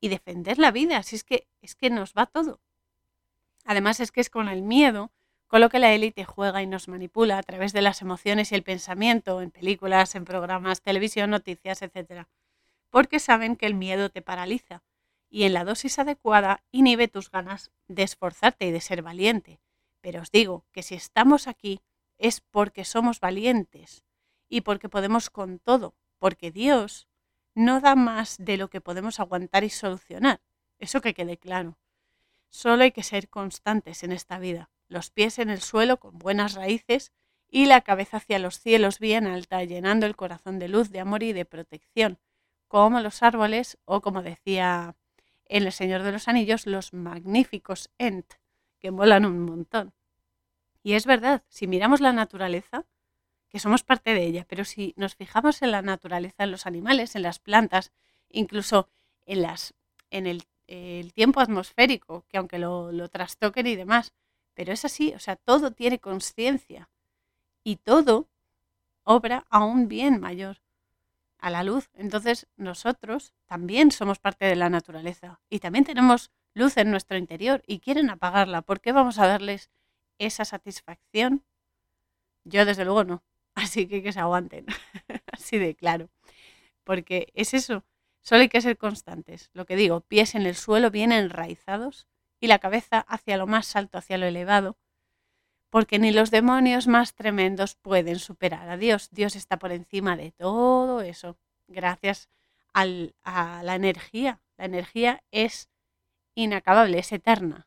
y 0.00 0.08
defender 0.08 0.58
la 0.58 0.70
vida, 0.70 0.98
así 0.98 1.16
es 1.16 1.24
que 1.24 1.46
es 1.62 1.74
que 1.74 1.90
nos 1.90 2.12
va 2.12 2.26
todo. 2.26 2.60
Además 3.64 4.00
es 4.00 4.12
que 4.12 4.20
es 4.20 4.30
con 4.30 4.48
el 4.48 4.62
miedo 4.62 5.10
con 5.46 5.60
lo 5.60 5.68
que 5.68 5.78
la 5.78 5.92
élite 5.92 6.24
juega 6.24 6.62
y 6.62 6.66
nos 6.66 6.88
manipula 6.88 7.38
a 7.38 7.42
través 7.42 7.72
de 7.72 7.82
las 7.82 8.02
emociones 8.02 8.50
y 8.50 8.54
el 8.54 8.62
pensamiento 8.62 9.40
en 9.40 9.50
películas, 9.50 10.14
en 10.14 10.24
programas, 10.24 10.80
televisión, 10.80 11.30
noticias, 11.30 11.80
etc. 11.82 12.26
Porque 12.90 13.20
saben 13.20 13.56
que 13.56 13.66
el 13.66 13.74
miedo 13.74 14.10
te 14.10 14.20
paraliza 14.20 14.82
y 15.34 15.42
en 15.42 15.52
la 15.52 15.64
dosis 15.64 15.98
adecuada 15.98 16.62
inhibe 16.70 17.08
tus 17.08 17.28
ganas 17.28 17.72
de 17.88 18.04
esforzarte 18.04 18.66
y 18.66 18.70
de 18.70 18.80
ser 18.80 19.02
valiente. 19.02 19.58
Pero 20.00 20.22
os 20.22 20.30
digo 20.30 20.64
que 20.70 20.84
si 20.84 20.94
estamos 20.94 21.48
aquí 21.48 21.80
es 22.18 22.40
porque 22.40 22.84
somos 22.84 23.18
valientes 23.18 24.04
y 24.48 24.60
porque 24.60 24.88
podemos 24.88 25.30
con 25.30 25.58
todo, 25.58 25.96
porque 26.20 26.52
Dios 26.52 27.08
no 27.52 27.80
da 27.80 27.96
más 27.96 28.36
de 28.38 28.56
lo 28.56 28.70
que 28.70 28.80
podemos 28.80 29.18
aguantar 29.18 29.64
y 29.64 29.70
solucionar. 29.70 30.40
Eso 30.78 31.00
que 31.00 31.14
quede 31.14 31.36
claro. 31.36 31.80
Solo 32.48 32.84
hay 32.84 32.92
que 32.92 33.02
ser 33.02 33.28
constantes 33.28 34.04
en 34.04 34.12
esta 34.12 34.38
vida, 34.38 34.70
los 34.86 35.10
pies 35.10 35.40
en 35.40 35.50
el 35.50 35.62
suelo 35.62 35.98
con 35.98 36.16
buenas 36.16 36.54
raíces 36.54 37.12
y 37.48 37.66
la 37.66 37.80
cabeza 37.80 38.18
hacia 38.18 38.38
los 38.38 38.60
cielos 38.60 39.00
bien 39.00 39.26
alta, 39.26 39.64
llenando 39.64 40.06
el 40.06 40.14
corazón 40.14 40.60
de 40.60 40.68
luz, 40.68 40.90
de 40.90 41.00
amor 41.00 41.24
y 41.24 41.32
de 41.32 41.44
protección, 41.44 42.20
como 42.68 43.00
los 43.00 43.24
árboles 43.24 43.78
o 43.84 44.00
como 44.00 44.22
decía 44.22 44.94
en 45.54 45.62
El 45.62 45.72
Señor 45.72 46.02
de 46.02 46.10
los 46.10 46.26
Anillos, 46.26 46.66
los 46.66 46.92
magníficos 46.92 47.88
Ent, 47.98 48.26
que 48.80 48.90
molan 48.90 49.24
un 49.24 49.38
montón. 49.38 49.94
Y 50.82 50.94
es 50.94 51.06
verdad, 51.06 51.44
si 51.48 51.68
miramos 51.68 52.00
la 52.00 52.12
naturaleza, 52.12 52.86
que 53.48 53.60
somos 53.60 53.84
parte 53.84 54.14
de 54.14 54.24
ella, 54.24 54.44
pero 54.48 54.64
si 54.64 54.94
nos 54.96 55.14
fijamos 55.14 55.62
en 55.62 55.70
la 55.70 55.80
naturaleza, 55.80 56.42
en 56.42 56.50
los 56.50 56.66
animales, 56.66 57.14
en 57.14 57.22
las 57.22 57.38
plantas, 57.38 57.92
incluso 58.30 58.88
en, 59.26 59.42
las, 59.42 59.74
en 60.10 60.26
el 60.26 61.12
tiempo 61.12 61.38
atmosférico, 61.38 62.26
que 62.28 62.38
aunque 62.38 62.58
lo, 62.58 62.90
lo 62.90 63.08
trastoquen 63.08 63.68
y 63.68 63.76
demás, 63.76 64.12
pero 64.54 64.72
es 64.72 64.84
así, 64.84 65.14
o 65.14 65.20
sea, 65.20 65.36
todo 65.36 65.70
tiene 65.70 66.00
conciencia 66.00 66.90
y 67.62 67.76
todo 67.76 68.28
obra 69.04 69.46
a 69.50 69.64
un 69.64 69.86
bien 69.86 70.18
mayor, 70.18 70.63
a 71.44 71.50
la 71.50 71.62
luz. 71.62 71.90
Entonces 71.94 72.46
nosotros 72.56 73.34
también 73.44 73.92
somos 73.92 74.18
parte 74.18 74.46
de 74.46 74.56
la 74.56 74.70
naturaleza 74.70 75.40
y 75.50 75.58
también 75.58 75.84
tenemos 75.84 76.30
luz 76.54 76.78
en 76.78 76.90
nuestro 76.90 77.18
interior 77.18 77.62
y 77.66 77.80
quieren 77.80 78.08
apagarla. 78.08 78.62
¿Por 78.62 78.80
qué 78.80 78.92
vamos 78.92 79.18
a 79.18 79.26
darles 79.26 79.70
esa 80.18 80.46
satisfacción? 80.46 81.44
Yo 82.44 82.64
desde 82.64 82.86
luego 82.86 83.04
no, 83.04 83.22
así 83.54 83.86
que 83.86 84.02
que 84.02 84.12
se 84.12 84.20
aguanten, 84.20 84.64
así 85.32 85.58
de 85.58 85.74
claro, 85.74 86.08
porque 86.82 87.30
es 87.34 87.52
eso, 87.52 87.84
Solo 88.22 88.40
hay 88.40 88.48
que 88.48 88.62
ser 88.62 88.78
constantes. 88.78 89.50
Lo 89.52 89.66
que 89.66 89.76
digo, 89.76 90.00
pies 90.00 90.34
en 90.34 90.46
el 90.46 90.54
suelo 90.54 90.90
bien 90.90 91.12
enraizados 91.12 92.06
y 92.40 92.46
la 92.46 92.58
cabeza 92.58 93.00
hacia 93.00 93.36
lo 93.36 93.46
más 93.46 93.76
alto, 93.76 93.98
hacia 93.98 94.16
lo 94.16 94.24
elevado, 94.24 94.78
porque 95.74 95.98
ni 95.98 96.12
los 96.12 96.30
demonios 96.30 96.86
más 96.86 97.14
tremendos 97.14 97.74
pueden 97.74 98.20
superar 98.20 98.68
a 98.68 98.76
Dios. 98.76 99.08
Dios 99.10 99.34
está 99.34 99.58
por 99.58 99.72
encima 99.72 100.16
de 100.16 100.30
todo 100.30 101.00
eso, 101.00 101.36
gracias 101.66 102.28
a 102.72 102.84
la 102.84 103.74
energía. 103.74 104.40
La 104.56 104.66
energía 104.66 105.24
es 105.32 105.68
inacabable, 106.36 107.00
es 107.00 107.10
eterna. 107.10 107.66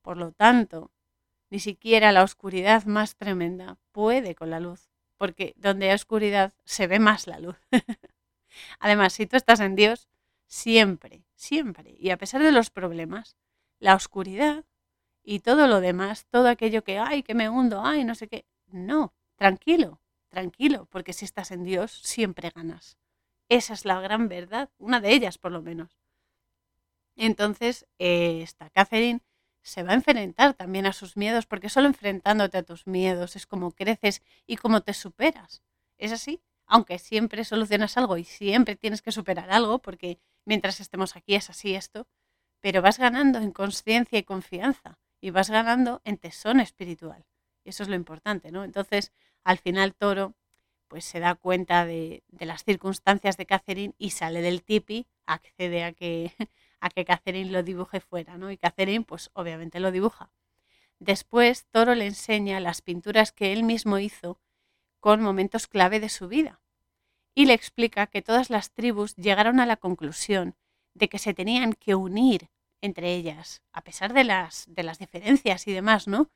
Por 0.00 0.16
lo 0.16 0.30
tanto, 0.30 0.92
ni 1.50 1.58
siquiera 1.58 2.12
la 2.12 2.22
oscuridad 2.22 2.84
más 2.84 3.16
tremenda 3.16 3.78
puede 3.90 4.36
con 4.36 4.50
la 4.50 4.60
luz, 4.60 4.88
porque 5.16 5.52
donde 5.56 5.88
hay 5.88 5.96
oscuridad 5.96 6.52
se 6.62 6.86
ve 6.86 7.00
más 7.00 7.26
la 7.26 7.40
luz. 7.40 7.56
Además, 8.78 9.12
si 9.14 9.26
tú 9.26 9.36
estás 9.36 9.58
en 9.58 9.74
Dios, 9.74 10.08
siempre, 10.46 11.24
siempre, 11.34 11.96
y 11.98 12.10
a 12.10 12.16
pesar 12.16 12.44
de 12.44 12.52
los 12.52 12.70
problemas, 12.70 13.36
la 13.80 13.96
oscuridad 13.96 14.64
y 15.22 15.40
todo 15.40 15.66
lo 15.66 15.80
demás, 15.80 16.26
todo 16.30 16.48
aquello 16.48 16.84
que, 16.84 16.98
ay, 16.98 17.22
que 17.22 17.34
me 17.34 17.48
hundo, 17.48 17.82
ay, 17.84 18.04
no 18.04 18.14
sé 18.14 18.28
qué, 18.28 18.46
no, 18.66 19.14
tranquilo, 19.36 20.00
tranquilo, 20.28 20.86
porque 20.90 21.12
si 21.12 21.24
estás 21.24 21.50
en 21.50 21.64
Dios, 21.64 21.92
siempre 22.02 22.50
ganas. 22.50 22.98
Esa 23.48 23.74
es 23.74 23.84
la 23.84 24.00
gran 24.00 24.28
verdad, 24.28 24.70
una 24.78 25.00
de 25.00 25.12
ellas 25.12 25.38
por 25.38 25.52
lo 25.52 25.62
menos. 25.62 25.98
Entonces, 27.16 27.86
esta 27.98 28.70
Catherine 28.70 29.20
se 29.62 29.82
va 29.82 29.92
a 29.92 29.94
enfrentar 29.94 30.54
también 30.54 30.86
a 30.86 30.92
sus 30.92 31.16
miedos, 31.16 31.46
porque 31.46 31.68
solo 31.68 31.86
enfrentándote 31.88 32.58
a 32.58 32.62
tus 32.62 32.86
miedos 32.86 33.36
es 33.36 33.46
como 33.46 33.72
creces 33.72 34.22
y 34.46 34.56
como 34.56 34.80
te 34.80 34.94
superas. 34.94 35.62
¿Es 35.98 36.12
así? 36.12 36.40
aunque 36.70 37.00
siempre 37.00 37.44
solucionas 37.44 37.96
algo 37.96 38.16
y 38.16 38.24
siempre 38.24 38.76
tienes 38.76 39.02
que 39.02 39.10
superar 39.12 39.50
algo, 39.50 39.80
porque 39.80 40.20
mientras 40.44 40.80
estemos 40.80 41.16
aquí 41.16 41.34
es 41.34 41.50
así 41.50 41.74
esto, 41.74 42.06
pero 42.60 42.80
vas 42.80 42.98
ganando 42.98 43.40
en 43.40 43.50
conciencia 43.50 44.18
y 44.18 44.22
confianza 44.22 44.98
y 45.20 45.30
vas 45.30 45.50
ganando 45.50 46.00
en 46.04 46.18
tesón 46.18 46.60
espiritual. 46.60 47.24
Eso 47.64 47.82
es 47.82 47.88
lo 47.88 47.94
importante, 47.94 48.50
¿no? 48.50 48.64
Entonces, 48.64 49.12
al 49.44 49.58
final 49.58 49.94
Toro 49.94 50.34
pues 50.88 51.04
se 51.04 51.20
da 51.20 51.36
cuenta 51.36 51.86
de, 51.86 52.24
las 52.40 52.64
circunstancias 52.64 53.36
de 53.36 53.46
Catherine 53.46 53.94
y 53.96 54.10
sale 54.10 54.42
del 54.42 54.64
tipi, 54.64 55.06
accede 55.24 55.84
a 55.84 55.92
que, 55.92 56.32
a 56.80 56.90
que 56.90 57.04
Catherine 57.04 57.52
lo 57.52 57.62
dibuje 57.62 58.00
fuera, 58.00 58.36
¿no? 58.36 58.50
Y 58.50 58.56
Catherine 58.56 59.04
pues 59.04 59.30
obviamente 59.34 59.78
lo 59.78 59.92
dibuja. 59.92 60.32
Después 60.98 61.66
Toro 61.70 61.94
le 61.94 62.06
enseña 62.06 62.58
las 62.58 62.82
pinturas 62.82 63.30
que 63.30 63.52
él 63.52 63.62
mismo 63.62 63.98
hizo 63.98 64.40
con 64.98 65.22
momentos 65.22 65.68
clave 65.68 66.00
de 66.00 66.08
su 66.08 66.26
vida. 66.26 66.60
Y 67.36 67.46
le 67.46 67.54
explica 67.54 68.08
que 68.08 68.20
todas 68.20 68.50
las 68.50 68.72
tribus 68.72 69.14
llegaron 69.14 69.60
a 69.60 69.66
la 69.66 69.76
conclusión 69.76 70.56
de 70.94 71.08
que 71.08 71.18
se 71.18 71.34
tenían 71.34 71.72
que 71.72 71.94
unir 71.94 72.50
entre 72.80 73.14
ellas, 73.14 73.62
a 73.72 73.82
pesar 73.82 74.12
de 74.12 74.24
las, 74.24 74.64
de 74.68 74.82
las 74.82 74.98
diferencias 74.98 75.66
y 75.66 75.72
demás, 75.72 76.08
¿no? 76.08 76.30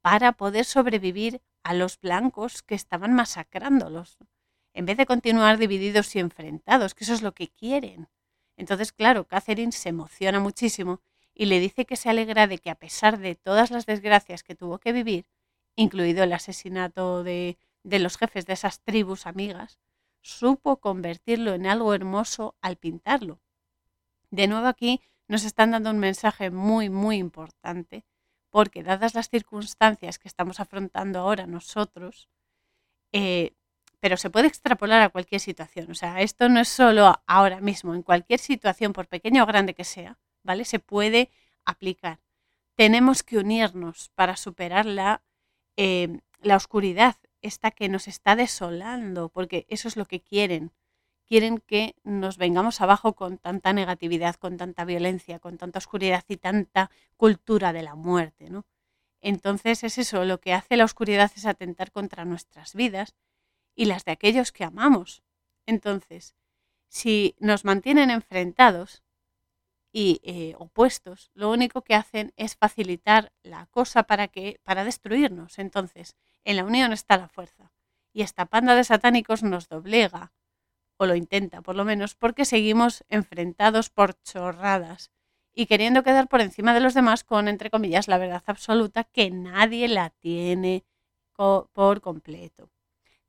Para 0.00 0.32
poder 0.32 0.64
sobrevivir 0.64 1.40
a 1.62 1.74
los 1.74 2.00
blancos 2.00 2.62
que 2.62 2.74
estaban 2.74 3.14
masacrándolos, 3.14 4.18
en 4.72 4.86
vez 4.86 4.96
de 4.96 5.06
continuar 5.06 5.58
divididos 5.58 6.14
y 6.14 6.20
enfrentados, 6.20 6.94
que 6.94 7.04
eso 7.04 7.14
es 7.14 7.22
lo 7.22 7.32
que 7.32 7.48
quieren. 7.48 8.08
Entonces, 8.56 8.92
claro, 8.92 9.26
Catherine 9.26 9.72
se 9.72 9.88
emociona 9.88 10.40
muchísimo 10.40 11.00
y 11.34 11.46
le 11.46 11.60
dice 11.60 11.84
que 11.84 11.96
se 11.96 12.10
alegra 12.10 12.46
de 12.46 12.58
que 12.58 12.70
a 12.70 12.74
pesar 12.74 13.18
de 13.18 13.34
todas 13.34 13.70
las 13.70 13.86
desgracias 13.86 14.42
que 14.42 14.54
tuvo 14.54 14.78
que 14.78 14.92
vivir, 14.92 15.26
incluido 15.76 16.24
el 16.24 16.32
asesinato 16.32 17.22
de, 17.22 17.56
de 17.84 17.98
los 17.98 18.18
jefes 18.18 18.46
de 18.46 18.54
esas 18.54 18.80
tribus 18.80 19.26
amigas, 19.26 19.78
supo 20.20 20.78
convertirlo 20.78 21.54
en 21.54 21.66
algo 21.66 21.94
hermoso 21.94 22.56
al 22.60 22.76
pintarlo. 22.76 23.40
De 24.30 24.46
nuevo 24.46 24.66
aquí 24.66 25.00
nos 25.28 25.44
están 25.44 25.70
dando 25.70 25.90
un 25.90 25.98
mensaje 25.98 26.50
muy, 26.50 26.90
muy 26.90 27.16
importante, 27.18 28.04
porque 28.50 28.82
dadas 28.82 29.14
las 29.14 29.28
circunstancias 29.28 30.18
que 30.18 30.28
estamos 30.28 30.58
afrontando 30.58 31.20
ahora 31.20 31.46
nosotros, 31.46 32.28
eh, 33.12 33.54
pero 34.00 34.16
se 34.16 34.30
puede 34.30 34.48
extrapolar 34.48 35.02
a 35.02 35.10
cualquier 35.10 35.40
situación. 35.40 35.90
O 35.90 35.94
sea, 35.94 36.20
esto 36.20 36.48
no 36.48 36.60
es 36.60 36.68
solo 36.68 37.20
ahora 37.26 37.60
mismo, 37.60 37.94
en 37.94 38.02
cualquier 38.02 38.40
situación, 38.40 38.92
por 38.92 39.06
pequeña 39.06 39.42
o 39.42 39.46
grande 39.46 39.74
que 39.74 39.84
sea, 39.84 40.18
¿vale? 40.42 40.64
Se 40.64 40.78
puede 40.78 41.30
aplicar. 41.64 42.20
Tenemos 42.74 43.22
que 43.22 43.38
unirnos 43.38 44.10
para 44.14 44.36
superar 44.36 44.86
la, 44.86 45.22
eh, 45.76 46.20
la 46.40 46.56
oscuridad, 46.56 47.16
esta 47.42 47.70
que 47.70 47.88
nos 47.88 48.08
está 48.08 48.36
desolando, 48.36 49.28
porque 49.28 49.66
eso 49.68 49.88
es 49.88 49.96
lo 49.96 50.06
que 50.06 50.20
quieren. 50.20 50.72
Quieren 51.28 51.58
que 51.58 51.94
nos 52.04 52.38
vengamos 52.38 52.80
abajo 52.80 53.14
con 53.14 53.36
tanta 53.36 53.72
negatividad, 53.72 54.36
con 54.36 54.56
tanta 54.56 54.84
violencia, 54.84 55.38
con 55.38 55.58
tanta 55.58 55.78
oscuridad 55.78 56.24
y 56.26 56.38
tanta 56.38 56.90
cultura 57.16 57.72
de 57.72 57.82
la 57.82 57.94
muerte, 57.94 58.48
¿no? 58.48 58.64
Entonces 59.20 59.84
es 59.84 59.98
eso, 59.98 60.24
lo 60.24 60.40
que 60.40 60.54
hace 60.54 60.76
la 60.76 60.84
oscuridad 60.84 61.30
es 61.36 61.44
atentar 61.44 61.90
contra 61.90 62.24
nuestras 62.24 62.74
vidas 62.74 63.14
y 63.74 63.86
las 63.86 64.04
de 64.04 64.12
aquellos 64.12 64.52
que 64.52 64.64
amamos. 64.64 65.22
Entonces, 65.66 66.34
si 66.88 67.34
nos 67.38 67.64
mantienen 67.64 68.10
enfrentados 68.10 69.02
y 69.92 70.20
eh, 70.22 70.54
opuestos, 70.58 71.30
lo 71.34 71.50
único 71.50 71.82
que 71.82 71.94
hacen 71.94 72.32
es 72.36 72.56
facilitar 72.56 73.32
la 73.42 73.66
cosa 73.66 74.04
para 74.04 74.28
que 74.28 74.60
para 74.62 74.84
destruirnos. 74.84 75.58
Entonces, 75.58 76.16
en 76.44 76.56
la 76.56 76.64
unión 76.64 76.92
está 76.92 77.18
la 77.18 77.28
fuerza. 77.28 77.72
Y 78.12 78.22
esta 78.22 78.46
panda 78.46 78.74
de 78.74 78.84
satánicos 78.84 79.42
nos 79.42 79.68
doblega, 79.68 80.32
o 80.98 81.06
lo 81.06 81.14
intenta 81.14 81.62
por 81.62 81.76
lo 81.76 81.84
menos, 81.84 82.14
porque 82.14 82.44
seguimos 82.44 83.04
enfrentados 83.08 83.90
por 83.90 84.20
chorradas 84.22 85.10
y 85.54 85.66
queriendo 85.66 86.02
quedar 86.02 86.28
por 86.28 86.40
encima 86.42 86.74
de 86.74 86.80
los 86.80 86.94
demás 86.94 87.24
con, 87.24 87.48
entre 87.48 87.70
comillas, 87.70 88.08
la 88.08 88.18
verdad 88.18 88.42
absoluta 88.46 89.04
que 89.04 89.30
nadie 89.30 89.88
la 89.88 90.10
tiene 90.10 90.84
por 91.34 92.00
completo. 92.00 92.70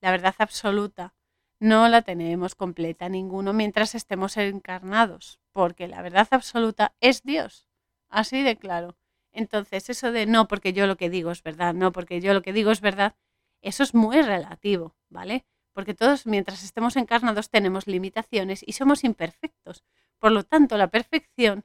La 0.01 0.11
verdad 0.11 0.35
absoluta 0.39 1.13
no 1.59 1.87
la 1.89 2.01
tenemos 2.01 2.55
completa 2.55 3.09
ninguno 3.09 3.53
mientras 3.53 3.95
estemos 3.95 4.37
encarnados, 4.37 5.39
porque 5.51 5.87
la 5.87 6.01
verdad 6.01 6.27
absoluta 6.31 6.95
es 7.01 7.23
Dios, 7.23 7.67
así 8.09 8.41
de 8.43 8.57
claro. 8.57 8.97
Entonces, 9.31 9.89
eso 9.89 10.11
de 10.11 10.25
no 10.25 10.47
porque 10.47 10.73
yo 10.73 10.87
lo 10.87 10.97
que 10.97 11.09
digo 11.09 11.31
es 11.31 11.43
verdad, 11.43 11.73
no 11.73 11.91
porque 11.91 12.21
yo 12.21 12.33
lo 12.33 12.41
que 12.41 12.53
digo 12.53 12.71
es 12.71 12.81
verdad, 12.81 13.15
eso 13.61 13.83
es 13.83 13.93
muy 13.93 14.21
relativo, 14.21 14.95
¿vale? 15.09 15.45
Porque 15.79 15.93
todos 15.93 16.25
mientras 16.25 16.61
estemos 16.61 16.97
encarnados 16.97 17.49
tenemos 17.49 17.87
limitaciones 17.87 18.65
y 18.67 18.73
somos 18.73 19.05
imperfectos. 19.05 19.85
Por 20.17 20.33
lo 20.33 20.43
tanto, 20.43 20.75
la 20.75 20.89
perfección 20.89 21.63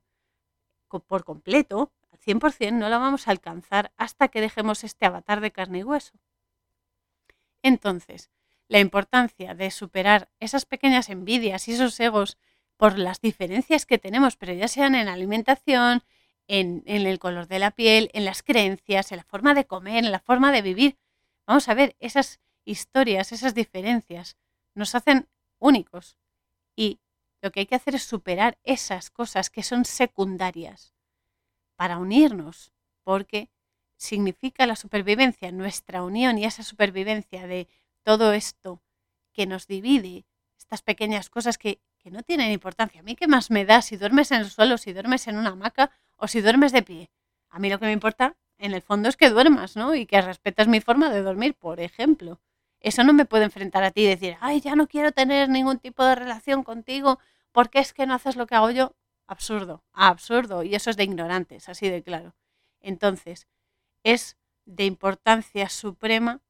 por 1.08 1.24
completo, 1.24 1.92
al 2.12 2.20
100%, 2.20 2.74
no 2.74 2.88
la 2.88 2.98
vamos 2.98 3.26
a 3.26 3.32
alcanzar 3.32 3.90
hasta 3.96 4.28
que 4.28 4.40
dejemos 4.40 4.84
este 4.84 5.04
avatar 5.04 5.40
de 5.40 5.50
carne 5.50 5.80
y 5.80 5.82
hueso. 5.82 6.12
Entonces, 7.60 8.30
la 8.68 8.78
importancia 8.78 9.52
de 9.56 9.72
superar 9.72 10.30
esas 10.38 10.64
pequeñas 10.64 11.10
envidias 11.10 11.66
y 11.66 11.72
esos 11.72 11.98
egos 11.98 12.38
por 12.76 12.96
las 13.00 13.20
diferencias 13.20 13.84
que 13.84 13.98
tenemos, 13.98 14.36
pero 14.36 14.52
ya 14.52 14.68
sean 14.68 14.94
en 14.94 15.08
alimentación, 15.08 16.04
en, 16.46 16.84
en, 16.86 17.04
el 17.04 17.18
color 17.18 17.48
de 17.48 17.58
la 17.58 17.72
piel, 17.72 18.12
en 18.14 18.24
las 18.24 18.44
creencias, 18.44 19.10
en 19.10 19.16
la 19.16 19.24
forma 19.24 19.54
de 19.54 19.64
comer, 19.64 20.04
en 20.04 20.12
la 20.12 20.20
forma 20.20 20.52
de 20.52 20.62
vivir. 20.62 20.98
Vamos 21.48 21.68
a 21.68 21.74
ver, 21.74 21.96
esas 21.98 22.38
historias, 22.64 23.32
esas 23.32 23.54
diferencias 23.54 24.36
nos 24.74 24.94
hacen 24.94 25.28
únicos 25.58 26.18
y 26.76 27.00
lo 27.42 27.50
que 27.50 27.60
hay 27.60 27.66
que 27.66 27.74
hacer 27.74 27.94
es 27.94 28.02
superar 28.02 28.58
esas 28.64 29.10
cosas 29.10 29.50
que 29.50 29.62
son 29.62 29.84
secundarias 29.84 30.94
para 31.76 31.98
unirnos, 31.98 32.72
porque 33.02 33.50
significa 33.96 34.66
la 34.66 34.76
supervivencia, 34.76 35.52
nuestra 35.52 36.02
unión 36.02 36.38
y 36.38 36.44
esa 36.44 36.62
supervivencia 36.62 37.46
de 37.46 37.68
todo 38.02 38.32
esto 38.32 38.82
que 39.32 39.46
nos 39.46 39.66
divide, 39.66 40.24
estas 40.56 40.82
pequeñas 40.82 41.30
cosas 41.30 41.58
que, 41.58 41.80
que 41.98 42.10
no 42.10 42.22
tienen 42.22 42.50
importancia. 42.50 43.00
A 43.00 43.04
mí 43.04 43.16
qué 43.16 43.26
más 43.26 43.50
me 43.50 43.64
da 43.64 43.82
si 43.82 43.96
duermes 43.96 44.30
en 44.30 44.40
el 44.40 44.50
suelo, 44.50 44.78
si 44.78 44.92
duermes 44.92 45.26
en 45.26 45.36
una 45.36 45.50
hamaca 45.50 45.90
o 46.16 46.28
si 46.28 46.40
duermes 46.40 46.72
de 46.72 46.82
pie. 46.82 47.10
A 47.50 47.58
mí 47.58 47.68
lo 47.68 47.78
que 47.78 47.86
me 47.86 47.92
importa 47.92 48.36
en 48.58 48.72
el 48.72 48.82
fondo 48.82 49.08
es 49.08 49.16
que 49.16 49.30
duermas, 49.30 49.76
¿no? 49.76 49.94
Y 49.94 50.06
que 50.06 50.20
respetas 50.20 50.68
mi 50.68 50.80
forma 50.80 51.10
de 51.10 51.22
dormir, 51.22 51.54
por 51.54 51.80
ejemplo. 51.80 52.40
Eso 52.84 53.02
no 53.02 53.12
me 53.14 53.24
puede 53.24 53.44
enfrentar 53.44 53.82
a 53.82 53.90
ti 53.90 54.02
y 54.02 54.06
decir, 54.06 54.36
ay, 54.40 54.60
ya 54.60 54.76
no 54.76 54.86
quiero 54.86 55.10
tener 55.12 55.48
ningún 55.48 55.78
tipo 55.78 56.04
de 56.04 56.14
relación 56.14 56.62
contigo 56.62 57.18
¿por 57.54 57.70
qué 57.70 57.78
es 57.78 57.94
que 57.94 58.04
no 58.04 58.14
haces 58.14 58.36
lo 58.36 58.46
que 58.46 58.56
hago 58.56 58.70
yo? 58.70 58.94
Absurdo, 59.26 59.84
absurdo. 59.92 60.64
Y 60.64 60.74
eso 60.74 60.90
es 60.90 60.96
de 60.96 61.04
ignorantes, 61.04 61.68
así 61.68 61.88
de 61.88 62.02
claro. 62.02 62.34
Entonces, 62.80 63.46
es 64.02 64.36
de 64.66 64.84
importancia 64.84 65.68
suprema 65.68 66.42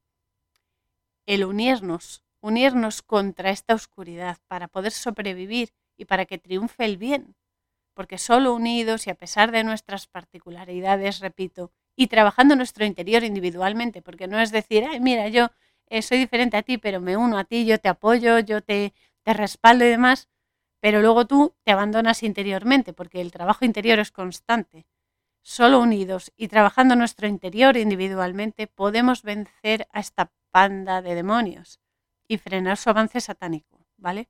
el 1.27 1.45
unirnos, 1.45 2.25
unirnos 2.41 3.03
contra 3.03 3.51
esta 3.51 3.75
oscuridad 3.75 4.39
para 4.49 4.67
poder 4.67 4.93
sobrevivir 4.93 5.75
y 5.97 6.07
para 6.07 6.25
que 6.25 6.39
triunfe 6.39 6.87
el 6.87 6.97
bien. 6.97 7.37
Porque 7.93 8.19
solo 8.19 8.55
unidos 8.55 9.07
y 9.07 9.11
a 9.11 9.15
pesar 9.15 9.53
de 9.53 9.63
nuestras 9.63 10.07
particularidades, 10.07 11.21
repito, 11.21 11.71
y 11.97 12.09
trabajando 12.09 12.57
nuestro 12.57 12.85
interior 12.87 13.23
individualmente, 13.25 14.03
porque 14.03 14.27
no 14.27 14.41
es 14.41 14.51
decir, 14.51 14.85
ay, 14.91 15.01
mira, 15.01 15.29
yo 15.29 15.51
eh, 15.89 16.03
soy 16.03 16.19
diferente 16.19 16.57
a 16.57 16.63
ti, 16.63 16.79
pero 16.79 17.01
me 17.01 17.17
uno 17.17 17.39
a 17.39 17.45
ti, 17.45 17.65
yo 17.65 17.79
te 17.79 17.89
apoyo, 17.89 18.39
yo 18.39 18.63
te, 18.63 18.95
te 19.23 19.33
respaldo 19.35 19.85
y 19.85 19.89
demás, 19.89 20.29
pero 20.81 21.01
luego 21.01 21.27
tú 21.27 21.55
te 21.65 21.73
abandonas 21.73 22.23
interiormente, 22.23 22.93
porque 22.93 23.21
el 23.21 23.33
trabajo 23.33 23.65
interior 23.65 23.99
es 23.99 24.11
constante. 24.11 24.87
Solo 25.43 25.81
unidos 25.81 26.33
y 26.37 26.49
trabajando 26.49 26.97
nuestro 26.97 27.27
interior 27.27 27.77
individualmente 27.77 28.67
podemos 28.67 29.23
vencer 29.23 29.87
a 29.93 30.01
esta 30.01 30.33
panda 30.51 31.03
de 31.03 31.15
demonios 31.15 31.81
y 32.29 32.39
frenar 32.39 32.77
su 32.77 32.91
avance 32.91 33.21
satánico, 33.21 33.87
¿vale? 33.97 34.29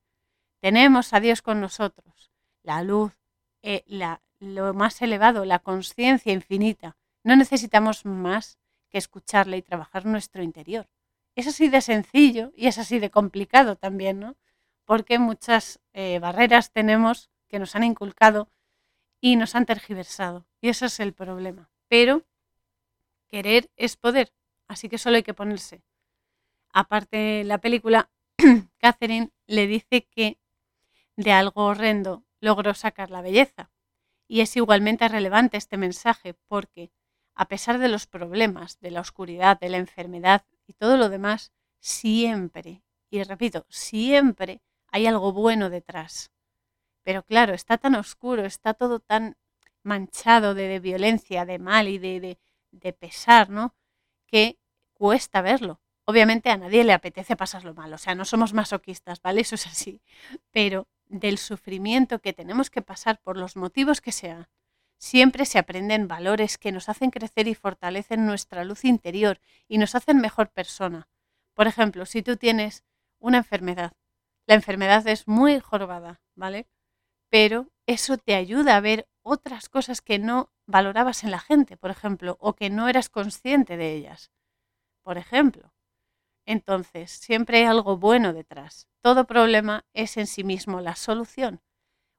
Tenemos 0.59 1.13
a 1.13 1.19
Dios 1.19 1.41
con 1.41 1.61
nosotros, 1.61 2.31
la 2.63 2.81
luz, 2.83 3.13
eh, 3.61 3.83
la, 3.87 4.21
lo 4.39 4.73
más 4.73 5.01
elevado, 5.01 5.45
la 5.45 5.59
conciencia 5.59 6.33
infinita. 6.33 6.97
No 7.23 7.35
necesitamos 7.35 8.05
más 8.05 8.57
que 8.89 8.97
escucharle 8.97 9.57
y 9.57 9.61
trabajar 9.61 10.05
nuestro 10.05 10.43
interior. 10.43 10.87
Es 11.35 11.47
así 11.47 11.69
de 11.69 11.81
sencillo 11.81 12.51
y 12.55 12.67
es 12.67 12.77
así 12.77 12.99
de 12.99 13.11
complicado 13.11 13.75
también, 13.75 14.19
¿no? 14.19 14.35
porque 14.85 15.19
muchas 15.19 15.79
eh, 15.93 16.19
barreras 16.19 16.71
tenemos 16.71 17.29
que 17.47 17.59
nos 17.59 17.75
han 17.75 17.83
inculcado 17.83 18.49
y 19.19 19.35
nos 19.35 19.55
han 19.55 19.65
tergiversado. 19.65 20.47
Y 20.61 20.69
ese 20.69 20.85
es 20.85 20.99
el 20.99 21.13
problema. 21.13 21.69
Pero 21.87 22.23
querer 23.27 23.69
es 23.75 23.97
poder, 23.97 24.33
así 24.67 24.87
que 24.87 24.97
solo 24.97 25.17
hay 25.17 25.23
que 25.23 25.33
ponerse. 25.33 25.83
Aparte, 26.71 27.43
la 27.43 27.57
película, 27.57 28.11
Catherine 28.77 29.31
le 29.47 29.67
dice 29.67 30.05
que 30.05 30.37
de 31.15 31.31
algo 31.31 31.65
horrendo 31.65 32.23
logró 32.39 32.73
sacar 32.73 33.09
la 33.09 33.21
belleza. 33.21 33.71
Y 34.27 34.41
es 34.41 34.55
igualmente 34.55 35.07
relevante 35.07 35.57
este 35.57 35.77
mensaje 35.77 36.33
porque, 36.47 36.91
a 37.35 37.47
pesar 37.47 37.77
de 37.79 37.89
los 37.89 38.07
problemas, 38.07 38.79
de 38.79 38.91
la 38.91 39.01
oscuridad, 39.01 39.59
de 39.59 39.69
la 39.69 39.77
enfermedad 39.77 40.45
y 40.67 40.73
todo 40.73 40.97
lo 40.97 41.09
demás, 41.09 41.51
siempre, 41.79 42.83
y 43.09 43.23
repito, 43.23 43.65
siempre 43.69 44.61
hay 44.91 45.07
algo 45.07 45.31
bueno 45.31 45.69
detrás. 45.69 46.31
Pero 47.03 47.23
claro, 47.23 47.53
está 47.53 47.77
tan 47.77 47.95
oscuro, 47.95 48.45
está 48.45 48.73
todo 48.73 48.99
tan 48.99 49.37
manchado 49.83 50.53
de, 50.55 50.79
violencia, 50.79 51.45
de 51.45 51.59
mal 51.59 51.87
y 51.87 51.99
de, 51.99 52.39
de, 52.71 52.93
pesar, 52.93 53.49
¿no? 53.49 53.75
Que 54.25 54.57
cuesta 54.93 55.41
verlo. 55.41 55.79
Obviamente 56.05 56.49
a 56.49 56.57
nadie 56.57 56.83
le 56.83 56.93
apetece 56.93 57.35
pasarlo 57.35 57.73
mal, 57.73 57.93
o 57.93 57.97
sea, 57.97 58.15
no 58.15 58.25
somos 58.25 58.53
masoquistas, 58.53 59.21
¿vale? 59.21 59.41
Eso 59.41 59.55
es 59.55 59.67
así. 59.67 60.01
Pero 60.51 60.87
del 61.07 61.37
sufrimiento 61.37 62.19
que 62.19 62.33
tenemos 62.33 62.69
que 62.69 62.81
pasar 62.81 63.19
por 63.21 63.37
los 63.37 63.55
motivos 63.55 64.01
que 64.01 64.11
sean, 64.11 64.47
siempre 64.97 65.45
se 65.45 65.59
aprenden 65.59 66.07
valores 66.07 66.57
que 66.57 66.71
nos 66.71 66.89
hacen 66.89 67.11
crecer 67.11 67.47
y 67.47 67.55
fortalecen 67.55 68.25
nuestra 68.25 68.63
luz 68.63 68.85
interior 68.85 69.39
y 69.67 69.77
nos 69.77 69.95
hacen 69.95 70.19
mejor 70.19 70.49
persona. 70.49 71.07
Por 71.53 71.67
ejemplo, 71.67 72.05
si 72.05 72.21
tú 72.21 72.37
tienes 72.37 72.83
una 73.19 73.37
enfermedad 73.37 73.93
la 74.47 74.55
enfermedad 74.55 75.07
es 75.07 75.27
muy 75.27 75.59
jorobada, 75.59 76.21
¿vale? 76.35 76.67
Pero 77.29 77.69
eso 77.87 78.17
te 78.17 78.35
ayuda 78.35 78.75
a 78.75 78.81
ver 78.81 79.07
otras 79.23 79.69
cosas 79.69 80.01
que 80.01 80.19
no 80.19 80.51
valorabas 80.67 81.23
en 81.23 81.31
la 81.31 81.39
gente, 81.39 81.77
por 81.77 81.89
ejemplo, 81.89 82.37
o 82.39 82.53
que 82.53 82.69
no 82.69 82.87
eras 82.87 83.09
consciente 83.09 83.75
de 83.75 83.93
ellas, 83.93 84.31
por 85.03 85.17
ejemplo. 85.17 85.73
Entonces, 86.45 87.09
siempre 87.11 87.59
hay 87.59 87.63
algo 87.63 87.97
bueno 87.97 88.33
detrás. 88.33 88.87
Todo 89.01 89.25
problema 89.25 89.83
es 89.93 90.15
en 90.17 90.27
sí 90.27 90.43
mismo 90.43 90.79
la 90.79 90.95
solución. 90.95 91.61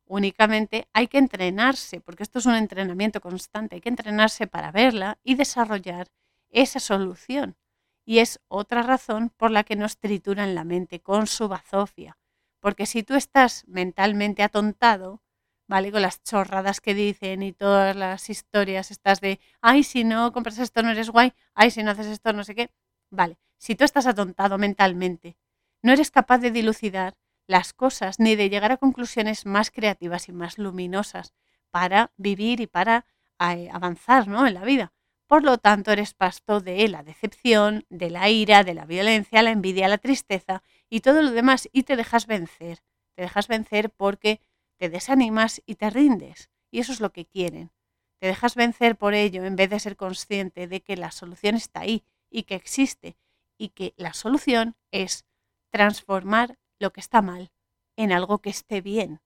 Únicamente 0.07 0.89
hay 0.93 1.09
que 1.09 1.19
entrenarse, 1.19 2.01
porque 2.01 2.23
esto 2.23 2.39
es 2.39 2.47
un 2.47 2.55
entrenamiento 2.55 3.21
constante, 3.21 3.75
hay 3.75 3.81
que 3.81 3.89
entrenarse 3.89 4.47
para 4.47 4.71
verla 4.71 5.19
y 5.25 5.35
desarrollar 5.35 6.09
esa 6.51 6.79
solución. 6.79 7.57
Y 8.05 8.21
es 8.21 8.41
otra 8.47 8.83
razón 8.83 9.31
por 9.37 9.51
la 9.51 9.65
que 9.65 9.75
nos 9.75 9.99
trituran 9.99 10.55
la 10.55 10.63
mente 10.63 11.01
con 11.01 11.27
su 11.27 11.49
bazofia. 11.49 12.19
Porque 12.61 12.87
si 12.87 13.03
tú 13.03 13.15
estás 13.15 13.65
mentalmente 13.67 14.45
atontado, 14.45 15.23
¿vale? 15.67 15.91
Con 15.91 16.03
las 16.03 16.23
chorradas 16.23 16.81
que 16.81 16.95
dicen 16.95 17.43
y 17.43 17.53
todas 17.53 17.97
las 17.97 18.31
historias 18.31 18.93
estas 18.93 19.21
de, 19.21 19.41
ay, 19.61 19.83
si 19.83 20.05
no 20.05 20.33
compras 20.33 20.59
esto 20.59 20.83
no 20.83 20.91
eres 20.91 21.11
guay, 21.11 21.33
ay, 21.55 21.73
si 21.73 21.83
no 21.83 21.91
haces 21.91 22.07
esto 22.07 22.33
no 22.33 22.45
sé 22.45 22.55
qué. 22.55 22.71
Vale, 23.11 23.39
si 23.59 23.75
tú 23.75 23.85
estás 23.85 24.07
atontado 24.07 24.57
mentalmente, 24.57 25.37
no 25.83 25.93
eres 25.93 26.13
capaz 26.13 26.39
de 26.39 26.53
dilucidar 26.53 27.17
las 27.47 27.73
cosas 27.73 28.19
ni 28.19 28.37
de 28.37 28.49
llegar 28.49 28.73
a 28.73 28.77
conclusiones 28.77 29.47
más 29.47 29.71
creativas 29.71 30.29
y 30.29 30.33
más 30.33 30.59
luminosas 30.59 31.35
para 31.71 32.13
vivir 32.17 32.61
y 32.61 32.67
para 32.67 33.07
eh, 33.39 33.69
avanzar 33.73 34.29
¿no? 34.29 34.47
en 34.47 34.55
la 34.55 34.65
vida. 34.65 34.93
Por 35.27 35.43
lo 35.43 35.59
tanto, 35.59 35.91
eres 35.91 36.15
pasto 36.15 36.61
de 36.61 36.89
la 36.89 37.03
decepción, 37.03 37.85
de 37.89 38.11
la 38.11 38.29
ira, 38.29 38.63
de 38.63 38.75
la 38.75 38.87
violencia, 38.87 39.43
la 39.43 39.51
envidia, 39.51 39.89
la 39.89 39.99
tristeza 39.99 40.63
y 40.89 41.01
todo 41.01 41.23
lo 41.23 41.33
demás 41.33 41.69
y 41.73 41.83
te 41.83 41.97
dejas 41.97 42.27
vencer. 42.27 42.83
Te 43.15 43.23
dejas 43.23 43.49
vencer 43.49 43.91
porque 43.91 44.41
te 44.77 44.89
desanimas 44.89 45.63
y 45.67 45.77
te 45.77 45.91
rindes. 45.91 46.51
Y 46.71 46.79
eso 46.79 46.93
es 46.93 47.01
lo 47.01 47.13
que 47.13 47.27
quieren. 47.27 47.73
Te 48.19 48.29
dejas 48.29 48.55
vencer 48.55 48.97
por 48.97 49.15
ello 49.15 49.45
en 49.45 49.57
vez 49.57 49.71
de 49.71 49.81
ser 49.81 49.97
consciente 49.97 50.69
de 50.69 50.81
que 50.81 50.97
la 50.97 51.11
solución 51.11 51.55
está 51.57 51.81
ahí 51.81 52.05
y 52.31 52.45
que 52.45 52.55
existe 52.55 53.17
y 53.59 53.71
que 53.71 53.95
la 53.97 54.13
solución 54.15 54.77
es 54.91 55.25
transformar 55.71 56.59
lo 56.79 56.93
que 56.93 57.01
está 57.01 57.23
mal 57.23 57.51
en 57.97 58.13
algo 58.13 58.39
que 58.39 58.51
esté 58.51 58.81
bien. 58.81 59.21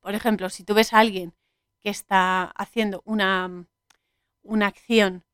Por 0.00 0.14
ejemplo, 0.14 0.48
si 0.50 0.64
tú 0.64 0.74
ves 0.74 0.92
a 0.92 0.98
alguien 0.98 1.34
que 1.80 1.90
está 1.90 2.44
haciendo 2.44 3.02
una, 3.04 3.66
una 4.42 4.66
acción 4.66 5.24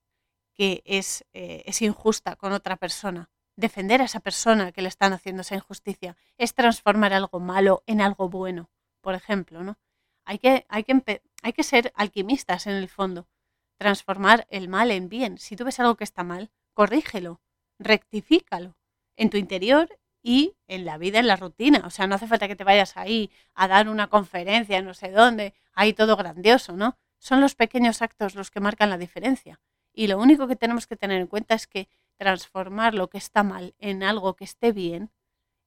que 0.55 0.83
es, 0.85 1.25
eh, 1.33 1.63
es 1.67 1.83
injusta 1.83 2.37
con 2.37 2.53
otra 2.53 2.77
persona, 2.77 3.31
defender 3.57 4.01
a 4.01 4.05
esa 4.05 4.21
persona 4.21 4.73
que 4.73 4.83
le 4.83 4.89
están 4.89 5.13
haciendo 5.13 5.43
esa 5.43 5.55
injusticia 5.55 6.17
es 6.39 6.55
transformar 6.55 7.13
algo 7.13 7.41
malo 7.41 7.83
en 7.87 8.01
algo 8.01 8.29
bueno, 8.29 8.71
por 9.01 9.15
ejemplo, 9.15 9.63
¿no? 9.63 9.79
Hay 10.25 10.39
que, 10.39 10.67
hay 10.69 10.85
que, 10.85 11.23
hay 11.43 11.53
que 11.53 11.63
ser 11.63 11.93
alquimistas 11.95 12.67
en 12.67 12.75
el 12.75 12.89
fondo, 12.89 13.29
transformar 13.77 14.47
el 14.49 14.69
mal 14.69 14.91
en 14.91 15.09
bien. 15.09 15.39
Si 15.39 15.55
tú 15.57 15.65
ves 15.65 15.79
algo 15.81 15.97
que 15.97 16.05
está 16.05 16.25
mal, 16.25 16.51
corrígelo, 16.73 17.41
rectifícalo 17.79 18.77
en 19.17 19.31
tu 19.31 19.37
interior 19.37 19.99
y 20.25 20.57
en 20.69 20.87
la 20.87 20.97
vida, 20.97 21.21
en 21.21 21.27
la 21.27 21.37
rutina. 21.37 21.83
O 21.87 21.91
sea, 21.91 22.07
no 22.07 22.15
hace 22.17 22.27
falta 22.27 22.49
que 22.49 22.57
te 22.57 22.65
vayas 22.65 22.97
ahí 22.97 23.31
a 23.55 23.69
dar 23.69 23.89
una 23.91 24.09
conferencia, 24.09 24.81
no 24.81 24.95
sé 24.95 25.11
dónde, 25.11 25.55
ahí 25.75 25.93
todo 25.93 26.17
grandioso, 26.17 26.73
¿no? 26.73 26.97
Son 27.19 27.43
los 27.43 27.55
pequeños 27.55 28.01
actos 28.03 28.35
los 28.35 28.51
que 28.51 28.59
marcan 28.61 28.91
la 28.91 28.97
diferencia. 28.99 29.61
Y 29.93 30.07
lo 30.09 30.19
único 30.19 30.49
que 30.49 30.57
tenemos 30.57 30.87
que 30.87 30.97
tener 30.97 31.21
en 31.21 31.27
cuenta 31.27 31.55
es 31.55 31.67
que 31.67 31.89
transformar 32.17 32.95
lo 32.95 33.09
que 33.11 33.19
está 33.19 33.43
mal 33.43 33.75
en 33.79 34.03
algo 34.03 34.35
que 34.35 34.45
esté 34.45 34.73
bien 34.73 35.11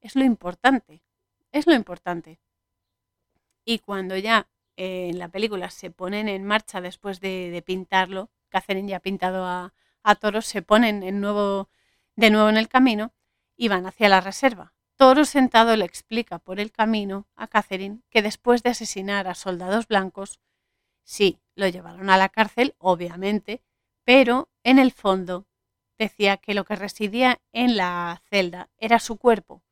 es 0.02 0.16
lo 0.16 0.26
importante. 0.26 1.04
Es 1.52 1.68
lo 1.68 1.74
importante. 1.74 2.40
Y 3.64 3.80
cuando 3.80 4.18
ya 4.18 4.48
eh, 4.76 5.10
en 5.10 5.20
la 5.20 5.30
película 5.30 5.70
se 5.70 5.92
ponen 5.92 6.30
en 6.30 6.44
marcha 6.44 6.82
después 6.82 7.20
de, 7.20 7.64
pintarlo, 7.66 8.32
Catherine 8.50 8.90
ya 8.90 8.98
ha 8.98 9.02
pintado 9.02 9.46
a, 9.46 9.74
a 10.02 10.16
toros, 10.16 10.48
se 10.48 10.64
ponen 10.64 11.04
en 11.04 11.22
nuevo, 11.22 11.70
de 12.16 12.32
nuevo 12.32 12.50
en 12.50 12.58
el 12.58 12.70
camino, 12.70 13.14
Iban 13.58 13.88
hacia 13.88 14.08
la 14.08 14.22
reserva. 14.22 14.74
Toro 14.98 15.26
sentado 15.26 15.76
le 15.76 15.86
explica 15.86 16.38
por 16.38 16.60
el 16.60 16.72
camino 16.72 17.28
a 17.36 17.48
Catherine 17.48 18.02
que 18.10 18.22
después 18.22 18.62
de 18.62 18.70
asesinar 18.70 19.28
a 19.28 19.34
soldados 19.34 19.88
blancos, 19.88 20.40
sí, 21.04 21.40
lo 21.56 21.68
llevaron 21.68 22.10
a 22.12 22.18
la 22.18 22.30
cárcel, 22.30 22.76
obviamente, 22.78 23.64
pero 24.04 24.50
en 24.64 24.78
el 24.78 24.92
fondo 24.92 25.48
decía 25.98 26.38
que 26.38 26.54
lo 26.54 26.66
que 26.66 26.76
residía 26.76 27.42
en 27.52 27.78
la 27.78 28.22
celda 28.30 28.70
era 28.78 29.00
su 29.00 29.18
cuerpo, 29.18 29.64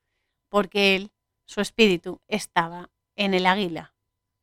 porque 0.50 0.96
él, 0.96 1.12
su 1.46 1.62
espíritu, 1.62 2.22
estaba 2.28 2.90
en 3.16 3.36
el 3.36 3.46
águila. 3.46 3.94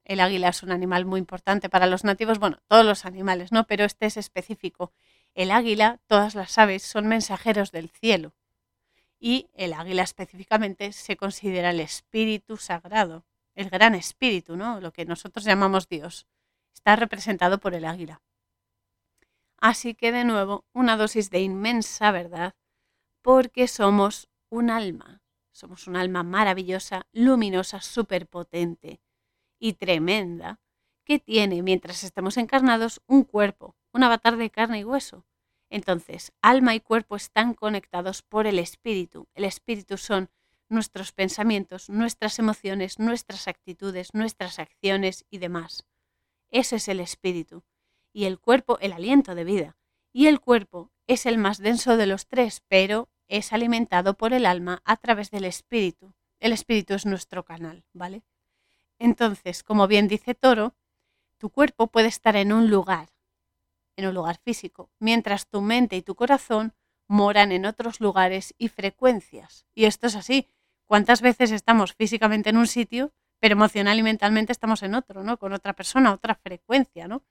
El 0.04 0.20
águila 0.20 0.48
es 0.48 0.62
un 0.62 0.70
animal 0.70 1.04
muy 1.04 1.18
importante 1.18 1.68
para 1.68 1.86
los 1.86 2.04
nativos, 2.04 2.38
bueno, 2.38 2.58
todos 2.68 2.84
los 2.84 3.04
animales, 3.04 3.50
¿no? 3.50 3.66
Pero 3.66 3.84
este 3.84 4.06
es 4.06 4.16
específico. 4.16 4.92
El 5.34 5.50
águila, 5.50 6.00
todas 6.06 6.34
las 6.34 6.58
aves, 6.58 6.82
son 6.82 7.06
mensajeros 7.06 7.72
del 7.72 7.88
cielo 7.88 8.34
y 9.24 9.48
el 9.54 9.72
águila 9.72 10.02
específicamente 10.02 10.92
se 10.92 11.16
considera 11.16 11.70
el 11.70 11.78
espíritu 11.78 12.56
sagrado, 12.56 13.24
el 13.54 13.70
gran 13.70 13.94
espíritu, 13.94 14.56
¿no? 14.56 14.80
Lo 14.80 14.92
que 14.92 15.04
nosotros 15.04 15.44
llamamos 15.44 15.88
Dios. 15.88 16.26
Está 16.74 16.96
representado 16.96 17.60
por 17.60 17.74
el 17.74 17.84
águila. 17.84 18.20
Así 19.58 19.94
que 19.94 20.10
de 20.10 20.24
nuevo, 20.24 20.64
una 20.72 20.96
dosis 20.96 21.30
de 21.30 21.40
inmensa 21.40 22.10
verdad, 22.10 22.56
porque 23.22 23.68
somos 23.68 24.28
un 24.50 24.70
alma. 24.70 25.22
Somos 25.52 25.86
un 25.86 25.94
alma 25.94 26.24
maravillosa, 26.24 27.06
luminosa, 27.12 27.80
superpotente 27.80 29.00
y 29.60 29.74
tremenda, 29.74 30.58
que 31.04 31.20
tiene, 31.20 31.62
mientras 31.62 32.02
estamos 32.02 32.38
encarnados, 32.38 33.00
un 33.06 33.22
cuerpo, 33.22 33.76
un 33.92 34.02
avatar 34.02 34.36
de 34.36 34.50
carne 34.50 34.80
y 34.80 34.84
hueso, 34.84 35.24
entonces, 35.72 36.32
alma 36.42 36.74
y 36.74 36.80
cuerpo 36.80 37.16
están 37.16 37.54
conectados 37.54 38.20
por 38.20 38.46
el 38.46 38.58
espíritu. 38.58 39.26
El 39.32 39.44
espíritu 39.44 39.96
son 39.96 40.28
nuestros 40.68 41.12
pensamientos, 41.12 41.88
nuestras 41.88 42.38
emociones, 42.38 42.98
nuestras 42.98 43.48
actitudes, 43.48 44.12
nuestras 44.12 44.58
acciones 44.58 45.24
y 45.30 45.38
demás. 45.38 45.86
Ese 46.50 46.76
es 46.76 46.88
el 46.88 47.00
espíritu. 47.00 47.64
Y 48.12 48.26
el 48.26 48.38
cuerpo, 48.38 48.78
el 48.80 48.92
aliento 48.92 49.34
de 49.34 49.44
vida. 49.44 49.78
Y 50.12 50.26
el 50.26 50.40
cuerpo 50.40 50.90
es 51.06 51.24
el 51.24 51.38
más 51.38 51.56
denso 51.56 51.96
de 51.96 52.04
los 52.04 52.26
tres, 52.26 52.62
pero 52.68 53.08
es 53.28 53.54
alimentado 53.54 54.12
por 54.12 54.34
el 54.34 54.44
alma 54.44 54.82
a 54.84 54.98
través 54.98 55.30
del 55.30 55.46
espíritu. 55.46 56.12
El 56.38 56.52
espíritu 56.52 56.92
es 56.92 57.06
nuestro 57.06 57.46
canal, 57.46 57.82
¿vale? 57.94 58.24
Entonces, 58.98 59.62
como 59.62 59.86
bien 59.86 60.06
dice 60.06 60.34
Toro, 60.34 60.74
tu 61.38 61.48
cuerpo 61.48 61.86
puede 61.86 62.08
estar 62.08 62.36
en 62.36 62.52
un 62.52 62.68
lugar, 62.68 63.08
en 63.96 64.06
un 64.06 64.14
lugar 64.14 64.38
físico, 64.42 64.90
mientras 64.98 65.46
tu 65.48 65.60
mente 65.60 65.96
y 65.96 66.02
tu 66.02 66.14
corazón 66.14 66.74
moran 67.08 67.52
en 67.52 67.66
otros 67.66 68.00
lugares 68.00 68.54
y 68.58 68.68
frecuencias. 68.68 69.66
Y 69.74 69.84
esto 69.84 70.06
es 70.06 70.16
así. 70.16 70.48
¿Cuántas 70.86 71.20
veces 71.20 71.50
estamos 71.50 71.94
físicamente 71.94 72.50
en 72.50 72.56
un 72.56 72.66
sitio, 72.66 73.12
pero 73.38 73.52
emocional 73.52 73.98
y 73.98 74.02
mentalmente 74.02 74.52
estamos 74.52 74.82
en 74.82 74.94
otro, 74.94 75.22
¿no? 75.22 75.38
Con 75.38 75.52
otra 75.52 75.72
persona, 75.72 76.12
otra 76.12 76.34
frecuencia, 76.34 77.08
¿no? 77.08 77.22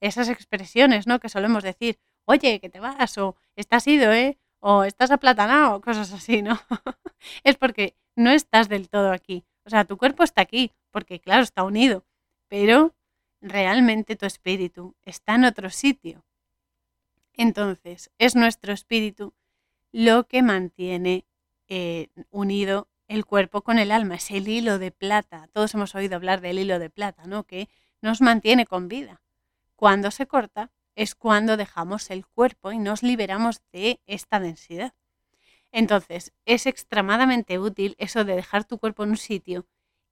Esas 0.00 0.28
expresiones, 0.28 1.06
¿no? 1.06 1.20
Que 1.20 1.28
solemos 1.28 1.62
decir, 1.62 1.98
oye, 2.24 2.60
que 2.60 2.68
te 2.68 2.80
vas, 2.80 3.18
o 3.18 3.36
estás 3.56 3.86
ido, 3.86 4.12
¿eh? 4.12 4.38
O 4.60 4.84
estás 4.84 5.10
aplatanado, 5.10 5.80
cosas 5.80 6.12
así, 6.12 6.42
¿no? 6.42 6.58
es 7.44 7.56
porque 7.56 7.96
no 8.16 8.30
estás 8.30 8.68
del 8.68 8.88
todo 8.88 9.12
aquí. 9.12 9.44
O 9.64 9.70
sea, 9.70 9.84
tu 9.84 9.98
cuerpo 9.98 10.24
está 10.24 10.40
aquí, 10.40 10.72
porque 10.90 11.20
claro, 11.20 11.42
está 11.42 11.62
unido, 11.62 12.04
pero 12.48 12.94
realmente 13.40 14.16
tu 14.16 14.26
espíritu 14.26 14.94
está 15.02 15.34
en 15.34 15.44
otro 15.44 15.70
sitio. 15.70 16.24
Entonces, 17.34 18.10
es 18.18 18.34
nuestro 18.34 18.72
espíritu 18.72 19.34
lo 19.92 20.26
que 20.26 20.42
mantiene 20.42 21.24
eh, 21.68 22.08
unido 22.30 22.88
el 23.06 23.24
cuerpo 23.24 23.62
con 23.62 23.78
el 23.78 23.90
alma, 23.90 24.16
es 24.16 24.30
el 24.30 24.48
hilo 24.48 24.78
de 24.78 24.90
plata. 24.90 25.48
Todos 25.52 25.72
hemos 25.74 25.94
oído 25.94 26.16
hablar 26.16 26.40
del 26.40 26.58
hilo 26.58 26.78
de 26.78 26.90
plata, 26.90 27.26
¿no? 27.26 27.44
Que 27.44 27.68
nos 28.02 28.20
mantiene 28.20 28.66
con 28.66 28.88
vida. 28.88 29.22
Cuando 29.76 30.10
se 30.10 30.26
corta 30.26 30.70
es 30.94 31.14
cuando 31.14 31.56
dejamos 31.56 32.10
el 32.10 32.26
cuerpo 32.26 32.72
y 32.72 32.78
nos 32.78 33.02
liberamos 33.02 33.62
de 33.72 34.00
esta 34.06 34.40
densidad. 34.40 34.94
Entonces, 35.70 36.32
es 36.44 36.66
extremadamente 36.66 37.58
útil 37.58 37.94
eso 37.98 38.24
de 38.24 38.34
dejar 38.34 38.64
tu 38.64 38.78
cuerpo 38.78 39.04
en 39.04 39.10
un 39.10 39.16
sitio 39.16 39.66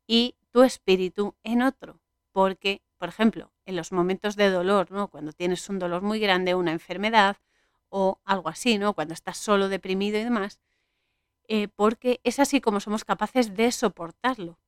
y 0.07 0.37
tu 0.53 0.63
espíritu 0.63 1.35
en 1.43 1.63
otro, 1.63 2.01
porque 2.33 2.83
por 2.99 3.09
ejemplo, 3.09 3.53
en 3.65 3.77
los 3.77 3.93
momentos 3.93 4.37
de 4.37 4.51
dolor, 4.51 4.91
¿no? 4.91 5.09
Cuando 5.09 5.33
tienes 5.33 5.69
un 5.69 5.79
dolor 5.79 6.03
muy 6.03 6.19
grande, 6.19 6.55
una 6.55 6.73
enfermedad 6.73 7.37
o 7.89 8.21
algo 8.25 8.49
así, 8.49 8.79
¿no? 8.79 8.95
Cuando 8.95 9.15
estás 9.15 9.39
solo, 9.39 9.69
deprimido 9.69 10.19
y 10.19 10.25
demás, 10.25 10.61
eh, 11.49 11.69
porque 11.69 12.21
es 12.25 12.39
así 12.41 12.61
como 12.61 12.81
somos 12.81 13.05
capaces 13.05 13.55
de 13.55 13.71
soportarlo. 13.73 14.59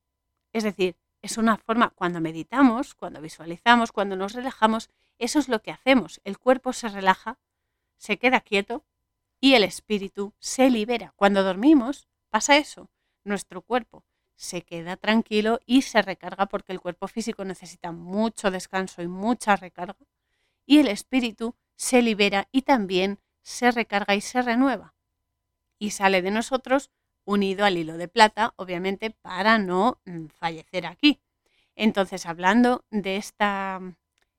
Es 0.53 0.63
decir, 0.63 0.95
es 1.21 1.37
una 1.37 1.57
forma, 1.57 1.89
cuando 1.89 2.21
meditamos, 2.21 2.95
cuando 2.95 3.21
visualizamos, 3.21 3.91
cuando 3.91 4.15
nos 4.15 4.33
relajamos, 4.33 4.89
eso 5.17 5.39
es 5.39 5.49
lo 5.49 5.61
que 5.61 5.71
hacemos. 5.71 6.21
El 6.23 6.39
cuerpo 6.39 6.71
se 6.73 6.87
relaja, 6.87 7.39
se 7.97 8.17
queda 8.17 8.39
quieto 8.41 8.85
y 9.41 9.53
el 9.55 9.63
espíritu 9.63 10.33
se 10.39 10.69
libera. 10.69 11.13
Cuando 11.17 11.43
dormimos 11.43 12.07
pasa 12.29 12.57
eso. 12.57 12.89
Nuestro 13.25 13.61
cuerpo 13.61 14.05
se 14.39 14.61
queda 14.61 14.95
tranquilo 14.95 15.59
y 15.65 15.81
se 15.81 16.01
recarga 16.01 16.45
porque 16.45 16.71
el 16.71 16.79
cuerpo 16.79 17.09
físico 17.09 17.43
necesita 17.43 17.91
mucho 17.91 18.51
descanso 18.51 19.01
y 19.01 19.07
mucha 19.09 19.57
recarga 19.57 19.97
y 20.65 20.79
el 20.79 20.87
espíritu 20.87 21.55
se 21.75 22.01
libera 22.01 22.47
y 22.53 22.61
también 22.61 23.19
se 23.41 23.69
recarga 23.69 24.15
y 24.15 24.21
se 24.21 24.41
renueva 24.41 24.95
y 25.77 25.91
sale 25.91 26.21
de 26.21 26.31
nosotros 26.31 26.89
unido 27.25 27.65
al 27.65 27.77
hilo 27.77 27.97
de 27.97 28.07
plata, 28.07 28.53
obviamente 28.55 29.09
para 29.11 29.57
no 29.57 29.99
mm, 30.05 30.27
fallecer 30.27 30.85
aquí. 30.85 31.19
Entonces, 31.75 32.25
hablando 32.25 32.85
de 32.91 33.17
esta 33.17 33.81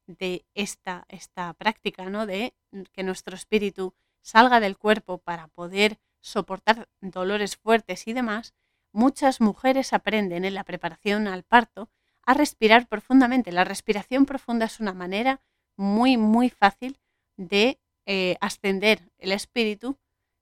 de 0.06 0.46
esta, 0.54 1.04
esta 1.08 1.52
práctica, 1.52 2.08
¿no? 2.08 2.24
De 2.24 2.54
que 2.92 3.02
nuestro 3.02 3.36
espíritu 3.36 3.92
salga 4.22 4.60
del 4.60 4.78
cuerpo 4.78 5.18
para 5.18 5.48
poder 5.48 5.98
soportar 6.22 6.88
dolores 7.02 7.58
fuertes 7.58 8.08
y 8.08 8.14
demás, 8.14 8.54
muchas 8.92 9.40
mujeres 9.40 9.92
aprenden 9.92 10.44
en 10.44 10.54
la 10.54 10.64
preparación 10.64 11.28
al 11.28 11.42
parto 11.42 11.90
a 12.22 12.34
respirar 12.34 12.86
profundamente. 12.86 13.52
La 13.52 13.64
respiración 13.64 14.26
profunda 14.26 14.66
es 14.66 14.80
una 14.80 14.92
manera 14.92 15.40
muy, 15.76 16.16
muy 16.16 16.50
fácil 16.50 16.98
de 17.36 17.80
eh, 18.06 18.36
ascender 18.40 19.10
el 19.18 19.32
espíritu 19.32 19.98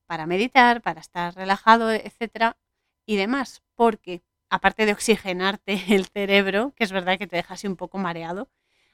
para 0.07 0.27
meditar, 0.27 0.83
para 0.83 1.01
estar 1.01 1.35
relajado, 1.35 1.93
etc. 1.93 2.57
y 3.07 3.17
demás, 3.17 3.63
porque 3.75 4.23
aparte 4.49 4.87
de 4.87 4.93
oxigenarte 4.93 5.83
el 5.95 6.07
cerebro, 6.07 6.73
que 6.77 6.85
es 6.85 6.93
verdad 6.93 7.19
que 7.19 7.27
te 7.27 7.37
deja 7.37 7.55
así 7.55 7.67
un 7.67 7.77
poco 7.77 7.99
mareado, 7.99 8.49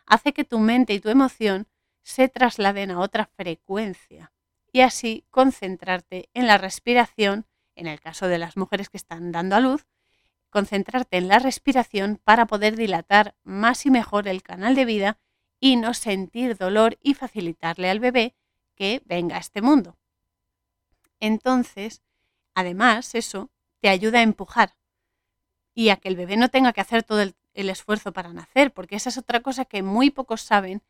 hace 0.06 0.32
que 0.32 0.44
tu 0.44 0.58
mente 0.58 0.92
y 0.92 1.00
tu 1.00 1.08
emoción 1.08 1.68
se 2.02 2.28
trasladen 2.28 2.90
a 2.90 3.00
otra 3.00 3.26
frecuencia 3.26 4.32
y 4.72 4.80
así 4.80 5.24
concentrarte 5.30 6.28
en 6.34 6.46
la 6.46 6.58
respiración, 6.58 7.46
en 7.76 7.86
el 7.86 8.00
caso 8.00 8.28
de 8.28 8.38
las 8.38 8.56
mujeres 8.56 8.88
que 8.88 8.96
están 8.96 9.32
dando 9.32 9.56
a 9.56 9.60
luz, 9.60 9.86
concentrarte 10.50 11.16
en 11.16 11.28
la 11.28 11.38
respiración 11.38 12.20
para 12.22 12.46
poder 12.46 12.76
dilatar 12.76 13.34
más 13.42 13.86
y 13.86 13.90
mejor 13.90 14.28
el 14.28 14.42
canal 14.42 14.74
de 14.74 14.84
vida 14.84 15.18
y 15.58 15.76
no 15.76 15.94
sentir 15.94 16.56
dolor 16.56 16.98
y 17.02 17.14
facilitarle 17.14 17.90
al 17.90 18.00
bebé 18.00 18.34
que 18.74 19.02
venga 19.04 19.36
a 19.36 19.40
este 19.40 19.62
mundo. 19.62 19.96
Entonces, 21.20 22.02
además, 22.54 23.14
eso 23.14 23.50
te 23.80 23.88
ayuda 23.88 24.18
a 24.18 24.22
empujar 24.22 24.76
y 25.74 25.88
a 25.88 25.96
que 25.96 26.08
el 26.08 26.16
bebé 26.16 26.36
no 26.36 26.48
tenga 26.48 26.72
que 26.72 26.80
hacer 26.80 27.02
todo 27.02 27.22
el, 27.22 27.34
esfuerzo 27.54 28.12
para 28.12 28.32
nacer, 28.32 28.72
porque 28.72 28.96
esa 28.96 29.08
es 29.08 29.18
otra 29.18 29.40
cosa 29.40 29.64
que 29.64 29.82
muy 29.82 30.10
pocos 30.10 30.42
saben 30.42 30.82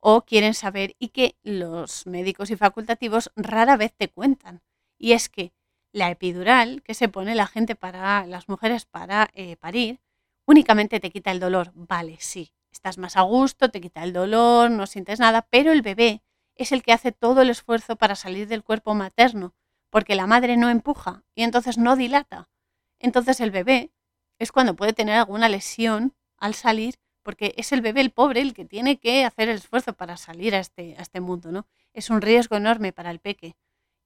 o 0.00 0.22
quieren 0.22 0.54
saber 0.54 0.94
y 0.98 1.08
que 1.08 1.36
los 1.42 2.06
médicos 2.06 2.50
y 2.50 2.56
facultativos 2.56 3.30
rara 3.36 3.76
vez 3.76 3.94
te 3.94 4.08
cuentan. 4.08 4.62
Y 4.98 5.12
es 5.12 5.28
que 5.28 5.52
la 5.94 6.10
epidural 6.10 6.82
que 6.82 6.92
se 6.92 7.08
pone 7.08 7.36
la 7.36 7.46
gente 7.46 7.76
para 7.76 8.26
las 8.26 8.48
mujeres 8.48 8.84
para 8.84 9.30
eh, 9.32 9.56
parir 9.56 10.00
únicamente 10.44 10.98
te 10.98 11.10
quita 11.10 11.30
el 11.30 11.38
dolor. 11.40 11.70
Vale, 11.74 12.16
sí, 12.20 12.52
estás 12.72 12.98
más 12.98 13.16
a 13.16 13.22
gusto, 13.22 13.70
te 13.70 13.80
quita 13.80 14.02
el 14.02 14.12
dolor, 14.12 14.70
no 14.70 14.86
sientes 14.86 15.20
nada, 15.20 15.46
pero 15.48 15.72
el 15.72 15.82
bebé 15.82 16.22
es 16.56 16.72
el 16.72 16.82
que 16.82 16.92
hace 16.92 17.12
todo 17.12 17.42
el 17.42 17.50
esfuerzo 17.50 17.96
para 17.96 18.16
salir 18.16 18.48
del 18.48 18.64
cuerpo 18.64 18.94
materno, 18.94 19.54
porque 19.88 20.16
la 20.16 20.26
madre 20.26 20.56
no 20.56 20.68
empuja 20.68 21.22
y 21.34 21.44
entonces 21.44 21.78
no 21.78 21.94
dilata. 21.94 22.50
Entonces 22.98 23.40
el 23.40 23.52
bebé 23.52 23.92
es 24.40 24.50
cuando 24.50 24.74
puede 24.74 24.94
tener 24.94 25.16
alguna 25.16 25.48
lesión 25.48 26.12
al 26.36 26.54
salir, 26.54 26.96
porque 27.22 27.54
es 27.56 27.72
el 27.72 27.82
bebé, 27.82 28.00
el 28.00 28.10
pobre, 28.10 28.40
el 28.40 28.52
que 28.52 28.64
tiene 28.64 28.98
que 28.98 29.24
hacer 29.24 29.48
el 29.48 29.56
esfuerzo 29.56 29.92
para 29.92 30.16
salir 30.16 30.56
a 30.56 30.58
este, 30.58 30.96
a 30.98 31.02
este 31.02 31.20
mundo, 31.20 31.52
¿no? 31.52 31.66
Es 31.92 32.10
un 32.10 32.20
riesgo 32.20 32.56
enorme 32.56 32.92
para 32.92 33.12
el 33.12 33.20
peque 33.20 33.56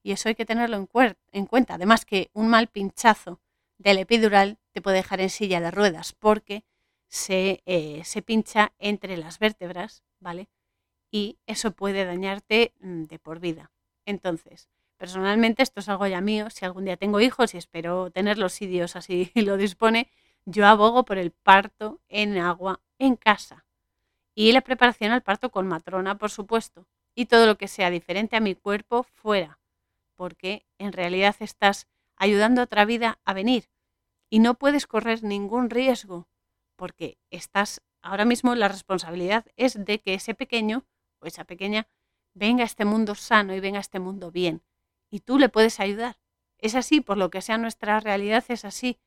y 0.03 0.11
eso 0.11 0.29
hay 0.29 0.35
que 0.35 0.45
tenerlo 0.45 0.77
en, 0.77 1.17
en 1.31 1.45
cuenta. 1.45 1.75
Además 1.75 2.05
que 2.05 2.29
un 2.33 2.49
mal 2.49 2.67
pinchazo 2.67 3.39
del 3.77 3.97
epidural 3.97 4.57
te 4.71 4.81
puede 4.81 4.97
dejar 4.97 5.21
en 5.21 5.29
silla 5.29 5.61
de 5.61 5.71
ruedas 5.71 6.13
porque 6.13 6.63
se, 7.07 7.63
eh, 7.65 8.01
se 8.05 8.21
pincha 8.21 8.73
entre 8.79 9.17
las 9.17 9.39
vértebras, 9.39 10.03
¿vale? 10.19 10.49
Y 11.11 11.37
eso 11.47 11.71
puede 11.71 12.05
dañarte 12.05 12.73
mm, 12.79 13.03
de 13.03 13.19
por 13.19 13.39
vida. 13.39 13.71
Entonces, 14.05 14.69
personalmente, 14.97 15.63
esto 15.63 15.79
es 15.79 15.89
algo 15.89 16.07
ya 16.07 16.21
mío, 16.21 16.49
si 16.49 16.65
algún 16.65 16.85
día 16.85 16.97
tengo 16.97 17.19
hijos 17.19 17.53
y 17.53 17.57
espero 17.57 18.11
tenerlos 18.11 18.53
si 18.53 18.67
Dios 18.67 18.95
así 18.95 19.31
lo 19.35 19.57
dispone, 19.57 20.09
yo 20.45 20.65
abogo 20.67 21.03
por 21.05 21.17
el 21.17 21.31
parto 21.31 21.99
en 22.09 22.37
agua 22.37 22.79
en 22.99 23.15
casa. 23.15 23.65
Y 24.35 24.51
la 24.51 24.61
preparación 24.61 25.11
al 25.11 25.23
parto 25.23 25.51
con 25.51 25.67
matrona, 25.67 26.17
por 26.17 26.29
supuesto. 26.29 26.85
Y 27.15 27.25
todo 27.25 27.45
lo 27.45 27.57
que 27.57 27.67
sea 27.67 27.89
diferente 27.89 28.35
a 28.37 28.39
mi 28.39 28.55
cuerpo 28.55 29.03
fuera. 29.03 29.58
Porque 30.19 30.65
en 30.79 30.91
realidad 30.91 31.33
estás 31.39 31.87
ayudando 32.17 32.59
a 32.59 32.65
otra 32.65 32.83
vida 32.83 33.19
a 33.23 33.33
venir. 33.33 33.69
Y 34.29 34.39
no 34.39 34.55
puedes 34.55 34.85
correr 34.85 35.23
ningún 35.23 35.69
riesgo. 35.69 36.27
Porque 36.75 37.17
estás, 37.29 37.81
ahora 38.01 38.25
mismo 38.25 38.53
la 38.53 38.67
responsabilidad 38.67 39.45
es 39.55 39.85
de 39.85 40.01
que 40.01 40.15
ese 40.15 40.33
pequeño 40.33 40.85
o 41.21 41.25
esa 41.25 41.45
pequeña 41.45 41.87
venga 42.33 42.63
a 42.63 42.65
este 42.65 42.83
mundo 42.83 43.15
sano 43.15 43.55
y 43.55 43.61
venga 43.61 43.77
a 43.77 43.79
este 43.79 44.01
mundo 44.01 44.29
bien. 44.29 44.61
Y 45.09 45.21
tú 45.21 45.39
le 45.39 45.47
puedes 45.47 45.79
ayudar. 45.79 46.19
Es 46.57 46.75
así, 46.75 46.99
por 46.99 47.15
lo 47.15 47.29
que 47.29 47.41
sea 47.41 47.57
nuestra 47.57 48.01
realidad, 48.01 48.43
es 48.49 48.65
así. 48.65 48.99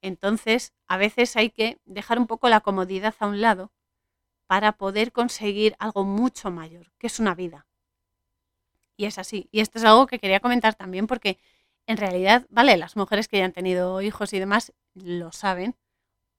Entonces, 0.00 0.72
a 0.88 0.96
veces 0.96 1.36
hay 1.36 1.50
que 1.50 1.78
dejar 1.84 2.18
un 2.18 2.26
poco 2.26 2.48
la 2.48 2.62
comodidad 2.62 3.14
a 3.20 3.28
un 3.28 3.40
lado 3.40 3.70
para 4.48 4.72
poder 4.72 5.12
conseguir 5.12 5.76
algo 5.78 6.02
mucho 6.02 6.50
mayor, 6.50 6.90
que 6.98 7.06
es 7.06 7.20
una 7.20 7.36
vida. 7.36 7.68
Y 8.96 9.06
es 9.06 9.18
así. 9.18 9.48
Y 9.52 9.60
esto 9.60 9.78
es 9.78 9.84
algo 9.84 10.06
que 10.06 10.18
quería 10.18 10.40
comentar 10.40 10.74
también 10.74 11.06
porque 11.06 11.38
en 11.86 11.96
realidad, 11.96 12.46
vale, 12.50 12.76
las 12.76 12.96
mujeres 12.96 13.28
que 13.28 13.38
ya 13.38 13.44
han 13.44 13.52
tenido 13.52 14.00
hijos 14.02 14.32
y 14.32 14.38
demás 14.38 14.72
lo 14.94 15.32
saben, 15.32 15.76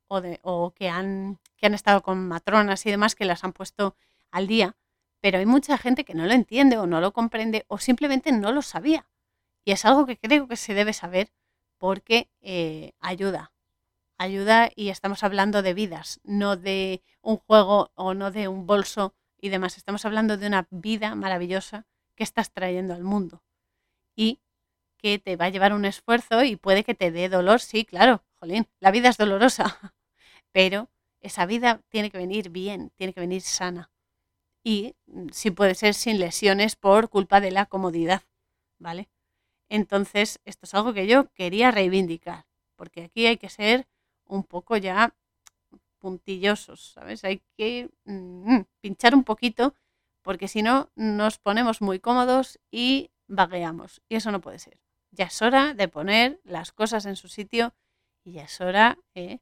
o, 0.07 0.21
de, 0.21 0.39
o 0.43 0.71
que, 0.71 0.89
han, 0.89 1.39
que 1.57 1.65
han 1.65 1.73
estado 1.73 2.03
con 2.03 2.27
matronas 2.27 2.85
y 2.85 2.91
demás 2.91 3.15
que 3.15 3.25
las 3.25 3.43
han 3.43 3.53
puesto 3.53 3.95
al 4.31 4.47
día, 4.47 4.75
pero 5.19 5.39
hay 5.39 5.45
mucha 5.45 5.77
gente 5.77 6.05
que 6.05 6.13
no 6.13 6.25
lo 6.25 6.33
entiende 6.33 6.77
o 6.77 6.85
no 6.85 7.01
lo 7.01 7.13
comprende 7.13 7.65
o 7.67 7.77
simplemente 7.77 8.31
no 8.31 8.51
lo 8.51 8.61
sabía. 8.61 9.07
Y 9.65 9.71
es 9.71 9.85
algo 9.85 10.05
que 10.05 10.17
creo 10.17 10.47
que 10.47 10.57
se 10.57 10.73
debe 10.73 10.93
saber 10.93 11.31
porque 11.77 12.29
eh, 12.41 12.93
ayuda, 12.99 13.51
ayuda 14.17 14.69
y 14.75 14.89
estamos 14.89 15.23
hablando 15.23 15.61
de 15.61 15.73
vidas, 15.73 16.19
no 16.23 16.55
de 16.57 17.01
un 17.21 17.37
juego 17.37 17.91
o 17.95 18.13
no 18.13 18.31
de 18.31 18.47
un 18.47 18.67
bolso 18.67 19.15
y 19.39 19.49
demás. 19.49 19.77
Estamos 19.77 20.05
hablando 20.05 20.37
de 20.37 20.47
una 20.47 20.67
vida 20.69 21.15
maravillosa 21.15 21.85
que 22.15 22.23
estás 22.23 22.51
trayendo 22.51 22.93
al 22.93 23.03
mundo 23.03 23.43
y 24.15 24.39
que 24.97 25.19
te 25.19 25.35
va 25.35 25.45
a 25.45 25.49
llevar 25.49 25.73
un 25.73 25.85
esfuerzo 25.85 26.43
y 26.43 26.55
puede 26.55 26.83
que 26.83 26.95
te 26.95 27.11
dé 27.11 27.29
dolor, 27.29 27.59
sí, 27.59 27.85
claro, 27.85 28.23
jolín, 28.35 28.67
la 28.79 28.91
vida 28.91 29.09
es 29.09 29.17
dolorosa, 29.17 29.65
pero 30.51 30.89
esa 31.21 31.45
vida 31.45 31.81
tiene 31.89 32.11
que 32.11 32.17
venir 32.17 32.49
bien, 32.49 32.91
tiene 32.95 33.13
que 33.13 33.21
venir 33.21 33.41
sana 33.41 33.91
y 34.63 34.95
mm, 35.07 35.29
si 35.31 35.51
puede 35.51 35.75
ser 35.75 35.93
sin 35.93 36.19
lesiones 36.19 36.75
por 36.75 37.09
culpa 37.09 37.41
de 37.41 37.51
la 37.51 37.65
comodidad, 37.65 38.23
¿vale? 38.79 39.09
Entonces, 39.69 40.39
esto 40.45 40.65
es 40.65 40.73
algo 40.73 40.93
que 40.93 41.07
yo 41.07 41.29
quería 41.33 41.71
reivindicar, 41.71 42.45
porque 42.75 43.03
aquí 43.03 43.25
hay 43.27 43.37
que 43.37 43.49
ser 43.49 43.87
un 44.25 44.43
poco 44.43 44.77
ya 44.77 45.15
puntillosos, 45.99 46.93
¿sabes? 46.93 47.23
Hay 47.23 47.41
que 47.57 47.89
mm, 48.05 48.61
pinchar 48.81 49.15
un 49.15 49.23
poquito 49.23 49.75
porque 50.23 50.47
si 50.47 50.63
no 50.63 50.91
nos 50.95 51.37
ponemos 51.37 51.81
muy 51.81 51.99
cómodos 51.99 52.59
y 52.71 53.11
vagueamos 53.27 54.01
y 54.09 54.15
eso 54.15 54.31
no 54.31 54.41
puede 54.41 54.59
ser. 54.59 54.79
Ya 55.11 55.25
es 55.25 55.41
hora 55.41 55.73
de 55.73 55.87
poner 55.87 56.41
las 56.43 56.71
cosas 56.71 57.05
en 57.05 57.15
su 57.15 57.27
sitio 57.27 57.73
y 58.23 58.33
ya 58.33 58.43
es 58.45 58.59
hora 58.61 58.97
eh, 59.13 59.39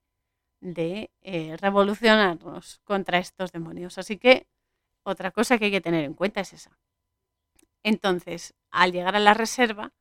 de 0.60 1.12
eh, 1.22 1.56
revolucionarnos 1.58 2.80
contra 2.84 3.20
estos 3.20 3.52
demonios. 3.52 3.98
Así 3.98 4.18
que 4.18 4.48
otra 5.04 5.32
cosa 5.32 5.58
que 5.58 5.66
hay 5.66 5.72
que 5.72 5.82
tener 5.82 6.04
en 6.04 6.14
cuenta 6.14 6.42
es 6.42 6.54
esa. 6.54 6.78
Entonces, 7.84 8.54
al 8.70 8.92
llegar 8.92 9.16
a 9.16 9.20
la 9.20 9.34
reserva, 9.34 9.94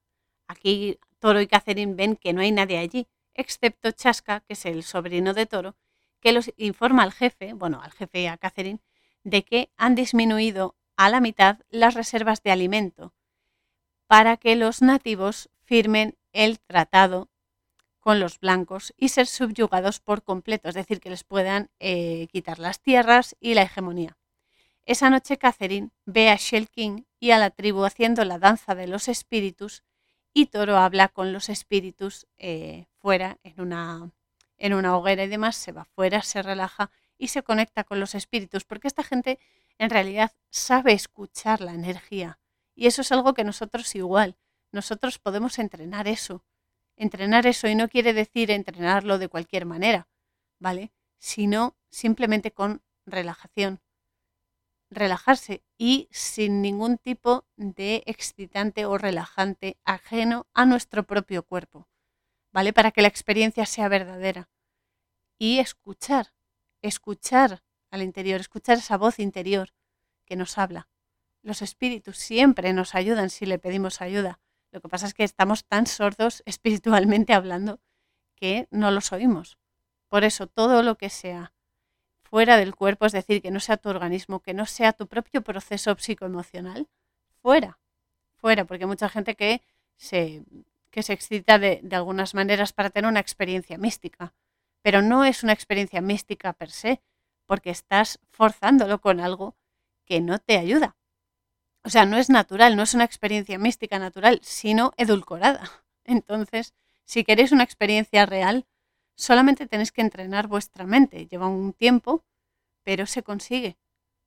aquí 0.49 0.99
Toro 1.19 1.41
y 1.41 1.47
Catherine 1.47 1.95
ven 1.95 2.17
que 2.17 2.33
no 2.33 2.41
hay 2.41 2.53
nadie 2.53 2.79
allí 2.79 3.07
excepto 3.35 3.91
Chaska, 3.93 4.41
que 4.41 4.55
es 4.55 4.67
el 4.67 4.83
sobrino 4.83 5.35
de 5.35 5.47
Toro, 5.47 5.77
que 6.21 6.33
los 6.33 6.53
informa 6.57 7.03
al 7.03 7.13
jefe, 7.13 7.55
bueno, 7.55 7.81
al 7.83 7.93
jefe 7.93 8.23
y 8.23 8.27
a 8.27 8.37
Catherine, 8.37 8.81
de 9.25 9.45
que 9.45 9.71
han 9.77 9.95
disminuido 9.95 10.77
a 10.97 11.09
la 11.09 11.21
mitad 11.21 11.59
las 11.71 11.95
reservas 11.95 12.43
de 12.43 12.51
alimento 12.51 13.15
para 14.07 14.37
que 14.37 14.57
los 14.57 14.83
nativos 14.83 15.51
firmen 15.63 16.17
el 16.33 16.59
tratado 16.61 17.31
con 18.01 18.19
los 18.19 18.41
blancos 18.41 18.93
y 18.97 19.11
ser 19.11 19.27
subyugados 19.27 20.01
por 20.01 20.25
completo, 20.25 20.69
es 20.69 20.75
decir, 20.75 21.01
que 21.01 21.11
les 21.11 21.23
puedan 21.23 21.71
eh, 21.79 22.27
quitar 22.33 22.59
las 22.59 22.81
tierras 22.81 23.37
y 23.41 23.55
la 23.55 23.63
hegemonía. 23.63 24.19
Esa 24.85 25.11
noche 25.11 25.37
Catherine 25.37 25.91
ve 26.07 26.31
a 26.31 26.37
Shell 26.37 26.69
King 26.69 27.03
y 27.21 27.31
a 27.31 27.39
la 27.39 27.51
tribu 27.51 27.85
haciendo 27.85 28.25
la 28.25 28.39
danza 28.39 28.75
de 28.75 28.89
los 28.89 29.09
espíritus 29.09 29.85
y 30.33 30.47
Toro 30.47 30.77
habla 30.79 31.09
con 31.09 31.33
los 31.33 31.49
espíritus 31.49 32.27
eh, 32.39 32.87
fuera, 32.99 33.39
en 33.43 33.61
una, 33.61 34.11
en 34.57 34.75
una 34.75 34.97
hoguera 34.97 35.25
y 35.25 35.29
demás, 35.29 35.57
se 35.57 35.73
va 35.73 35.85
fuera, 35.85 36.23
se 36.23 36.43
relaja 36.43 36.91
y 37.21 37.29
se 37.29 37.43
conecta 37.43 37.85
con 37.85 38.01
los 38.01 38.15
espíritus, 38.15 38.65
porque 38.65 38.89
esta 38.89 39.05
gente 39.05 39.39
en 39.79 39.91
realidad 39.91 40.33
sabe 40.49 40.93
escuchar 40.93 41.61
la 41.61 41.75
energía. 41.75 42.41
Y 42.75 42.87
eso 42.87 43.03
es 43.03 43.13
algo 43.13 43.35
que 43.35 43.45
nosotros 43.45 43.95
igual, 43.95 44.39
nosotros 44.73 45.19
podemos 45.19 45.59
entrenar 45.59 46.09
eso. 46.09 46.45
Entrenar 46.97 47.47
eso 47.47 47.69
y 47.69 47.75
no 47.75 47.89
quiere 47.89 48.15
decir 48.15 48.51
entrenarlo 48.51 49.19
de 49.19 49.29
cualquier 49.29 49.67
manera, 49.67 50.09
¿vale? 50.59 50.93
Sino 51.19 51.77
simplemente 51.91 52.53
con 52.53 52.83
relajación, 53.05 53.81
relajarse 54.91 55.63
y 55.77 56.09
sin 56.11 56.63
ningún 56.63 56.97
tipo 56.97 57.47
de 57.57 58.03
excitante 58.07 58.87
o 58.87 58.97
relajante 58.97 59.79
ajeno 59.85 60.47
a 60.55 60.65
nuestro 60.65 61.05
propio 61.05 61.43
cuerpo, 61.43 61.89
¿vale? 62.51 62.73
Para 62.73 62.93
que 62.93 63.03
la 63.03 63.09
experiencia 63.09 63.67
sea 63.67 63.89
verdadera. 63.89 64.49
Y 65.39 65.59
escuchar, 65.59 66.33
escuchar 66.83 67.63
al 67.91 68.03
interior, 68.03 68.41
escuchar 68.41 68.79
esa 68.79 68.97
voz 68.97 69.19
interior 69.19 69.73
que 70.25 70.37
nos 70.37 70.59
habla. 70.59 70.89
Los 71.43 71.63
espíritus 71.63 72.19
siempre 72.19 72.73
nos 72.73 72.95
ayudan 72.95 73.31
si 73.31 73.47
le 73.47 73.59
pedimos 73.59 74.01
ayuda. 74.01 74.41
Lo 74.73 74.81
que 74.81 74.89
pasa 74.89 75.07
es 75.07 75.15
que 75.15 75.25
estamos 75.25 75.65
tan 75.65 75.87
sordos 75.87 76.43
espiritualmente 76.47 77.33
hablando 77.33 77.81
que 78.37 78.69
no 78.71 78.91
los 78.91 79.13
oímos. 79.13 79.59
Por 80.09 80.25
eso 80.25 80.47
todo 80.47 80.83
lo 80.83 80.97
que 80.97 81.11
sea 81.11 81.53
fuera 82.23 82.57
del 82.57 82.75
cuerpo, 82.75 83.07
es 83.07 83.13
decir, 83.13 83.43
que 83.43 83.51
no 83.51 83.61
sea 83.61 83.77
tu 83.77 83.89
organismo, 83.89 84.41
que 84.41 84.55
no 84.55 84.67
sea 84.67 84.93
tu 84.93 85.09
propio 85.09 85.43
proceso 85.43 85.97
psicoemocional, 85.99 86.89
fuera, 87.43 87.79
fuera, 88.37 88.65
porque 88.65 88.85
hay 88.85 88.89
mucha 88.89 89.09
gente 89.09 89.35
que 89.35 89.63
se, 89.97 90.45
que 90.91 91.03
se 91.03 91.13
excita 91.13 91.59
de, 91.59 91.81
de 91.83 91.97
algunas 91.97 92.35
maneras 92.35 92.73
para 92.73 92.91
tener 92.91 93.09
una 93.09 93.21
experiencia 93.21 93.79
mística, 93.79 94.33
pero 94.83 95.03
no 95.03 95.25
es 95.25 95.43
una 95.43 95.53
experiencia 95.53 96.01
mística 96.01 96.53
per 96.53 96.71
se, 96.71 97.03
porque 97.47 97.71
estás 97.71 98.21
forzándolo 98.31 99.01
con 99.01 99.21
algo 99.21 99.57
que 100.05 100.21
no 100.21 100.39
te 100.39 100.59
ayuda. 100.59 100.97
O 101.83 101.89
sea, 101.89 102.05
no 102.05 102.17
es 102.17 102.29
natural, 102.29 102.77
no 102.77 102.83
es 102.83 102.95
una 102.95 103.05
experiencia 103.05 103.59
mística 103.59 103.99
natural, 103.99 104.41
sino 104.43 104.93
edulcorada. 104.97 105.85
Entonces, 106.05 106.75
si 107.05 107.25
queréis 107.25 107.53
una 107.53 107.65
experiencia 107.65 108.27
real, 108.27 108.67
solamente 109.17 109.67
tenéis 109.67 109.93
que 109.93 110.03
entrenar 110.03 110.47
vuestra 110.47 110.85
mente. 110.85 111.27
Lleva 111.27 111.49
un 111.49 111.73
tiempo, 111.73 112.25
pero 112.83 113.07
se 113.07 113.23
consigue. 113.23 113.79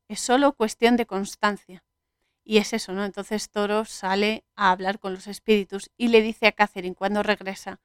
Es 0.08 0.20
solo 0.20 0.54
cuestión 0.54 0.98
de 0.98 1.06
constancia. 1.06 1.84
Y 2.44 2.58
es 2.58 2.74
eso, 2.74 2.92
¿no? 2.92 3.06
Entonces 3.06 3.50
Toro 3.50 3.86
sale 3.86 4.44
a 4.56 4.72
hablar 4.72 5.00
con 5.00 5.14
los 5.14 5.28
espíritus 5.28 5.90
y 5.98 6.10
le 6.10 6.22
dice 6.22 6.48
a 6.48 6.52
Catherine 6.52 6.96
cuando 6.96 7.24
regresa 7.24 7.80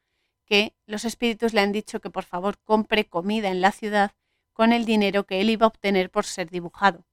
que 0.48 0.74
los 0.86 1.04
espíritus 1.04 1.52
le 1.52 1.60
han 1.60 1.72
dicho 1.72 2.00
que 2.00 2.10
por 2.10 2.24
favor 2.24 2.58
compre 2.58 3.06
comida 3.06 3.50
en 3.50 3.60
la 3.60 3.70
ciudad 3.70 4.12
con 4.52 4.72
el 4.72 4.84
dinero 4.84 5.24
que 5.24 5.40
él 5.40 5.50
iba 5.50 5.66
a 5.66 5.68
obtener 5.68 6.10
por 6.10 6.24
ser 6.24 6.50
dibujado. 6.50 7.04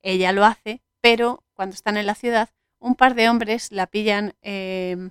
Ella 0.00 0.32
lo 0.32 0.44
hace, 0.44 0.80
pero 1.00 1.44
cuando 1.52 1.74
están 1.74 1.96
en 1.96 2.06
la 2.06 2.14
ciudad, 2.14 2.50
un 2.78 2.94
par 2.94 3.14
de 3.14 3.28
hombres 3.28 3.72
la 3.72 3.86
pillan 3.88 4.34
em, 4.42 5.10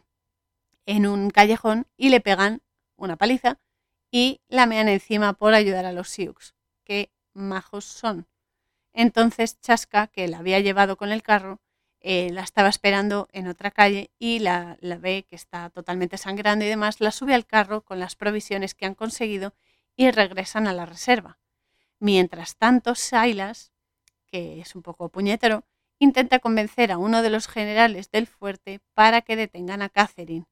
en 0.85 1.05
un 1.05 1.29
callejón 1.29 1.85
y 1.97 2.09
le 2.09 2.21
pegan 2.21 2.61
una 2.95 3.17
paliza 3.17 3.59
y 4.09 4.39
la 4.47 4.65
mean 4.65 4.87
encima 4.87 5.33
por 5.33 5.53
ayudar 5.53 5.85
a 5.85 5.91
los 5.91 6.09
Sioux. 6.09 6.55
Qué 6.85 7.11
majos 7.33 7.85
son. 7.85 8.27
Entonces 8.93 9.59
Chaska, 9.59 10.07
que 10.07 10.27
la 10.27 10.39
había 10.39 10.59
llevado 10.61 10.95
con 10.95 11.11
el 11.11 11.21
carro, 11.21 11.59
eh, 12.01 12.29
la 12.31 12.41
estaba 12.41 12.69
esperando 12.69 13.27
en 13.31 13.47
otra 13.47 13.71
calle 13.71 14.11
y 14.19 14.39
la, 14.39 14.77
la, 14.81 14.97
ve 14.97 15.25
que 15.27 15.35
está 15.35 15.69
totalmente 15.69 16.17
sangrando 16.17 16.63
y 16.65 16.67
demás, 16.67 17.01
la 17.01 17.11
sube 17.11 17.33
al 17.33 17.45
carro 17.45 17.81
con 17.81 17.99
las 17.99 18.15
provisiones 18.15 18.75
que 18.75 18.85
han 18.85 18.95
conseguido 18.95 19.53
y 19.95 20.11
regresan 20.11 20.67
a 20.67 20.73
la 20.73 20.85
reserva. 20.85 21.39
Mientras 21.99 22.55
tanto, 22.55 22.95
Silas, 22.95 23.71
que 24.27 24.61
es 24.61 24.75
un 24.75 24.83
poco 24.83 25.09
puñetero, 25.09 25.63
intenta 25.99 26.39
convencer 26.39 26.91
a 26.91 26.97
uno 26.97 27.21
de 27.23 27.31
los 27.31 27.47
generales 27.47 28.11
del 28.11 28.27
fuerte 28.27 28.79
para 28.93 29.21
que 29.21 29.35
detengan 29.35 29.81
a 29.81 29.89
Catherine, 29.89 30.45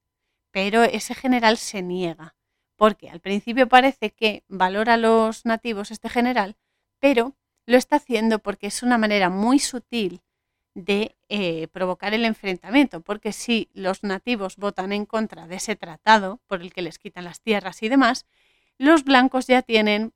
pero 0.52 0.84
ese 0.84 1.14
general 1.14 1.58
se 1.58 1.84
niega, 1.84 2.36
porque 2.76 3.10
al 3.10 3.20
principio 3.20 3.68
parece 3.68 4.12
que 4.12 4.44
valora 4.48 4.96
a 4.96 4.98
los 4.98 5.46
nativos 5.46 5.92
este 5.92 6.10
general, 6.10 6.58
pero 7.00 7.36
lo 7.68 7.78
está 7.78 7.98
haciendo 7.98 8.40
porque 8.40 8.68
es 8.68 8.82
una 8.82 8.98
manera 8.98 9.30
muy 9.30 9.60
sutil 9.60 10.22
de 10.76 11.16
eh, 11.30 11.68
provocar 11.70 12.14
el 12.14 12.26
enfrentamiento, 12.26 13.02
porque 13.02 13.34
si 13.34 13.70
los 13.74 14.04
nativos 14.04 14.58
votan 14.58 14.92
en 14.94 15.08
contra 15.08 15.48
de 15.48 15.56
ese 15.56 15.76
tratado 15.76 16.40
por 16.46 16.62
el 16.62 16.72
que 16.72 16.84
les 16.84 17.00
quitan 17.00 17.24
las 17.24 17.42
tierras 17.42 17.82
y 17.82 17.90
demás, 17.90 18.28
los 18.78 19.04
blancos 19.04 19.48
ya 19.48 19.64
tienen 19.64 20.14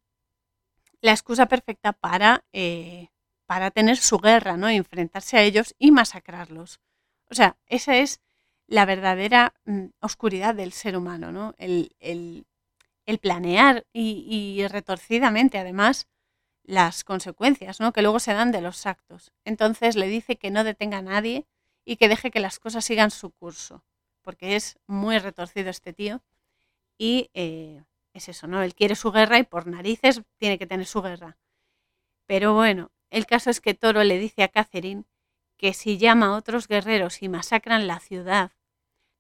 la 1.02 1.12
excusa 1.12 1.48
perfecta 1.48 1.94
para 1.94 2.44
eh, 2.54 3.10
para 3.50 3.72
tener 3.72 3.98
su 3.98 4.20
guerra, 4.20 4.58
¿no? 4.58 4.70
Enfrentarse 4.70 5.36
a 5.36 5.42
ellos 5.42 5.74
y 5.80 5.90
masacrarlos. 5.90 6.80
O 7.32 7.34
sea, 7.34 7.58
esa 7.66 7.98
es 7.98 8.22
la 8.68 8.86
verdadera 8.86 9.56
mm, 9.66 9.86
oscuridad 10.02 10.54
del 10.54 10.72
ser 10.72 10.96
humano, 10.96 11.32
¿no? 11.32 11.56
El, 11.58 12.46
planear 13.22 13.88
y, 13.92 14.68
retorcidamente, 14.68 15.58
además, 15.58 16.08
las 16.64 17.04
consecuencias, 17.04 17.80
¿no? 17.80 17.94
Que 17.94 18.02
luego 18.02 18.20
se 18.20 18.34
dan 18.34 18.52
de 18.52 18.62
los 18.62 18.86
actos. 18.86 19.32
Entonces 19.46 19.96
le 19.96 20.08
dice 20.08 20.38
que 20.38 20.52
no 20.52 20.64
detenga 20.64 21.00
a 21.00 21.02
nadie 21.02 21.48
y 21.86 21.96
que 21.96 22.08
deje 22.10 22.32
que 22.32 22.40
las 22.40 22.60
cosas 22.60 22.86
sigan 22.86 23.12
su 23.12 23.32
curso, 23.32 23.84
porque 24.22 24.56
es 24.56 24.78
muy 24.88 25.18
retorcido 25.18 25.70
este 25.70 25.94
tío 25.94 26.22
y 26.98 27.32
eh, 27.34 27.84
es 28.14 28.30
eso, 28.30 28.48
¿no? 28.48 28.62
Él 28.62 28.76
quiere 28.76 28.96
su 28.96 29.12
guerra 29.12 29.40
y 29.40 29.44
por 29.44 29.68
narices 29.68 30.22
tiene 30.38 30.60
que 30.60 30.68
tener 30.68 30.86
su 30.86 31.02
guerra. 31.02 31.38
Pero 32.28 32.54
bueno, 32.54 32.92
el 33.10 33.26
caso 33.26 33.50
es 33.50 33.62
que 33.62 33.74
Toro 33.74 34.04
le 34.04 34.20
dice 34.20 34.44
a 34.44 34.50
Catherine 34.50 35.06
que 35.58 35.74
si 35.74 35.98
llama 35.98 36.28
a 36.28 36.36
otros 36.36 36.68
guerreros 36.68 37.22
y 37.24 37.30
masacran 37.30 37.88
la 37.88 38.00
ciudad, 38.00 38.52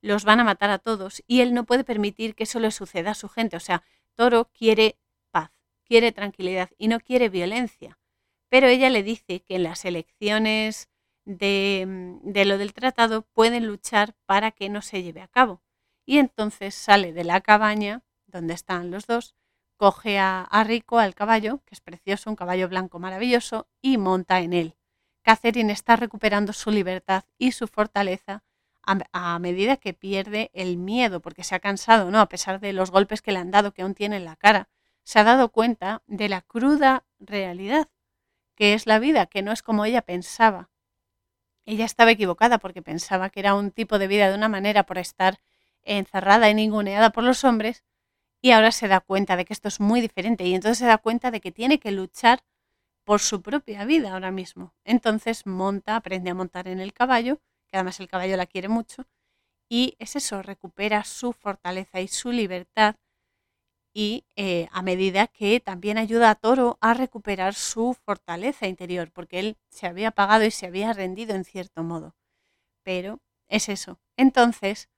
los 0.01 0.23
van 0.23 0.39
a 0.39 0.43
matar 0.43 0.69
a 0.69 0.79
todos 0.79 1.23
y 1.27 1.41
él 1.41 1.53
no 1.53 1.65
puede 1.65 1.83
permitir 1.83 2.35
que 2.35 2.43
eso 2.43 2.59
le 2.59 2.71
suceda 2.71 3.11
a 3.11 3.15
su 3.15 3.29
gente. 3.29 3.57
O 3.57 3.59
sea, 3.59 3.83
Toro 4.15 4.45
quiere 4.53 4.97
quiere 5.89 6.13
tranquilidad 6.13 6.69
y 6.77 6.87
no 6.87 7.01
quiere 7.01 7.27
violencia. 7.27 7.99
Pero 8.47 8.67
ella 8.67 8.89
le 8.89 9.03
dice 9.03 9.41
que 9.41 9.55
en 9.55 9.63
las 9.63 9.83
elecciones 9.83 10.87
de, 11.25 12.17
de 12.23 12.45
lo 12.45 12.57
del 12.57 12.73
tratado 12.73 13.23
pueden 13.33 13.67
luchar 13.67 14.15
para 14.25 14.51
que 14.51 14.69
no 14.69 14.81
se 14.81 15.03
lleve 15.03 15.21
a 15.21 15.27
cabo. 15.27 15.61
Y 16.05 16.19
entonces 16.19 16.73
sale 16.73 17.11
de 17.11 17.25
la 17.25 17.41
cabaña 17.41 18.03
donde 18.25 18.53
están 18.53 18.91
los 18.91 19.05
dos 19.05 19.35
coge 19.79 20.19
a, 20.19 20.45
Rico, 20.65 20.99
al 20.99 21.15
caballo, 21.15 21.61
que 21.65 21.73
es 21.73 21.79
precioso, 21.79 22.29
un 22.29 22.35
caballo 22.35 22.67
blanco 22.67 22.99
maravilloso, 22.99 23.69
y 23.81 23.97
monta 23.97 24.41
en 24.41 24.51
él. 24.51 24.75
Catherine 25.21 25.71
está 25.71 25.95
recuperando 25.95 26.51
su 26.51 26.69
libertad 26.69 27.23
y 27.37 27.53
su 27.53 27.65
fortaleza 27.65 28.43
a, 28.83 29.39
medida 29.39 29.77
que 29.77 29.93
pierde 29.93 30.51
el 30.53 30.75
miedo, 30.75 31.21
porque 31.21 31.45
se 31.45 31.55
ha 31.55 31.59
cansado, 31.59 32.11
¿no? 32.11 32.19
A 32.19 32.27
pesar 32.27 32.59
de 32.59 32.73
los 32.73 32.91
golpes 32.91 33.21
que 33.21 33.31
le 33.31 33.39
han 33.39 33.51
dado, 33.51 33.71
que 33.73 33.83
aún 33.83 33.95
tiene 33.95 34.17
en 34.17 34.25
la 34.25 34.35
cara, 34.35 34.67
se 35.09 35.17
ha 35.17 35.23
dado 35.23 35.49
cuenta 35.49 36.03
de 36.05 36.29
la 36.29 36.41
cruda 36.41 37.03
realidad, 37.19 37.89
que 38.53 38.75
es 38.75 38.85
la 38.85 38.99
vida, 38.99 39.25
que 39.25 39.41
no 39.41 39.51
es 39.51 39.63
como 39.63 39.85
ella 39.85 40.03
pensaba. 40.03 40.69
Ella 41.65 41.85
estaba 41.85 42.11
equivocada 42.11 42.59
porque 42.59 42.83
pensaba 42.83 43.31
que 43.31 43.39
era 43.39 43.55
un 43.55 43.71
tipo 43.71 43.97
de 43.97 44.05
vida 44.05 44.29
de 44.29 44.35
una 44.35 44.49
manera 44.49 44.83
por 44.83 44.99
estar 44.99 45.39
encerrada 45.81 46.47
y 46.51 46.53
ninguneada 46.53 47.09
por 47.09 47.23
los 47.23 47.43
hombres, 47.43 47.83
y 48.39 48.51
ahora 48.51 48.71
se 48.71 48.87
da 48.87 48.99
cuenta 48.99 49.35
de 49.35 49.45
que 49.45 49.53
esto 49.53 49.67
es 49.67 49.79
muy 49.79 49.99
diferente 49.99 50.43
y 50.43 50.53
entonces 50.53 50.77
se 50.77 50.85
da 50.85 50.99
cuenta 50.99 51.31
de 51.31 51.41
que 51.41 51.51
tiene 51.51 51.79
que 51.79 51.89
luchar 51.89 52.43
por 53.03 53.19
su 53.19 53.41
propia 53.41 53.85
vida 53.85 54.13
ahora 54.13 54.29
mismo. 54.29 54.75
Entonces 54.83 55.47
monta, 55.47 55.95
aprende 55.95 56.29
a 56.29 56.35
montar 56.35 56.67
en 56.67 56.79
el 56.79 56.93
caballo, 56.93 57.39
que 57.65 57.77
además 57.77 57.99
el 57.99 58.09
caballo 58.09 58.37
la 58.37 58.45
quiere 58.45 58.67
mucho, 58.67 59.07
y 59.67 59.95
es 59.97 60.15
eso, 60.15 60.43
recupera 60.43 61.03
su 61.03 61.33
fortaleza 61.33 61.99
y 61.99 62.07
su 62.09 62.31
libertad 62.31 62.95
y 63.93 64.25
eh, 64.35 64.67
a 64.71 64.81
medida 64.81 65.27
que 65.27 65.59
también 65.59 65.97
ayuda 65.97 66.29
a 66.29 66.35
Toro 66.35 66.77
a 66.81 66.93
recuperar 66.93 67.53
su 67.55 67.95
fortaleza 68.05 68.67
interior, 68.67 69.11
porque 69.11 69.39
él 69.39 69.57
se 69.69 69.87
había 69.87 70.09
apagado 70.09 70.45
y 70.45 70.51
se 70.51 70.67
había 70.67 70.93
rendido 70.93 71.35
en 71.35 71.45
cierto 71.45 71.83
modo. 71.83 72.15
Pero 72.83 73.21
es 73.47 73.69
eso. 73.69 73.99
Entonces, 74.17 74.89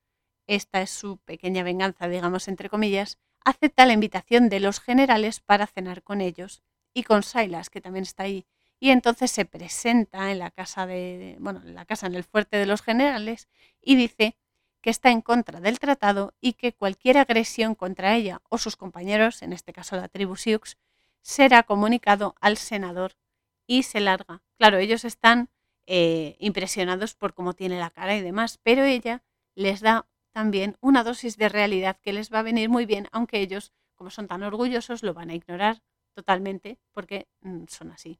esta 0.47 0.81
es 0.81 0.89
su 0.89 1.17
pequeña 1.19 1.63
venganza, 1.63 2.07
digamos, 2.07 2.47
entre 2.47 2.69
comillas, 2.69 3.17
acepta 3.43 3.85
la 3.85 3.93
invitación 3.93 4.49
de 4.49 4.59
los 4.59 4.79
generales 4.79 5.39
para 5.39 5.67
cenar 5.67 6.03
con 6.03 6.21
ellos 6.21 6.61
y 6.93 7.03
con 7.03 7.23
Silas, 7.23 7.69
que 7.69 7.81
también 7.81 8.03
está 8.03 8.23
ahí. 8.23 8.45
Y 8.79 8.89
entonces 8.89 9.31
se 9.31 9.45
presenta 9.45 10.31
en 10.31 10.39
la 10.39 10.51
casa 10.51 10.85
de, 10.87 11.37
bueno, 11.39 11.61
en 11.63 11.75
la 11.75 11.85
casa 11.85 12.07
en 12.07 12.15
el 12.15 12.23
fuerte 12.23 12.57
de 12.57 12.65
los 12.65 12.81
generales 12.81 13.47
y 13.81 13.95
dice 13.95 14.35
que 14.81 14.89
está 14.89 15.11
en 15.11 15.21
contra 15.21 15.59
del 15.59 15.79
tratado 15.79 16.33
y 16.41 16.53
que 16.53 16.73
cualquier 16.73 17.17
agresión 17.17 17.75
contra 17.75 18.15
ella 18.15 18.41
o 18.49 18.57
sus 18.57 18.75
compañeros, 18.75 19.41
en 19.41 19.53
este 19.53 19.73
caso 19.73 19.95
la 19.95 20.07
tribu 20.07 20.35
Sioux, 20.35 20.77
será 21.21 21.63
comunicado 21.63 22.35
al 22.41 22.57
senador 22.57 23.15
y 23.67 23.83
se 23.83 23.99
larga. 23.99 24.41
Claro, 24.57 24.77
ellos 24.77 25.05
están 25.05 25.49
eh, 25.87 26.35
impresionados 26.39 27.15
por 27.15 27.33
cómo 27.33 27.53
tiene 27.53 27.79
la 27.79 27.89
cara 27.89 28.15
y 28.15 28.21
demás, 28.21 28.59
pero 28.63 28.83
ella 28.83 29.23
les 29.55 29.81
da 29.81 30.07
también 30.31 30.77
una 30.81 31.03
dosis 31.03 31.37
de 31.37 31.49
realidad 31.49 31.97
que 32.01 32.13
les 32.13 32.33
va 32.33 32.39
a 32.39 32.43
venir 32.43 32.69
muy 32.69 32.85
bien, 32.85 33.07
aunque 33.11 33.39
ellos, 33.39 33.71
como 33.95 34.09
son 34.09 34.27
tan 34.27 34.43
orgullosos, 34.43 35.03
lo 35.03 35.13
van 35.13 35.29
a 35.29 35.35
ignorar 35.35 35.81
totalmente 36.13 36.79
porque 36.91 37.27
mm, 37.41 37.65
son 37.67 37.91
así. 37.91 38.19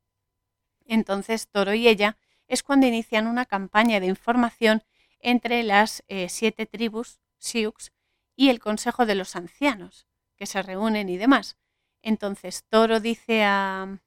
Entonces, 0.85 1.47
Toro 1.47 1.73
y 1.73 1.87
ella 1.87 2.17
es 2.47 2.63
cuando 2.63 2.87
inician 2.87 3.27
una 3.27 3.45
campaña 3.45 3.99
de 3.99 4.07
información 4.07 4.83
entre 5.21 5.63
las 5.63 6.03
eh, 6.07 6.29
siete 6.29 6.65
tribus 6.65 7.19
Sioux 7.37 7.91
y 8.35 8.49
el 8.49 8.59
Consejo 8.59 9.05
de 9.05 9.15
los 9.15 9.35
Ancianos, 9.35 10.07
que 10.35 10.45
se 10.45 10.61
reúnen 10.61 11.09
y 11.09 11.17
demás. 11.17 11.57
Entonces, 12.01 12.63
Toro 12.69 12.99
dice 12.99 13.43
a, 13.43 13.99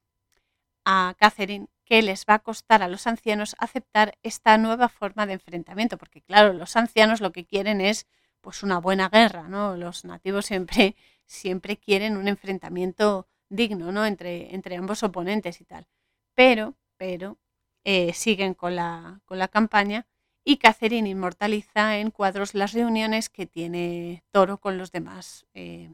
a 0.84 1.14
Catherine 1.18 1.68
que 1.84 2.02
les 2.02 2.24
va 2.24 2.34
a 2.34 2.38
costar 2.38 2.82
a 2.82 2.88
los 2.88 3.06
ancianos 3.06 3.54
aceptar 3.58 4.18
esta 4.22 4.56
nueva 4.58 4.88
forma 4.88 5.26
de 5.26 5.34
enfrentamiento, 5.34 5.98
porque 5.98 6.22
claro, 6.22 6.52
los 6.52 6.76
ancianos 6.76 7.20
lo 7.20 7.32
que 7.32 7.44
quieren 7.44 7.80
es 7.80 8.06
pues 8.40 8.62
una 8.62 8.78
buena 8.78 9.08
guerra, 9.08 9.48
¿no? 9.48 9.76
Los 9.76 10.04
nativos 10.04 10.46
siempre, 10.46 10.96
siempre 11.26 11.76
quieren 11.76 12.16
un 12.16 12.28
enfrentamiento 12.28 13.28
digno, 13.48 13.92
¿no? 13.92 14.06
Entre, 14.06 14.54
entre 14.54 14.76
ambos 14.76 15.02
oponentes 15.02 15.60
y 15.60 15.64
tal. 15.64 15.86
Pero, 16.34 16.74
pero, 16.96 17.38
eh, 17.84 18.12
siguen 18.14 18.54
con 18.54 18.76
la, 18.76 19.20
con 19.26 19.38
la 19.38 19.48
campaña 19.48 20.06
y 20.44 20.58
Catherine 20.58 21.08
inmortaliza 21.08 21.96
en 21.96 22.10
cuadros 22.10 22.54
las 22.54 22.72
reuniones 22.72 23.30
que 23.30 23.46
tiene 23.46 24.22
Toro 24.30 24.58
con 24.58 24.76
los 24.76 24.92
demás, 24.92 25.46
eh, 25.54 25.90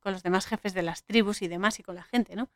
con 0.00 0.12
los 0.12 0.22
demás 0.22 0.46
jefes 0.46 0.74
de 0.74 0.82
las 0.82 1.04
tribus 1.04 1.40
y 1.42 1.48
demás 1.48 1.80
y 1.80 1.82
con 1.82 1.94
la 1.94 2.04
gente, 2.04 2.36
¿no? 2.36 2.50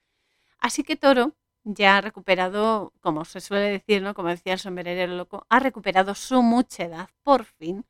Así 0.59 0.85
que 0.85 0.97
Toro 0.97 1.35
ya 1.65 1.97
ha 1.97 2.01
recuperado, 2.01 2.93
como 3.01 3.25
se 3.25 3.41
suele 3.41 3.71
decir, 3.71 4.03
¿no? 4.03 4.15
Como 4.15 4.29
decía 4.29 4.53
el 4.53 4.59
sombrerero 4.59 5.15
loco, 5.15 5.47
ha 5.49 5.59
recuperado 5.59 6.15
su 6.15 6.43
muchedad 6.43 7.09
por 7.23 7.45
fin 7.45 7.85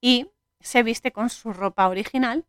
y 0.00 0.30
se 0.60 0.82
viste 0.82 1.12
con 1.12 1.30
su 1.30 1.52
ropa 1.52 1.88
original 1.88 2.46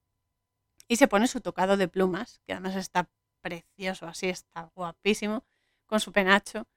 y 0.88 0.98
se 0.98 1.08
pone 1.08 1.28
su 1.28 1.42
tocado 1.42 1.78
de 1.78 1.88
plumas, 1.88 2.42
que 2.46 2.54
además 2.54 2.76
está 2.76 3.10
precioso, 3.42 4.08
así 4.08 4.30
está 4.30 4.72
guapísimo, 4.76 5.44
con 5.86 6.00
su 6.00 6.12
penacho. 6.12 6.68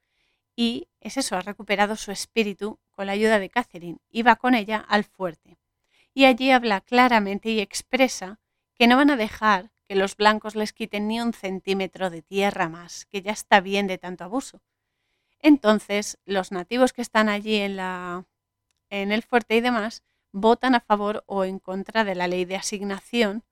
Y 0.56 0.88
es 1.00 1.18
eso, 1.18 1.36
ha 1.36 1.42
recuperado 1.42 1.96
su 1.96 2.10
espíritu 2.10 2.80
con 2.90 3.06
la 3.06 3.12
ayuda 3.12 3.38
de 3.38 3.50
Catherine 3.50 3.98
y 4.10 4.22
va 4.22 4.36
con 4.36 4.54
ella 4.54 4.78
al 4.78 5.04
fuerte. 5.04 5.58
Y 6.14 6.24
allí 6.24 6.50
habla 6.50 6.80
claramente 6.80 7.50
y 7.50 7.60
expresa 7.60 8.40
que 8.74 8.86
no 8.86 8.96
van 8.96 9.10
a 9.10 9.16
dejar 9.16 9.70
que 9.86 9.94
los 9.94 10.16
blancos 10.16 10.56
les 10.56 10.72
quiten 10.72 11.08
ni 11.08 11.20
un 11.20 11.34
centímetro 11.34 12.10
de 12.10 12.22
tierra 12.22 12.68
más, 12.70 13.04
que 13.06 13.22
ya 13.22 13.32
está 13.32 13.60
bien 13.60 13.86
de 13.86 13.98
tanto 13.98 14.24
abuso. 14.24 14.62
Entonces, 15.40 16.18
los 16.24 16.50
nativos 16.52 16.92
que 16.92 17.02
están 17.02 17.28
allí 17.28 17.56
en, 17.56 17.76
la, 17.76 18.26
en 18.90 19.12
el 19.12 19.22
fuerte 19.22 19.56
y 19.56 19.60
demás 19.60 20.02
votan 20.32 20.74
a 20.74 20.80
favor 20.80 21.22
o 21.26 21.44
en 21.44 21.58
contra 21.58 22.04
de 22.04 22.14
la 22.14 22.28
ley 22.28 22.46
de 22.46 22.56
asignación 22.56 23.44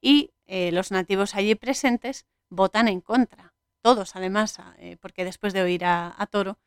y 0.00 0.32
eh, 0.46 0.72
los 0.72 0.90
nativos 0.90 1.34
allí 1.34 1.54
presentes 1.54 2.26
votan 2.48 2.88
en 2.88 3.00
contra. 3.00 3.49
Todos, 3.82 4.14
además, 4.14 4.58
eh, 4.78 4.98
porque 5.00 5.24
después 5.24 5.52
de 5.52 5.62
oír 5.62 5.84
a, 5.84 6.26
Toro, 6.30 6.58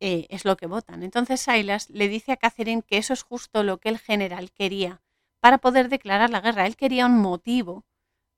eh, 0.00 0.26
es 0.30 0.44
lo 0.44 0.56
que 0.56 0.66
votan. 0.66 1.02
Entonces 1.02 1.40
Silas 1.40 1.90
le 1.90 2.08
dice 2.08 2.32
a 2.32 2.36
Catherine 2.36 2.82
que 2.82 2.96
eso 2.96 3.12
es 3.12 3.22
justo 3.22 3.62
lo 3.62 3.78
que 3.78 3.90
el 3.90 3.98
general 3.98 4.50
quería 4.52 5.02
para 5.40 5.58
poder 5.58 5.90
declarar 5.90 6.30
la 6.30 6.40
guerra. 6.40 6.66
Él 6.66 6.76
quería 6.76 7.06
un 7.06 7.18
motivo 7.18 7.84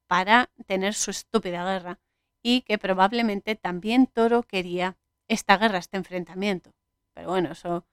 para 0.08 0.50
tener 0.66 0.94
su 0.94 1.12
estúpida 1.12 1.64
guerra 1.64 2.00
y 2.42 2.62
que 2.62 2.78
probablemente 2.78 3.54
también 3.54 4.08
Toro 4.08 4.42
quería 4.42 4.96
esta 5.28 5.56
guerra, 5.56 5.78
este 5.78 5.96
enfrentamiento. 5.96 6.74
Pero 7.14 7.28
bueno, 7.30 7.52
eso 7.52 7.86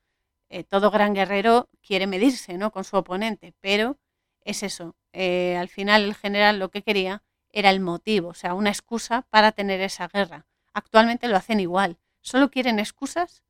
eh, 0.50 0.64
todo 0.64 0.90
gran 0.90 1.14
guerrero 1.14 1.70
quiere 1.82 2.08
medirse 2.08 2.58
¿no? 2.58 2.72
con 2.72 2.84
su 2.84 2.98
oponente, 2.98 3.54
pero 3.62 4.00
es 4.42 4.64
eso. 4.64 4.96
Al 5.14 5.70
final 5.70 6.04
el 6.04 6.16
general 6.16 6.60
lo 6.60 6.70
que 6.70 6.82
quería 6.84 7.24
era 7.52 7.70
el 7.70 7.80
motivo, 7.80 8.30
o 8.30 8.34
sea, 8.34 8.54
una 8.54 8.70
excusa 8.70 9.24
para 9.30 9.52
tener 9.52 9.82
esa 9.82 10.08
guerra. 10.08 10.46
Actualmente 10.74 11.28
lo 11.28 11.38
hacen 11.38 11.60
igual, 11.60 11.98
solo 12.22 12.52
quieren 12.52 12.80
excusas 12.80 13.44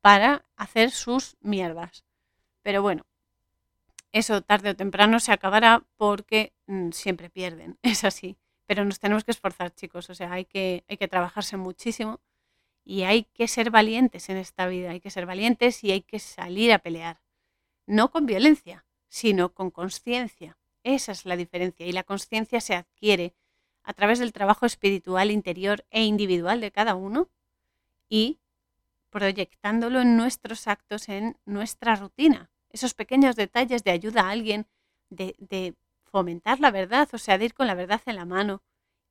para 0.00 0.44
hacer 0.56 0.90
sus 0.90 1.36
mierdas. 1.40 2.04
Pero 2.62 2.82
bueno, 2.82 3.06
eso 4.12 4.42
tarde 4.42 4.70
o 4.70 4.76
temprano 4.76 5.20
se 5.20 5.32
acabará 5.32 5.84
porque 5.96 6.52
mm, 6.66 6.90
siempre 6.90 7.30
pierden, 7.30 7.78
es 7.82 8.04
así. 8.04 8.36
Pero 8.66 8.84
nos 8.84 8.98
tenemos 8.98 9.24
que 9.24 9.30
esforzar, 9.30 9.74
chicos, 9.74 10.10
o 10.10 10.14
sea, 10.14 10.32
hay 10.32 10.44
que, 10.44 10.84
hay 10.88 10.96
que 10.96 11.08
trabajarse 11.08 11.56
muchísimo 11.56 12.20
y 12.84 13.02
hay 13.02 13.24
que 13.24 13.48
ser 13.48 13.70
valientes 13.70 14.28
en 14.28 14.36
esta 14.36 14.66
vida, 14.66 14.90
hay 14.90 15.00
que 15.00 15.10
ser 15.10 15.26
valientes 15.26 15.82
y 15.84 15.92
hay 15.92 16.02
que 16.02 16.18
salir 16.18 16.72
a 16.72 16.78
pelear. 16.78 17.20
No 17.86 18.10
con 18.10 18.26
violencia, 18.26 18.84
sino 19.08 19.54
con 19.54 19.70
conciencia. 19.70 20.58
Esa 20.82 21.12
es 21.12 21.26
la 21.26 21.36
diferencia 21.36 21.86
y 21.86 21.92
la 21.92 22.04
conciencia 22.04 22.60
se 22.60 22.74
adquiere 22.74 23.34
a 23.86 23.94
través 23.94 24.18
del 24.18 24.34
trabajo 24.34 24.66
espiritual 24.66 25.30
interior 25.30 25.86
e 25.90 26.04
individual 26.04 26.60
de 26.60 26.70
cada 26.70 26.94
uno 26.94 27.30
y 28.10 28.38
proyectándolo 29.08 30.02
en 30.02 30.18
nuestros 30.18 30.66
actos, 30.66 31.08
en 31.08 31.38
nuestra 31.46 31.96
rutina. 31.96 32.50
Esos 32.68 32.92
pequeños 32.92 33.34
detalles 33.34 33.82
de 33.82 33.92
ayuda 33.92 34.22
a 34.22 34.30
alguien, 34.30 34.66
de, 35.08 35.34
de 35.38 35.74
fomentar 36.04 36.60
la 36.60 36.70
verdad, 36.70 37.08
o 37.12 37.18
sea, 37.18 37.38
de 37.38 37.46
ir 37.46 37.54
con 37.54 37.66
la 37.66 37.74
verdad 37.74 38.02
en 38.04 38.16
la 38.16 38.26
mano 38.26 38.62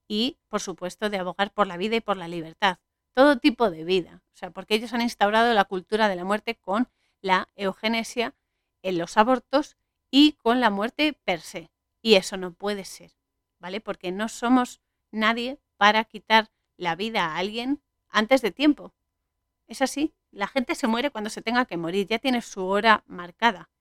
y, 0.07 0.38
por 0.49 0.61
supuesto, 0.61 1.09
de 1.09 1.17
abogar 1.17 1.51
por 1.51 1.65
la 1.65 1.78
vida 1.78 1.95
y 1.95 2.01
por 2.01 2.17
la 2.17 2.28
libertad 2.28 2.78
todo 3.15 3.38
tipo 3.38 3.71
de 3.71 3.84
vida. 3.84 4.21
O 4.34 4.38
sea, 4.38 4.51
porque 4.51 4.76
ellos 4.76 4.93
han 4.93 5.01
instaurado 5.01 5.53
la 5.53 5.65
cultura 5.65 6.07
de 6.07 6.17
la 6.17 6.26
muerte 6.26 6.55
con 6.55 6.89
la 7.21 7.49
eugenesia 7.55 8.36
en 8.84 8.99
los 8.99 9.17
abortos 9.17 9.78
y 10.11 10.34
con 10.34 10.59
la 10.59 10.69
muerte 10.69 11.13
per 11.23 11.41
se. 11.41 11.71
Y 12.01 12.15
eso 12.15 12.38
no 12.38 12.53
puede 12.53 12.86
ser, 12.86 13.11
¿vale? 13.66 13.82
Porque 13.82 14.11
no 14.11 14.30
somos 14.30 14.80
nadie 15.09 15.57
para 15.78 16.03
quitar 16.03 16.51
la 16.78 16.95
vida 16.95 17.26
a 17.26 17.38
alguien 17.38 17.82
antes 18.09 18.43
de 18.43 18.51
tiempo. 18.51 18.93
Es 19.66 19.82
así. 19.82 20.13
La 20.30 20.45
gente 20.45 20.76
se 20.76 20.86
muere 20.86 21.09
cuando 21.09 21.32
se 21.32 21.41
tenga 21.41 21.66
que 21.66 21.76
morir, 21.76 22.05
ya 22.05 22.20
tiene 22.20 22.43
su 22.43 22.63
hora 22.63 23.03
marcada. 23.07 23.72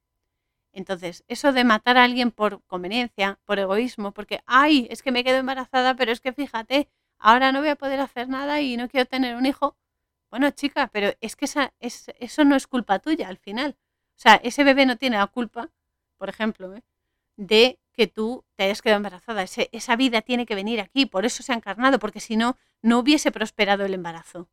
Entonces, 0.73 1.23
eso 1.29 1.53
de 1.53 1.65
matar 1.65 1.99
a 1.99 2.05
alguien 2.05 2.31
por 2.31 2.63
conveniencia, 2.63 3.39
por 3.45 3.59
egoísmo, 3.59 4.13
porque, 4.13 4.43
ay, 4.47 4.87
es 4.89 5.03
que 5.03 5.13
me 5.13 5.23
quedo 5.23 5.37
embarazada, 5.37 5.95
pero 5.97 6.13
es 6.13 6.23
que 6.23 6.33
fíjate, 6.33 6.89
ahora 7.19 7.53
no 7.53 7.59
voy 7.59 7.69
a 7.69 7.77
poder 7.77 8.01
hacer 8.01 8.31
nada 8.31 8.63
y 8.63 8.79
no 8.79 8.89
quiero 8.89 9.05
tener 9.05 9.37
un 9.37 9.45
hijo. 9.45 9.77
Bueno, 10.31 10.51
chica, 10.53 10.89
pero 10.95 11.13
es 11.21 11.37
que 11.37 11.45
esa, 11.45 11.75
es, 11.79 12.07
eso 12.19 12.45
no 12.45 12.57
es 12.57 12.67
culpa 12.67 13.01
tuya 13.01 13.29
al 13.29 13.37
final. 13.37 13.77
O 14.17 14.19
sea, 14.19 14.37
ese 14.37 14.65
bebé 14.65 14.87
no 14.87 14.97
tiene 14.97 15.19
la 15.19 15.27
culpa, 15.27 15.69
por 16.17 16.31
ejemplo, 16.31 16.75
¿eh? 16.75 16.83
de 17.37 17.79
que 17.95 18.07
tú 18.07 18.45
te 18.57 18.65
hayas 18.65 18.83
quedado 18.83 18.99
embarazada. 18.99 19.43
esa 19.43 19.97
vida 19.97 20.21
tiene 20.23 20.47
que 20.47 20.55
venir 20.55 20.81
aquí, 20.81 21.07
por 21.07 21.25
eso 21.25 21.43
se 21.43 21.53
ha 21.53 21.57
encarnado, 21.57 21.99
porque 21.99 22.21
si 22.21 22.37
no, 22.37 22.57
no 22.83 22.99
hubiese 22.99 23.31
prosperado 23.31 23.85
el 23.85 23.95
embarazo. 23.95 24.49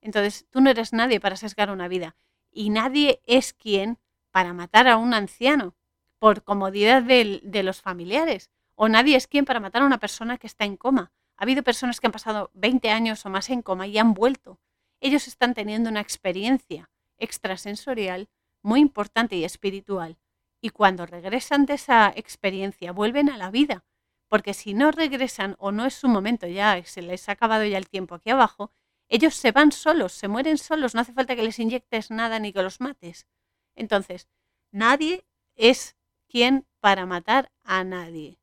Entonces, 0.00 0.46
tú 0.50 0.60
no 0.60 0.70
eres 0.70 0.92
nadie 0.92 1.20
para 1.20 1.36
sesgar 1.36 1.70
una 1.70 1.88
vida. 1.88 2.16
Y 2.50 2.70
nadie 2.70 3.22
es 3.24 3.52
quien 3.52 3.98
para 4.30 4.52
matar 4.52 4.88
a 4.88 4.96
un 4.96 5.14
anciano 5.14 5.74
por 6.18 6.42
comodidad 6.42 7.02
de 7.02 7.62
los 7.62 7.80
familiares. 7.80 8.50
O 8.74 8.88
nadie 8.88 9.16
es 9.16 9.26
quien 9.26 9.44
para 9.44 9.60
matar 9.60 9.82
a 9.82 9.86
una 9.86 9.98
persona 9.98 10.38
que 10.38 10.46
está 10.46 10.64
en 10.64 10.76
coma. 10.76 11.12
Ha 11.36 11.44
habido 11.44 11.62
personas 11.62 12.00
que 12.00 12.06
han 12.06 12.12
pasado 12.12 12.50
20 12.54 12.90
años 12.90 13.24
o 13.24 13.30
más 13.30 13.48
en 13.50 13.62
coma 13.62 13.86
y 13.86 13.98
han 13.98 14.14
vuelto. 14.14 14.58
Ellos 15.00 15.28
están 15.28 15.54
teniendo 15.54 15.90
una 15.90 16.00
experiencia 16.00 16.90
extrasensorial 17.18 18.28
muy 18.62 18.80
importante 18.80 19.36
y 19.36 19.44
espiritual. 19.44 20.18
Y 20.62 20.70
cuando 20.70 21.04
regresan 21.04 21.66
de 21.66 21.74
esa 21.74 22.10
experiencia, 22.16 22.92
vuelven 22.92 23.28
a 23.28 23.36
la 23.36 23.50
vida. 23.50 23.84
Porque 24.28 24.54
si 24.54 24.72
no 24.72 24.92
regresan 24.92 25.56
o 25.58 25.72
no 25.72 25.84
es 25.84 25.92
su 25.92 26.08
momento, 26.08 26.46
ya 26.46 26.82
se 26.84 27.02
les 27.02 27.28
ha 27.28 27.32
acabado 27.32 27.64
ya 27.64 27.76
el 27.76 27.90
tiempo 27.90 28.14
aquí 28.14 28.30
abajo, 28.30 28.72
ellos 29.08 29.34
se 29.34 29.52
van 29.52 29.72
solos, 29.72 30.12
se 30.12 30.28
mueren 30.28 30.56
solos, 30.56 30.94
no 30.94 31.02
hace 31.02 31.12
falta 31.12 31.36
que 31.36 31.42
les 31.42 31.58
inyectes 31.58 32.10
nada 32.10 32.38
ni 32.38 32.54
que 32.54 32.62
los 32.62 32.80
mates. 32.80 33.26
Entonces, 33.74 34.26
nadie 34.70 35.26
es 35.54 35.98
quien 36.28 36.66
para 36.80 37.04
matar 37.04 37.52
a 37.62 37.84
nadie. 37.84 38.38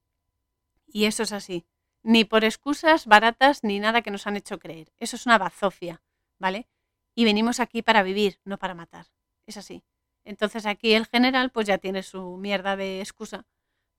Y 0.86 1.06
eso 1.06 1.24
es 1.24 1.32
así 1.32 1.66
ni 2.04 2.26
por 2.26 2.44
excusas 2.44 3.06
baratas 3.06 3.64
ni 3.64 3.80
nada 3.80 4.02
que 4.02 4.12
nos 4.12 4.28
han 4.28 4.38
hecho 4.38 4.60
creer. 4.60 4.92
Eso 4.98 5.16
es 5.16 5.26
una 5.26 5.38
bazofia, 5.38 6.02
¿vale? 6.38 6.68
Y 7.16 7.26
venimos 7.26 7.60
aquí 7.60 7.82
para 7.82 8.04
vivir, 8.04 8.40
no 8.46 8.58
para 8.58 8.74
matar. 8.74 9.08
Es 9.46 9.58
así. 9.58 9.84
Entonces 10.30 10.68
aquí 10.68 10.94
el 10.94 11.08
general 11.08 11.50
pues 11.50 11.66
ya 11.66 11.80
tiene 11.80 12.04
su 12.04 12.38
mierda 12.38 12.76
de 12.76 13.00
excusa 13.00 13.48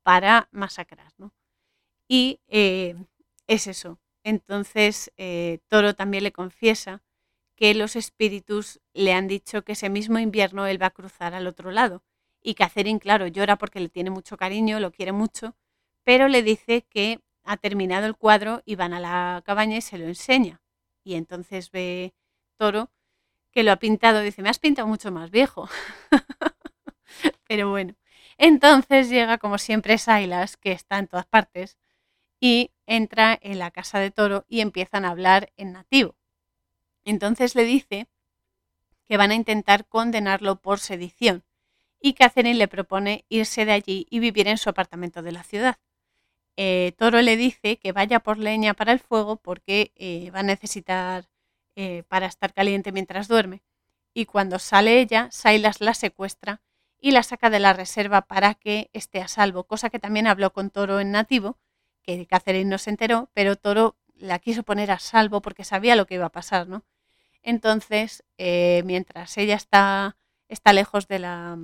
para 0.05 0.49
masacrar, 0.53 1.13
¿no? 1.19 1.35
Y 2.09 2.39
eh, 2.47 2.95
es 3.49 3.67
eso. 3.67 3.99
Entonces 4.23 5.13
eh, 5.17 5.59
Toro 5.67 5.95
también 5.95 6.23
le 6.23 6.31
confiesa 6.31 7.03
que 7.57 7.75
los 7.75 7.97
espíritus 7.97 8.81
le 8.95 9.13
han 9.13 9.27
dicho 9.27 9.65
que 9.65 9.73
ese 9.73 9.91
mismo 9.91 10.21
invierno 10.21 10.69
él 10.69 10.81
va 10.81 10.87
a 10.87 10.91
cruzar 10.91 11.35
al 11.35 11.49
otro 11.49 11.73
lado. 11.73 12.05
Y 12.41 12.55
Catherine, 12.55 13.01
claro, 13.01 13.27
llora 13.27 13.57
porque 13.57 13.81
le 13.81 13.89
tiene 13.89 14.11
mucho 14.11 14.37
cariño, 14.37 14.79
lo 14.79 14.93
quiere 14.93 15.11
mucho, 15.11 15.57
pero 16.05 16.29
le 16.29 16.45
dice 16.45 16.83
que 16.89 17.21
ha 17.43 17.57
terminado 17.57 18.07
el 18.07 18.17
cuadro 18.17 18.63
y 18.65 18.77
van 18.77 18.93
a 18.93 19.01
la 19.01 19.43
cabaña 19.45 19.79
y 19.79 19.83
se 19.83 19.99
lo 19.99 20.05
enseña. 20.07 20.63
Y 21.03 21.15
entonces 21.15 21.73
ve 21.73 22.15
Toro 22.57 22.89
que 23.53 23.63
lo 23.63 23.73
ha 23.73 23.77
pintado, 23.77 24.21
dice, 24.21 24.43
me 24.43 24.49
has 24.49 24.59
pintado 24.59 24.89
mucho 24.89 25.11
más 25.11 25.31
viejo. 25.31 25.69
Pero 27.49 27.71
bueno, 27.71 27.95
entonces 28.39 29.09
llega 29.09 29.39
como 29.39 29.59
siempre 29.59 29.99
Silas, 29.99 30.57
que 30.57 30.73
está 30.73 30.99
en 30.99 31.09
todas 31.09 31.27
partes, 31.27 31.79
y 32.41 32.71
entra 32.87 33.39
en 33.43 33.59
la 33.59 33.71
casa 33.71 33.99
de 33.99 34.11
Toro 34.11 34.45
y 34.49 34.61
empiezan 34.61 35.05
a 35.05 35.11
hablar 35.11 35.53
en 35.57 35.73
nativo. 35.73 36.17
Entonces 37.05 37.55
le 37.55 37.65
dice 37.65 38.09
que 39.07 39.17
van 39.17 39.31
a 39.31 39.35
intentar 39.35 39.87
condenarlo 39.87 40.57
por 40.57 40.79
sedición 40.79 41.45
y 42.01 42.15
Catherine 42.15 42.59
le 42.59 42.69
propone 42.69 43.25
irse 43.29 43.65
de 43.65 43.73
allí 43.73 44.07
y 44.11 44.21
vivir 44.21 44.49
en 44.49 44.59
su 44.59 44.71
apartamento 44.71 45.23
de 45.23 45.33
la 45.33 45.45
ciudad. 45.45 45.79
Eh, 46.57 46.93
Toro 46.97 47.21
le 47.21 47.37
dice 47.37 47.79
que 47.79 47.93
vaya 47.93 48.21
por 48.21 48.39
leña 48.39 48.75
para 48.75 48.93
el 48.93 49.01
fuego 49.01 49.37
porque 49.37 49.93
eh, 49.97 50.31
va 50.31 50.41
a 50.41 50.45
necesitar 50.45 51.29
eh, 51.77 52.05
para 52.09 52.27
estar 52.27 52.53
caliente 52.53 52.93
mientras 52.93 53.29
duerme. 53.29 53.63
Y 54.13 54.27
cuando 54.27 54.59
sale 54.59 55.01
ella, 55.01 55.29
Silas 55.31 55.81
la 55.81 55.95
secuestra 55.95 56.61
y 56.99 57.13
la 57.13 57.23
saca 57.23 57.51
de 57.51 57.61
la 57.61 57.73
reserva 57.73 58.23
para 58.23 58.55
que 58.55 58.91
esté 58.93 59.21
a 59.21 59.29
salvo, 59.29 59.65
cosa 59.65 59.91
que 59.91 59.99
también 59.99 60.27
habló 60.27 60.53
con 60.53 60.71
Toro 60.71 61.01
en 61.01 61.13
nativo, 61.13 61.59
que 62.03 62.27
Catherine 62.27 62.69
no 62.69 62.79
se 62.79 62.91
enteró, 62.91 63.31
pero 63.35 63.57
Toro 63.57 63.97
la 64.15 64.39
quiso 64.39 64.63
poner 64.63 64.91
a 64.91 64.99
salvo 64.99 65.41
porque 65.41 65.65
sabía 65.65 65.97
lo 65.97 66.07
que 66.07 66.17
iba 66.17 66.27
a 66.27 66.33
pasar, 66.33 66.69
¿no? 66.69 66.85
Entonces, 67.43 68.23
mientras 68.37 69.39
ella 69.39 69.55
está, 69.55 70.17
está 70.49 70.75
lejos 70.75 71.09
de 71.09 71.21
la, 71.21 71.57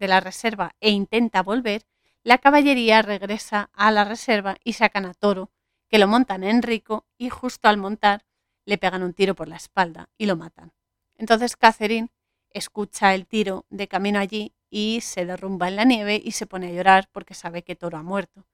de 0.00 0.08
la 0.08 0.18
reserva 0.18 0.74
e 0.80 0.90
intenta 0.90 1.42
volver, 1.42 1.84
la 2.24 2.38
caballería 2.38 3.02
regresa 3.02 3.70
a 3.72 3.90
la 3.90 4.04
reserva 4.04 4.56
y 4.64 4.72
sacan 4.72 5.06
a 5.06 5.14
Toro, 5.14 5.50
que 5.88 5.98
lo 5.98 6.08
montan 6.08 6.42
en 6.42 6.62
Rico 6.62 7.06
y 7.18 7.28
justo 7.28 7.68
al 7.68 7.76
montar 7.76 8.24
le 8.64 8.78
pegan 8.78 9.02
un 9.02 9.14
tiro 9.14 9.34
por 9.34 9.48
la 9.48 9.56
espalda 9.56 10.08
y 10.18 10.26
lo 10.26 10.36
matan. 10.36 10.72
Entonces 11.16 11.56
Catherine 11.56 12.10
escucha 12.50 13.14
el 13.14 13.26
tiro 13.26 13.66
de 13.70 13.88
camino 13.88 14.18
allí 14.18 14.54
y 14.70 15.00
se 15.02 15.26
derrumba 15.26 15.68
en 15.68 15.76
la 15.76 15.84
nieve 15.84 16.20
y 16.22 16.32
se 16.32 16.46
pone 16.46 16.68
a 16.68 16.72
llorar 16.72 17.08
porque 17.12 17.34
sabe 17.34 17.62
que 17.62 17.76
Toro 17.76 17.98
ha 17.98 18.02
muerto. 18.02 18.46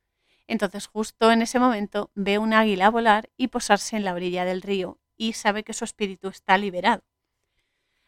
Entonces 0.46 0.86
justo 0.86 1.30
en 1.30 1.42
ese 1.42 1.58
momento 1.58 2.10
ve 2.14 2.38
un 2.38 2.52
águila 2.52 2.90
volar 2.90 3.30
y 3.36 3.48
posarse 3.48 3.96
en 3.96 4.04
la 4.04 4.14
orilla 4.14 4.44
del 4.44 4.62
río 4.62 4.98
y 5.16 5.34
sabe 5.34 5.62
que 5.62 5.74
su 5.74 5.84
espíritu 5.84 6.28
está 6.28 6.56
liberado. 6.58 7.02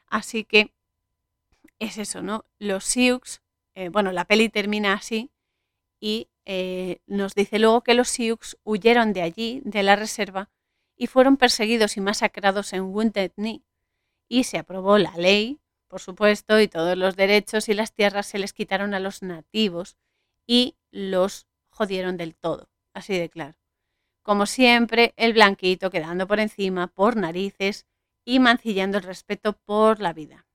Así 0.06 0.44
que 0.44 0.72
es 1.78 1.98
eso, 1.98 2.22
¿no? 2.22 2.44
Los 2.58 2.84
Sioux, 2.84 3.40
eh, 3.74 3.88
bueno, 3.90 4.12
la 4.12 4.24
peli 4.24 4.48
termina 4.48 4.94
así 4.94 5.30
y 6.00 6.28
eh, 6.46 7.00
nos 7.06 7.34
dice 7.34 7.58
luego 7.58 7.82
que 7.82 7.94
los 7.94 8.08
Sioux 8.08 8.56
huyeron 8.64 9.12
de 9.12 9.22
allí, 9.22 9.60
de 9.64 9.82
la 9.82 9.96
reserva, 9.96 10.50
y 11.00 11.06
fueron 11.06 11.38
perseguidos 11.38 11.96
y 11.96 12.02
masacrados 12.02 12.74
en 12.74 12.82
Wounded 12.82 13.32
Knee. 13.34 13.64
Y 14.28 14.44
se 14.44 14.58
aprobó 14.58 14.98
la 14.98 15.16
ley, 15.16 15.58
por 15.88 15.98
supuesto, 15.98 16.60
y 16.60 16.68
todos 16.68 16.94
los 16.94 17.16
derechos 17.16 17.70
y 17.70 17.74
las 17.74 17.94
tierras 17.94 18.26
se 18.26 18.38
les 18.38 18.52
quitaron 18.52 18.92
a 18.92 19.00
los 19.00 19.22
nativos 19.22 19.96
y 20.46 20.76
los 20.90 21.46
jodieron 21.70 22.18
del 22.18 22.36
todo, 22.36 22.68
así 22.92 23.16
de 23.18 23.30
claro. 23.30 23.56
Como 24.20 24.44
siempre, 24.44 25.14
el 25.16 25.32
blanquito 25.32 25.88
quedando 25.88 26.26
por 26.26 26.38
encima, 26.38 26.88
por 26.88 27.16
narices 27.16 27.86
y 28.26 28.38
mancillando 28.38 28.98
el 28.98 29.04
respeto 29.04 29.54
por 29.54 30.00
la 30.00 30.12
vida. 30.12 30.46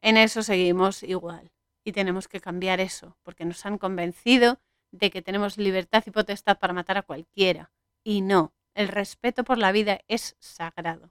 En 0.00 0.16
eso 0.16 0.44
seguimos 0.44 1.02
igual 1.02 1.50
y 1.82 1.90
tenemos 1.90 2.28
que 2.28 2.40
cambiar 2.40 2.78
eso, 2.78 3.16
porque 3.24 3.44
nos 3.44 3.66
han 3.66 3.78
convencido 3.78 4.60
de 4.92 5.10
que 5.10 5.22
tenemos 5.22 5.58
libertad 5.58 6.04
y 6.06 6.12
potestad 6.12 6.56
para 6.56 6.72
matar 6.72 6.98
a 6.98 7.02
cualquiera. 7.02 7.72
Y 8.04 8.20
no, 8.20 8.52
el 8.76 8.88
respeto 8.88 9.42
por 9.42 9.58
la 9.58 9.72
vida 9.72 10.00
es 10.06 10.36
sagrado. 10.38 11.10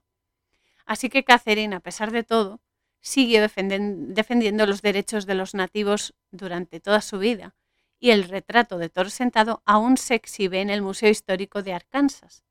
Así 0.86 1.10
que 1.10 1.24
Catherine, 1.24 1.74
a 1.76 1.80
pesar 1.80 2.12
de 2.12 2.22
todo, 2.22 2.60
siguió 3.00 3.40
defendiendo 3.42 4.66
los 4.66 4.82
derechos 4.82 5.26
de 5.26 5.34
los 5.34 5.54
nativos 5.54 6.14
durante 6.30 6.80
toda 6.80 7.00
su 7.00 7.18
vida, 7.18 7.54
y 7.98 8.10
el 8.10 8.24
retrato 8.24 8.78
de 8.78 8.88
Thor 8.88 9.10
sentado 9.10 9.62
aún 9.64 9.96
se 9.96 10.14
exhibe 10.14 10.60
en 10.60 10.70
el 10.70 10.82
Museo 10.82 11.10
Histórico 11.10 11.62
de 11.62 11.72
Arkansas, 11.72 12.44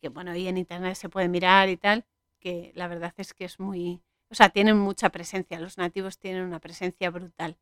que 0.00 0.08
bueno, 0.08 0.32
ahí 0.32 0.48
en 0.48 0.58
internet 0.58 0.94
se 0.96 1.08
puede 1.08 1.28
mirar 1.28 1.68
y 1.68 1.76
tal, 1.76 2.04
que 2.38 2.72
la 2.74 2.88
verdad 2.88 3.14
es 3.16 3.34
que 3.34 3.44
es 3.44 3.60
muy, 3.60 4.02
o 4.30 4.34
sea, 4.34 4.48
tienen 4.50 4.78
mucha 4.78 5.10
presencia, 5.10 5.60
los 5.60 5.78
nativos 5.78 6.18
tienen 6.18 6.42
una 6.42 6.58
presencia 6.60 7.10
brutal. 7.10 7.58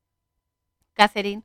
Catherine 0.94 1.44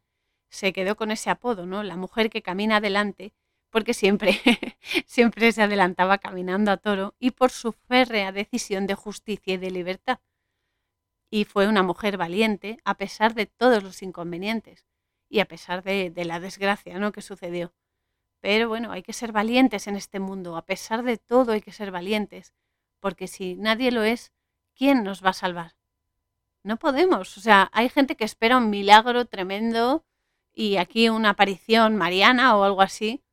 se 0.49 0.73
quedó 0.73 0.95
con 0.95 1.11
ese 1.11 1.29
apodo, 1.29 1.65
¿no? 1.65 1.83
La 1.83 1.97
mujer 1.97 2.29
que 2.29 2.41
camina 2.41 2.77
adelante, 2.77 3.33
porque 3.73 3.95
siempre, 3.95 4.39
siempre 5.07 5.51
se 5.51 5.63
adelantaba 5.63 6.19
caminando 6.19 6.69
a 6.69 6.77
toro 6.77 7.15
y 7.17 7.31
por 7.31 7.49
su 7.49 7.71
férrea 7.71 8.31
decisión 8.31 8.85
de 8.85 8.93
justicia 8.93 9.55
y 9.55 9.57
de 9.57 9.71
libertad. 9.71 10.19
Y 11.31 11.45
fue 11.45 11.67
una 11.67 11.81
mujer 11.81 12.17
valiente 12.17 12.77
a 12.85 12.97
pesar 12.97 13.33
de 13.33 13.47
todos 13.47 13.81
los 13.81 14.03
inconvenientes 14.03 14.85
y 15.27 15.39
a 15.39 15.45
pesar 15.45 15.81
de, 15.81 16.11
de 16.11 16.23
la 16.23 16.39
desgracia 16.39 16.99
¿no? 16.99 17.11
que 17.11 17.23
sucedió. 17.23 17.73
Pero 18.41 18.69
bueno, 18.69 18.91
hay 18.91 19.01
que 19.01 19.11
ser 19.11 19.31
valientes 19.31 19.87
en 19.87 19.95
este 19.95 20.19
mundo, 20.19 20.55
a 20.55 20.67
pesar 20.67 21.01
de 21.01 21.17
todo 21.17 21.53
hay 21.53 21.61
que 21.61 21.71
ser 21.71 21.89
valientes, 21.89 22.53
porque 22.99 23.27
si 23.27 23.55
nadie 23.55 23.91
lo 23.91 24.03
es, 24.03 24.33
¿quién 24.75 25.03
nos 25.03 25.25
va 25.25 25.31
a 25.31 25.33
salvar? 25.33 25.75
No 26.61 26.77
podemos, 26.77 27.39
o 27.39 27.41
sea, 27.41 27.71
hay 27.73 27.89
gente 27.89 28.15
que 28.15 28.25
espera 28.25 28.57
un 28.57 28.69
milagro 28.69 29.25
tremendo 29.25 30.05
y 30.53 30.77
aquí 30.77 31.09
una 31.09 31.31
aparición 31.31 31.97
mariana 31.97 32.55
o 32.55 32.63
algo 32.65 32.83
así, 32.83 33.23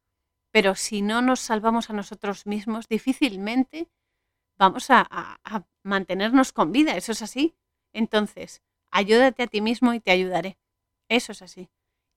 pero 0.51 0.74
si 0.74 1.03
no 1.03 1.22
nos 1.22 1.40
salvamos 1.40 1.90
a 1.90 1.92
nosotros 1.92 2.46
mismos, 2.46 2.88
difícilmente 2.88 3.88
vamos 4.59 4.86
a, 4.90 5.38
mantenernos 5.82 6.53
con 6.53 6.72
vida, 6.72 6.96
eso 6.96 7.12
es 7.12 7.22
así. 7.22 7.57
Entonces, 7.92 8.62
ayúdate 8.90 9.42
a 9.42 9.46
ti 9.46 9.62
mismo 9.62 9.94
y 9.94 10.01
te 10.01 10.11
ayudaré. 10.11 10.59
Eso 11.09 11.32
es 11.32 11.40
así. 11.40 11.70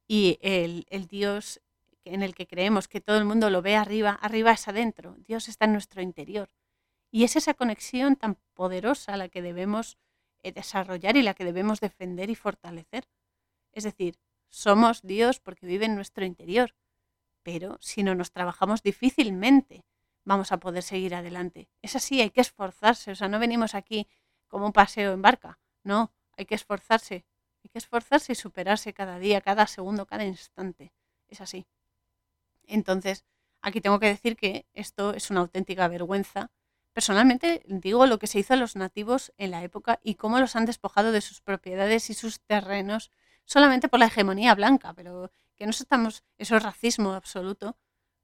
Y 0.07 0.37
el, 0.41 0.85
el 0.89 1.07
Dios 1.07 1.61
en 2.03 2.21
el 2.21 2.35
que 2.35 2.47
creemos 2.47 2.87
que 2.87 2.99
todo 2.99 3.17
el 3.17 3.25
mundo 3.25 3.49
lo 3.49 3.61
ve 3.61 3.75
arriba, 3.77 4.11
arriba 4.21 4.51
es 4.51 4.67
adentro, 4.67 5.15
Dios 5.25 5.47
está 5.47 5.65
en 5.65 5.73
nuestro 5.73 6.01
interior. 6.01 6.49
Y 7.11 7.23
es 7.23 7.35
esa 7.35 7.53
conexión 7.53 8.15
tan 8.15 8.37
poderosa 8.53 9.15
la 9.15 9.29
que 9.29 9.41
debemos 9.41 9.97
eh, 10.41 10.51
desarrollar 10.51 11.15
y 11.15 11.21
la 11.21 11.33
que 11.33 11.45
debemos 11.45 11.79
defender 11.79 12.29
y 12.29 12.35
fortalecer. 12.35 13.07
Es 13.71 13.83
decir, 13.83 14.19
somos 14.49 15.01
Dios 15.01 15.39
porque 15.39 15.65
vive 15.65 15.85
en 15.85 15.95
nuestro 15.95 16.25
interior, 16.25 16.75
pero 17.43 17.77
si 17.81 18.03
no 18.03 18.15
nos 18.15 18.31
trabajamos 18.31 18.81
difícilmente 18.81 19.85
vamos 20.25 20.51
a 20.51 20.57
poder 20.57 20.83
seguir 20.83 21.15
adelante. 21.15 21.69
Es 21.81 21.95
así, 21.95 22.21
hay 22.21 22.29
que 22.29 22.41
esforzarse, 22.41 23.11
o 23.11 23.15
sea, 23.15 23.27
no 23.27 23.39
venimos 23.39 23.75
aquí 23.75 24.07
como 24.47 24.65
un 24.65 24.73
paseo 24.73 25.13
en 25.13 25.21
barca, 25.21 25.59
no, 25.83 26.13
hay 26.37 26.45
que 26.45 26.55
esforzarse, 26.55 27.25
hay 27.63 27.69
que 27.69 27.77
esforzarse 27.77 28.31
y 28.33 28.35
superarse 28.35 28.93
cada 28.93 29.19
día, 29.19 29.41
cada 29.41 29.67
segundo, 29.67 30.05
cada 30.05 30.23
instante. 30.25 30.93
Es 31.27 31.41
así. 31.41 31.65
Entonces, 32.65 33.25
aquí 33.61 33.81
tengo 33.81 33.99
que 33.99 34.07
decir 34.07 34.35
que 34.35 34.65
esto 34.73 35.13
es 35.13 35.29
una 35.31 35.41
auténtica 35.41 35.87
vergüenza. 35.87 36.51
Personalmente 36.93 37.63
digo 37.65 38.05
lo 38.05 38.19
que 38.19 38.27
se 38.27 38.39
hizo 38.39 38.53
a 38.53 38.57
los 38.57 38.75
nativos 38.75 39.33
en 39.37 39.51
la 39.51 39.63
época 39.63 39.99
y 40.03 40.15
cómo 40.15 40.39
los 40.39 40.55
han 40.55 40.65
despojado 40.65 41.11
de 41.11 41.21
sus 41.21 41.41
propiedades 41.41 42.09
y 42.09 42.13
sus 42.13 42.39
terrenos 42.41 43.11
solamente 43.45 43.89
por 43.89 43.99
la 43.99 44.05
hegemonía 44.07 44.55
blanca, 44.55 44.93
pero 44.93 45.31
que 45.63 45.67
no 45.67 45.71
estamos, 45.71 46.25
eso 46.37 46.57
es 46.57 46.63
racismo 46.63 47.13
absoluto, 47.13 47.77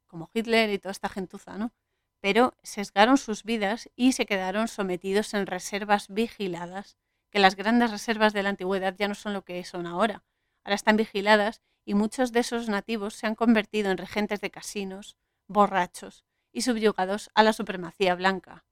como 0.08 0.30
Hitler 0.34 0.72
y 0.72 0.78
toda 0.78 0.92
esta 0.92 1.08
gentuza, 1.08 1.58
¿no? 1.58 1.72
Pero 2.20 2.54
sesgaron 2.64 3.18
sus 3.18 3.46
vidas 3.46 3.90
y 3.96 4.12
se 4.12 4.26
quedaron 4.26 4.68
sometidos 4.68 5.34
en 5.34 5.48
reservas 5.48 6.10
vigiladas, 6.10 6.98
que 7.30 7.40
las 7.40 7.56
grandes 7.56 7.92
reservas 7.92 8.34
de 8.34 8.44
la 8.44 8.50
antigüedad 8.50 8.94
ya 8.98 9.08
no 9.08 9.16
son 9.16 9.32
lo 9.32 9.46
que 9.46 9.64
son 9.64 9.88
ahora. 9.88 10.22
Ahora 10.66 10.76
están 10.76 10.98
vigiladas 10.98 11.62
y 11.86 11.94
muchos 11.94 12.34
de 12.34 12.42
esos 12.42 12.68
nativos 12.68 13.14
se 13.14 13.28
han 13.28 13.36
convertido 13.36 13.90
en 13.90 13.98
regentes 13.98 14.42
de 14.42 14.52
casinos, 14.52 15.16
borrachos 15.48 16.26
y 16.52 16.64
subyugados 16.64 17.32
a 17.36 17.44
la 17.44 17.54
supremacía 17.54 18.16
blanca. 18.16 18.66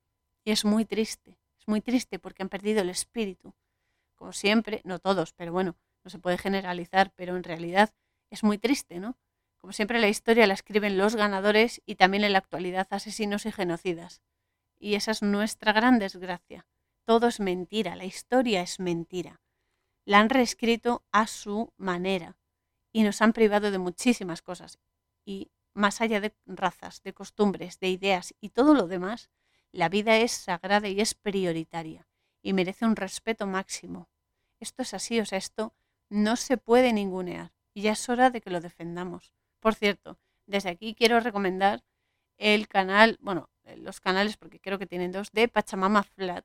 Y 0.44 0.52
es 0.52 0.66
muy 0.66 0.84
triste, 0.84 1.40
es 1.58 1.70
muy 1.70 1.80
triste 1.80 2.20
porque 2.20 2.44
han 2.44 2.50
perdido 2.50 2.82
el 2.82 2.90
espíritu. 2.90 3.56
Como 4.16 4.34
siempre, 4.34 4.82
no 4.84 5.00
todos, 5.00 5.32
pero 5.32 5.54
bueno, 5.54 5.78
no 6.04 6.10
se 6.10 6.20
puede 6.20 6.38
generalizar, 6.38 7.14
pero 7.16 7.38
en 7.38 7.46
realidad 7.46 7.94
es 8.30 8.44
muy 8.44 8.58
triste, 8.58 9.00
¿no? 9.00 9.18
Como 9.58 9.74
siempre 9.74 10.00
la 10.00 10.08
historia 10.08 10.48
la 10.48 10.54
escriben 10.54 10.98
los 10.98 11.16
ganadores 11.16 11.82
y 11.86 11.96
también 11.96 12.24
en 12.24 12.34
la 12.34 12.40
actualidad 12.40 12.88
asesinos 12.92 13.46
y 13.46 13.52
genocidas. 13.52 14.22
Y 14.80 14.96
esa 14.96 15.12
es 15.12 15.22
nuestra 15.22 15.74
gran 15.74 16.00
desgracia. 16.00 16.68
Todo 17.06 17.28
es 17.28 17.40
mentira, 17.40 17.96
la 17.96 18.06
historia 18.06 18.62
es 18.62 18.80
mentira. 18.80 19.42
La 20.06 20.20
han 20.20 20.30
reescrito 20.30 21.04
a 21.12 21.28
su 21.28 21.74
manera 21.78 22.38
y 22.94 23.04
nos 23.04 23.22
han 23.22 23.34
privado 23.34 23.72
de 23.72 23.78
muchísimas 23.78 24.42
cosas. 24.42 24.80
Y 25.26 25.52
más 25.74 26.02
allá 26.02 26.22
de 26.22 26.36
razas, 26.46 27.02
de 27.04 27.14
costumbres, 27.14 27.80
de 27.80 27.90
ideas 27.90 28.34
y 28.40 28.50
todo 28.50 28.74
lo 28.74 28.88
demás, 28.88 29.30
la 29.72 29.90
vida 29.90 30.18
es 30.18 30.32
sagrada 30.32 30.88
y 30.88 31.02
es 31.02 31.14
prioritaria 31.14 32.08
y 32.42 32.54
merece 32.54 32.86
un 32.86 32.96
respeto 32.96 33.48
máximo. 33.48 34.10
Esto 34.60 34.82
es 34.84 34.94
así, 34.94 35.20
o 35.20 35.26
sea, 35.26 35.38
esto 35.38 35.76
no 36.10 36.36
se 36.36 36.58
puede 36.58 36.94
ningunear 36.94 37.57
y 37.78 37.82
ya 37.82 37.92
es 37.92 38.10
hora 38.10 38.32
de 38.32 38.42
que 38.42 38.50
lo 38.50 38.60
defendamos. 38.60 39.36
Por 39.60 39.76
cierto, 39.76 40.18
desde 40.48 40.72
aquí 40.72 40.96
quiero 40.96 41.20
recomendar 41.20 41.84
el 42.40 42.68
canal, 42.68 43.20
bueno, 43.22 43.52
eh, 43.66 43.78
los 43.78 44.02
canales, 44.02 44.36
porque 44.36 44.60
creo 44.60 44.80
que 44.80 44.88
tienen 44.88 45.12
dos, 45.12 45.32
de 45.32 45.48
Pachamama 45.48 46.02
Flat 46.02 46.44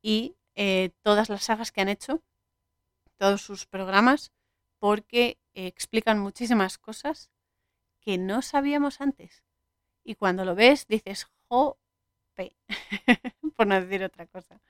y 0.00 0.34
eh, 0.54 0.92
todas 1.02 1.28
las 1.28 1.44
sagas 1.44 1.72
que 1.72 1.82
han 1.82 1.90
hecho, 1.90 2.22
todos 3.18 3.42
sus 3.42 3.66
programas, 3.66 4.32
porque 4.78 5.38
explican 5.52 6.20
muchísimas 6.20 6.78
cosas 6.78 7.28
que 8.00 8.16
no 8.16 8.40
sabíamos 8.40 9.02
antes. 9.02 9.44
Y 10.04 10.14
cuando 10.14 10.46
lo 10.46 10.54
ves, 10.54 10.86
dices, 10.86 11.26
jope, 11.48 12.56
por 13.56 13.66
no 13.66 13.78
decir 13.78 14.02
otra 14.02 14.26
cosa. 14.26 14.62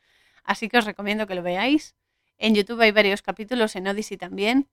Así 0.43 0.69
que 0.69 0.79
os 0.79 0.85
recomiendo 0.85 1.29
que 1.29 1.37
lo 1.37 1.45
veáis. 1.45 1.95
En 2.39 2.57
YouTube 2.57 2.81
hay 2.81 2.91
varios 2.91 3.23
capítulos, 3.23 3.77
en 3.77 3.87
Odyssey 3.87 4.17
también, 4.17 4.69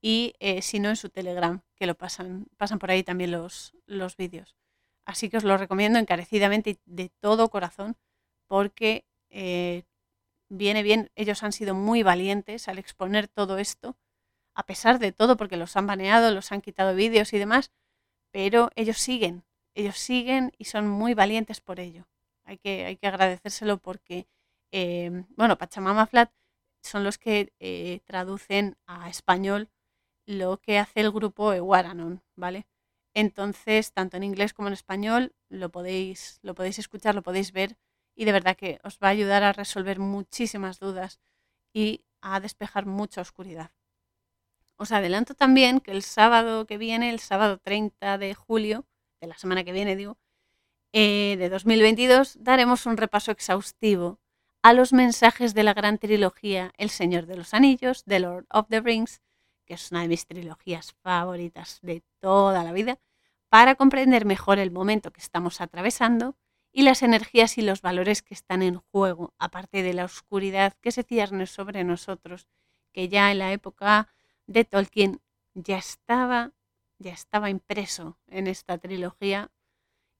y 0.00 0.34
eh, 0.38 0.62
si 0.62 0.80
no 0.80 0.88
en 0.88 0.96
su 0.96 1.08
Telegram, 1.08 1.62
que 1.74 1.86
lo 1.86 1.94
pasan, 1.96 2.46
pasan 2.56 2.78
por 2.78 2.90
ahí 2.90 3.02
también 3.02 3.32
los, 3.32 3.74
los 3.86 4.16
vídeos. 4.16 4.56
Así 5.04 5.30
que 5.30 5.38
os 5.38 5.44
lo 5.44 5.56
recomiendo 5.56 5.98
encarecidamente 5.98 6.70
y 6.70 6.78
de 6.84 7.08
todo 7.20 7.48
corazón, 7.48 7.96
porque 8.46 9.06
eh, 9.30 9.84
viene 10.48 10.82
bien, 10.82 11.10
ellos 11.14 11.42
han 11.42 11.52
sido 11.52 11.74
muy 11.74 12.02
valientes 12.02 12.68
al 12.68 12.78
exponer 12.78 13.28
todo 13.28 13.58
esto, 13.58 13.96
a 14.54 14.66
pesar 14.66 14.98
de 14.98 15.12
todo, 15.12 15.36
porque 15.36 15.56
los 15.56 15.76
han 15.76 15.86
baneado, 15.86 16.32
los 16.32 16.52
han 16.52 16.60
quitado 16.60 16.94
vídeos 16.94 17.32
y 17.32 17.38
demás, 17.38 17.72
pero 18.30 18.70
ellos 18.76 18.98
siguen, 18.98 19.44
ellos 19.74 19.96
siguen 19.96 20.52
y 20.58 20.66
son 20.66 20.88
muy 20.88 21.14
valientes 21.14 21.60
por 21.60 21.80
ello. 21.80 22.06
Hay 22.44 22.58
que, 22.58 22.84
hay 22.86 22.96
que 22.96 23.06
agradecérselo 23.06 23.78
porque, 23.78 24.26
eh, 24.72 25.24
bueno, 25.36 25.58
Pachamama 25.58 26.06
Flat 26.06 26.32
son 26.82 27.04
los 27.04 27.18
que 27.18 27.52
eh, 27.60 28.00
traducen 28.04 28.76
a 28.86 29.08
español 29.08 29.70
lo 30.28 30.58
que 30.58 30.78
hace 30.78 31.00
el 31.00 31.10
grupo 31.10 31.54
Eguaranon, 31.54 32.22
¿vale? 32.36 32.66
Entonces, 33.14 33.92
tanto 33.94 34.18
en 34.18 34.24
inglés 34.24 34.52
como 34.52 34.68
en 34.68 34.74
español 34.74 35.34
lo 35.48 35.70
podéis, 35.70 36.38
lo 36.42 36.54
podéis 36.54 36.78
escuchar, 36.78 37.14
lo 37.14 37.22
podéis 37.22 37.52
ver 37.52 37.78
y 38.14 38.26
de 38.26 38.32
verdad 38.32 38.54
que 38.54 38.78
os 38.84 38.98
va 39.02 39.08
a 39.08 39.12
ayudar 39.12 39.42
a 39.42 39.54
resolver 39.54 39.98
muchísimas 39.98 40.80
dudas 40.80 41.18
y 41.72 42.04
a 42.20 42.40
despejar 42.40 42.84
mucha 42.84 43.22
oscuridad. 43.22 43.70
Os 44.76 44.92
adelanto 44.92 45.34
también 45.34 45.80
que 45.80 45.92
el 45.92 46.02
sábado 46.02 46.66
que 46.66 46.76
viene, 46.76 47.08
el 47.08 47.20
sábado 47.20 47.56
30 47.56 48.18
de 48.18 48.34
julio, 48.34 48.84
de 49.22 49.28
la 49.28 49.38
semana 49.38 49.64
que 49.64 49.72
viene 49.72 49.96
digo, 49.96 50.18
eh, 50.92 51.36
de 51.38 51.48
2022, 51.48 52.36
daremos 52.38 52.84
un 52.84 52.98
repaso 52.98 53.30
exhaustivo 53.30 54.20
a 54.62 54.74
los 54.74 54.92
mensajes 54.92 55.54
de 55.54 55.62
la 55.62 55.72
gran 55.72 55.96
trilogía 55.96 56.74
El 56.76 56.90
Señor 56.90 57.24
de 57.24 57.36
los 57.36 57.54
Anillos, 57.54 58.04
The 58.04 58.20
Lord 58.20 58.46
of 58.50 58.68
the 58.68 58.80
Rings, 58.80 59.22
que 59.68 59.74
es 59.74 59.92
una 59.92 60.00
de 60.00 60.08
mis 60.08 60.26
trilogías 60.26 60.94
favoritas 61.02 61.78
de 61.82 62.02
toda 62.20 62.64
la 62.64 62.72
vida, 62.72 62.98
para 63.50 63.74
comprender 63.74 64.24
mejor 64.24 64.58
el 64.58 64.70
momento 64.70 65.12
que 65.12 65.20
estamos 65.20 65.60
atravesando 65.60 66.36
y 66.72 66.82
las 66.82 67.02
energías 67.02 67.58
y 67.58 67.62
los 67.62 67.82
valores 67.82 68.22
que 68.22 68.34
están 68.34 68.62
en 68.62 68.76
juego, 68.76 69.34
aparte 69.38 69.82
de 69.82 69.92
la 69.92 70.06
oscuridad 70.06 70.72
que 70.80 70.90
se 70.90 71.02
cierne 71.02 71.46
sobre 71.46 71.84
nosotros, 71.84 72.46
que 72.92 73.08
ya 73.08 73.30
en 73.30 73.38
la 73.38 73.52
época 73.52 74.08
de 74.46 74.64
Tolkien 74.64 75.20
ya 75.54 75.76
estaba, 75.76 76.52
ya 76.98 77.12
estaba 77.12 77.50
impreso 77.50 78.18
en 78.26 78.46
esta 78.46 78.78
trilogía 78.78 79.50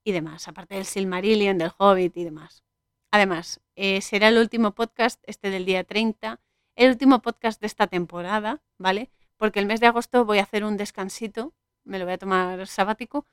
y 0.05 0.13
demás, 0.13 0.47
aparte 0.47 0.75
del 0.75 0.85
Silmarillion, 0.85 1.57
del 1.57 1.73
Hobbit 1.77 2.17
y 2.17 2.25
demás. 2.25 2.63
Además, 3.11 3.61
eh, 3.77 4.03
será 4.03 4.29
el 4.29 4.37
último 4.37 4.75
podcast, 4.75 5.23
este 5.27 5.49
del 5.51 5.65
día 5.65 5.85
30, 5.85 6.41
el 6.77 6.91
último 6.91 7.23
podcast 7.23 7.61
de 7.61 7.67
esta 7.67 7.87
temporada, 7.87 8.63
¿vale? 8.77 9.11
Porque 9.39 9.61
el 9.61 9.67
mes 9.67 9.81
de 9.81 9.87
agosto 9.87 10.27
voy 10.27 10.39
a 10.39 10.43
hacer 10.43 10.65
un 10.65 10.77
descansito, 10.77 11.55
me 11.85 11.99
lo 11.99 12.05
voy 12.05 12.15
a 12.15 12.19
tomar 12.19 12.67
sabático 12.67 13.27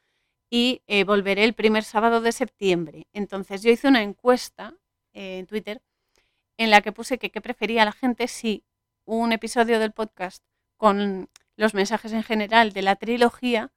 y 0.49 0.81
eh, 0.87 1.03
volveré 1.03 1.43
el 1.43 1.53
primer 1.53 1.83
sábado 1.83 2.21
de 2.21 2.31
septiembre. 2.31 3.07
Entonces 3.11 3.61
yo 3.61 3.71
hice 3.71 3.89
una 3.89 4.03
encuesta 4.03 4.75
eh, 5.13 5.39
en 5.39 5.47
Twitter 5.47 5.81
en 6.57 6.69
la 6.69 6.81
que 6.81 6.93
puse 6.93 7.17
que 7.17 7.31
qué 7.31 7.41
prefería 7.41 7.83
la 7.83 7.91
gente 7.91 8.27
si 8.27 8.63
un 9.05 9.33
episodio 9.33 9.79
del 9.79 9.91
podcast 9.91 10.43
con 10.77 11.29
los 11.57 11.73
mensajes 11.73 12.13
en 12.13 12.23
general 12.23 12.71
de 12.71 12.81
la 12.81 12.95
trilogía 12.95 13.73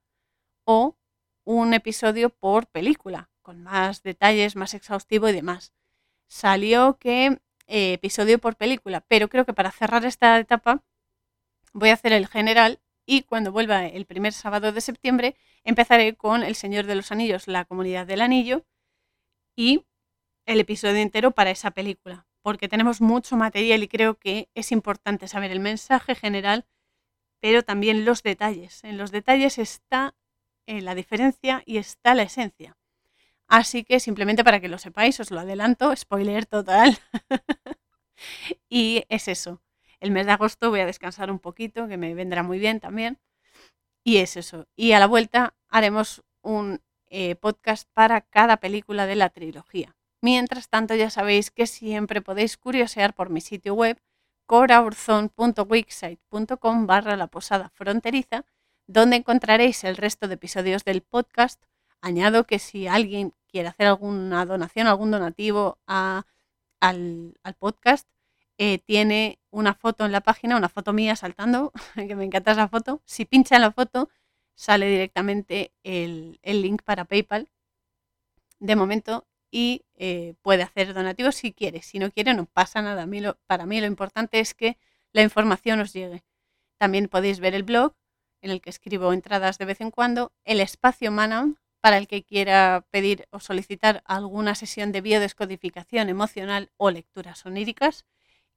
o 0.65 0.97
un 1.45 1.75
episodio 1.75 2.31
por 2.31 2.67
película, 2.67 3.31
con 3.43 3.63
más 3.63 4.03
detalles, 4.03 4.57
más 4.57 4.75
exhaustivo 4.75 5.29
y 5.29 5.33
demás. 5.33 5.73
Salió 6.29 6.99
que 6.99 7.41
eh, 7.67 7.95
episodio 7.95 8.39
por 8.39 8.57
película, 8.57 9.01
pero 9.09 9.29
creo 9.29 9.47
que 9.47 9.55
para 9.55 9.71
cerrar 9.71 10.05
esta 10.05 10.39
etapa 10.39 10.83
voy 11.73 11.91
a 11.91 11.95
hacer 11.95 12.13
el 12.13 12.27
general 12.27 12.81
y 13.07 13.23
cuando 13.23 13.53
vuelva 13.53 13.87
el 13.87 14.05
primer 14.05 14.33
sábado 14.33 14.71
de 14.73 14.81
septiembre 14.81 15.35
empezaré 15.65 16.15
con 16.15 16.43
El 16.43 16.55
Señor 16.55 16.87
de 16.87 16.95
los 16.95 17.11
Anillos, 17.11 17.49
la 17.49 17.65
comunidad 17.65 18.07
del 18.07 18.21
anillo 18.21 18.67
y 19.57 19.87
el 20.47 20.61
episodio 20.61 20.97
entero 20.97 21.31
para 21.31 21.51
esa 21.51 21.71
película, 21.71 22.27
porque 22.43 22.69
tenemos 22.69 23.01
mucho 23.01 23.37
material 23.37 23.83
y 23.83 23.89
creo 23.89 24.19
que 24.19 24.51
es 24.55 24.73
importante 24.73 25.29
saber 25.29 25.51
el 25.51 25.61
mensaje 25.61 26.15
general, 26.15 26.67
pero 27.41 27.63
también 27.63 28.05
los 28.05 28.23
detalles. 28.23 28.85
En 28.85 28.99
los 28.99 29.11
detalles 29.11 29.59
está 29.59 30.15
eh, 30.67 30.83
la 30.83 30.95
diferencia 30.95 31.63
y 31.65 31.79
está 31.79 32.15
la 32.15 32.25
esencia. 32.25 32.77
Así 33.47 33.85
que 33.85 34.01
simplemente 34.01 34.45
para 34.45 34.61
que 34.61 34.69
lo 34.69 34.79
sepáis, 34.79 35.19
os 35.21 35.31
lo 35.31 35.41
adelanto, 35.41 35.97
spoiler 35.97 36.45
total. 36.45 36.99
y 38.69 39.05
es 39.09 39.29
eso. 39.29 39.63
El 40.01 40.11
mes 40.11 40.27
de 40.27 40.33
agosto 40.33 40.71
voy 40.71 40.81
a 40.81 40.87
descansar 40.87 41.31
un 41.31 41.39
poquito, 41.39 41.89
que 41.89 41.97
me 41.97 42.15
vendrá 42.15 42.43
muy 42.43 42.59
bien 42.59 42.81
también. 42.81 43.19
Y 44.05 44.19
es 44.19 44.37
eso. 44.37 44.67
Y 44.77 44.93
a 44.93 45.01
la 45.01 45.07
vuelta 45.07 45.55
haremos 45.69 46.23
un 46.43 46.81
eh, 47.09 47.35
podcast 47.37 47.89
para 47.95 48.21
cada 48.21 48.59
película 48.59 49.07
de 49.07 49.17
la 49.17 49.31
trilogía. 49.31 49.97
Mientras 50.21 50.69
tanto, 50.69 50.95
ya 50.95 51.11
sabéis 51.11 51.51
que 51.51 51.67
siempre 51.67 52.23
podéis 52.23 52.57
curiosear 52.57 53.15
por 53.15 53.31
mi 53.31 53.41
sitio 53.41 53.75
web 53.75 54.01
coraurzon.wixsite.com 54.47 56.87
barra 56.87 57.17
la 57.17 57.27
posada 57.27 57.69
fronteriza, 57.71 58.45
donde 58.87 59.17
encontraréis 59.17 59.85
el 59.85 59.97
resto 59.97 60.27
de 60.27 60.35
episodios 60.35 60.85
del 60.85 61.03
podcast. 61.03 61.63
Añado 62.01 62.45
que 62.45 62.59
si 62.59 62.87
alguien 62.87 63.35
quiere 63.47 63.69
hacer 63.69 63.87
alguna 63.87 64.47
donación, 64.47 64.87
algún 64.87 65.11
donativo 65.11 65.79
al, 65.87 66.25
al 66.81 67.55
podcast, 67.59 68.09
eh, 68.59 68.79
tiene 68.79 69.39
una 69.51 69.75
foto 69.75 70.05
en 70.05 70.13
la 70.13 70.21
página, 70.21 70.57
una 70.57 70.69
foto 70.69 70.93
mía 70.93 71.17
saltando, 71.17 71.73
que 71.95 72.17
me 72.17 72.25
encanta 72.25 72.53
esa 72.53 72.69
foto. 72.69 73.01
Si 73.05 73.25
pincha 73.25 73.57
en 73.57 73.63
la 73.63 73.73
foto, 73.73 74.11
sale 74.55 74.89
directamente 74.89 75.73
el, 75.85 76.39
link 76.43 76.83
para 76.83 77.05
PayPal 77.05 77.49
de 78.59 78.77
momento 78.77 79.27
y 79.51 79.85
eh, 79.95 80.35
puede 80.43 80.65
hacer 80.65 80.93
donativos 80.93 81.37
si 81.37 81.53
quiere. 81.53 81.83
Si 81.83 81.99
no 82.01 82.11
quiere, 82.11 82.35
no 82.35 82.47
pasa 82.47 82.83
nada. 82.83 83.07
para 83.47 83.67
mí 83.67 83.81
lo 83.81 83.87
importante 83.87 84.41
es 84.41 84.55
que 84.55 84.77
la 85.13 85.23
información 85.23 85.81
os 85.81 85.93
llegue. 85.93 86.25
También 86.79 87.09
podéis 87.09 87.41
ver 87.41 87.55
el 87.55 87.63
blog 87.63 87.95
en 88.43 88.51
el 88.51 88.61
que 88.61 88.71
escribo 88.71 89.13
entradas 89.13 89.59
de 89.59 89.65
vez 89.65 89.81
en 89.81 89.91
cuando, 89.91 90.33
el 90.45 90.61
espacio 90.61 91.11
Manon 91.11 91.59
para 91.81 91.99
el 91.99 92.09
que 92.09 92.25
quiera 92.25 92.85
pedir 92.91 93.27
o 93.31 93.41
solicitar 93.41 94.03
alguna 94.05 94.55
sesión 94.55 94.93
de 94.93 95.01
biodescodificación 95.01 96.09
emocional 96.09 96.71
o 96.77 96.91
lecturas 96.91 97.47
oníricas 97.47 98.05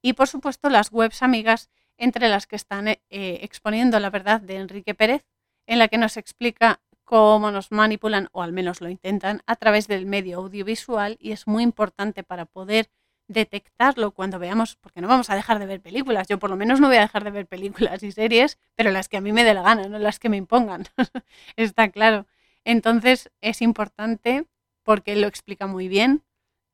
y 0.01 0.13
por 0.13 0.27
supuesto 0.27 0.69
las 0.69 0.91
webs 0.91 1.21
amigas 1.21 1.69
entre 1.97 2.29
las 2.29 2.47
que 2.47 2.55
están 2.55 2.87
eh, 2.87 2.99
exponiendo 3.09 3.99
la 3.99 4.09
verdad 4.09 4.41
de 4.41 4.55
Enrique 4.55 4.95
Pérez, 4.95 5.25
en 5.67 5.79
la 5.79 5.87
que 5.87 5.97
nos 5.97 6.17
explica 6.17 6.81
cómo 7.03 7.51
nos 7.51 7.71
manipulan, 7.71 8.29
o 8.31 8.41
al 8.41 8.53
menos 8.53 8.81
lo 8.81 8.89
intentan, 8.89 9.41
a 9.45 9.55
través 9.55 9.87
del 9.87 10.05
medio 10.05 10.37
audiovisual 10.37 11.17
y 11.19 11.31
es 11.31 11.45
muy 11.45 11.63
importante 11.63 12.23
para 12.23 12.45
poder 12.45 12.89
detectarlo 13.27 14.11
cuando 14.11 14.39
veamos, 14.39 14.75
porque 14.77 15.01
no 15.01 15.07
vamos 15.07 15.29
a 15.29 15.35
dejar 15.35 15.59
de 15.59 15.65
ver 15.65 15.81
películas, 15.81 16.27
yo 16.27 16.39
por 16.39 16.49
lo 16.49 16.55
menos 16.55 16.79
no 16.79 16.87
voy 16.87 16.97
a 16.97 17.01
dejar 17.01 17.23
de 17.23 17.31
ver 17.31 17.47
películas 17.47 18.03
y 18.03 18.11
series, 18.11 18.57
pero 18.75 18.91
las 18.91 19.09
que 19.09 19.17
a 19.17 19.21
mí 19.21 19.31
me 19.31 19.43
dé 19.43 19.53
la 19.53 19.61
gana, 19.61 19.87
no 19.87 19.99
las 19.99 20.19
que 20.19 20.29
me 20.29 20.37
impongan, 20.37 20.85
está 21.55 21.89
claro. 21.89 22.27
Entonces 22.63 23.31
es 23.41 23.61
importante 23.61 24.45
porque 24.83 25.15
lo 25.15 25.27
explica 25.27 25.67
muy 25.67 25.87
bien 25.87 26.23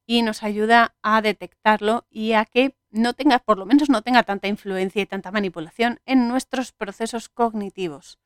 y 0.05 0.21
nos 0.21 0.43
ayuda 0.43 0.95
a 1.01 1.21
detectarlo 1.21 2.05
y 2.09 2.33
a 2.33 2.45
que 2.45 2.75
no 2.97 3.13
tenga, 3.13 3.39
por 3.39 3.57
lo 3.57 3.65
menos 3.65 3.89
no 3.89 4.01
tenga 4.01 4.23
tanta 4.23 4.47
influencia 4.47 5.01
y 5.01 5.05
tanta 5.05 5.31
manipulación 5.31 5.99
en 6.05 6.27
nuestros 6.27 6.71
procesos 6.71 7.29
cognitivos. 7.29 8.19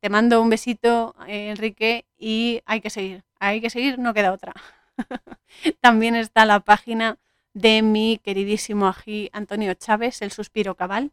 Te 0.00 0.08
mando 0.08 0.42
un 0.42 0.50
besito, 0.50 1.14
eh, 1.28 1.50
Enrique, 1.50 2.06
y 2.18 2.62
hay 2.66 2.80
que 2.80 2.90
seguir. 2.90 3.24
Hay 3.38 3.60
que 3.60 3.70
seguir, 3.70 3.98
no 3.98 4.14
queda 4.14 4.32
otra. 4.32 4.52
También 5.80 6.16
está 6.16 6.44
la 6.44 6.60
página 6.60 7.18
de 7.54 7.82
mi 7.82 8.18
queridísimo 8.18 8.86
ají 8.88 9.30
Antonio 9.32 9.74
Chávez, 9.74 10.22
el 10.22 10.32
suspiro 10.32 10.74
cabal, 10.74 11.12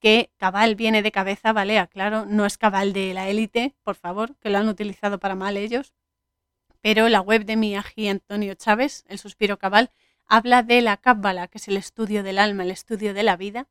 que 0.00 0.30
cabal 0.36 0.74
viene 0.74 1.02
de 1.02 1.12
cabeza, 1.12 1.52
vale, 1.52 1.86
claro, 1.88 2.26
no 2.26 2.46
es 2.46 2.58
cabal 2.58 2.92
de 2.92 3.14
la 3.14 3.28
élite, 3.28 3.74
por 3.82 3.94
favor, 3.94 4.36
que 4.36 4.50
lo 4.50 4.58
han 4.58 4.68
utilizado 4.68 5.18
para 5.18 5.34
mal 5.34 5.56
ellos. 5.56 5.94
Pero 6.80 7.08
la 7.08 7.20
web 7.20 7.44
de 7.44 7.56
mi 7.56 7.76
ají 7.76 8.08
Antonio 8.08 8.54
Chávez, 8.54 9.04
el 9.08 9.18
suspiro 9.18 9.58
cabal, 9.58 9.90
habla 10.26 10.62
de 10.62 10.82
la 10.82 10.96
Cábala, 10.96 11.48
que 11.48 11.58
es 11.58 11.68
el 11.68 11.76
estudio 11.76 12.22
del 12.22 12.38
alma, 12.38 12.64
el 12.64 12.70
estudio 12.70 13.14
de 13.14 13.22
la 13.22 13.36
vida, 13.36 13.68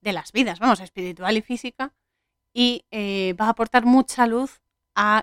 de 0.00 0.12
las 0.12 0.32
vidas, 0.32 0.58
vamos, 0.58 0.80
espiritual 0.80 1.36
y 1.36 1.42
física, 1.42 1.94
y 2.52 2.84
eh, 2.90 3.34
va 3.40 3.46
a 3.46 3.50
aportar 3.50 3.84
mucha 3.84 4.26
luz 4.26 4.60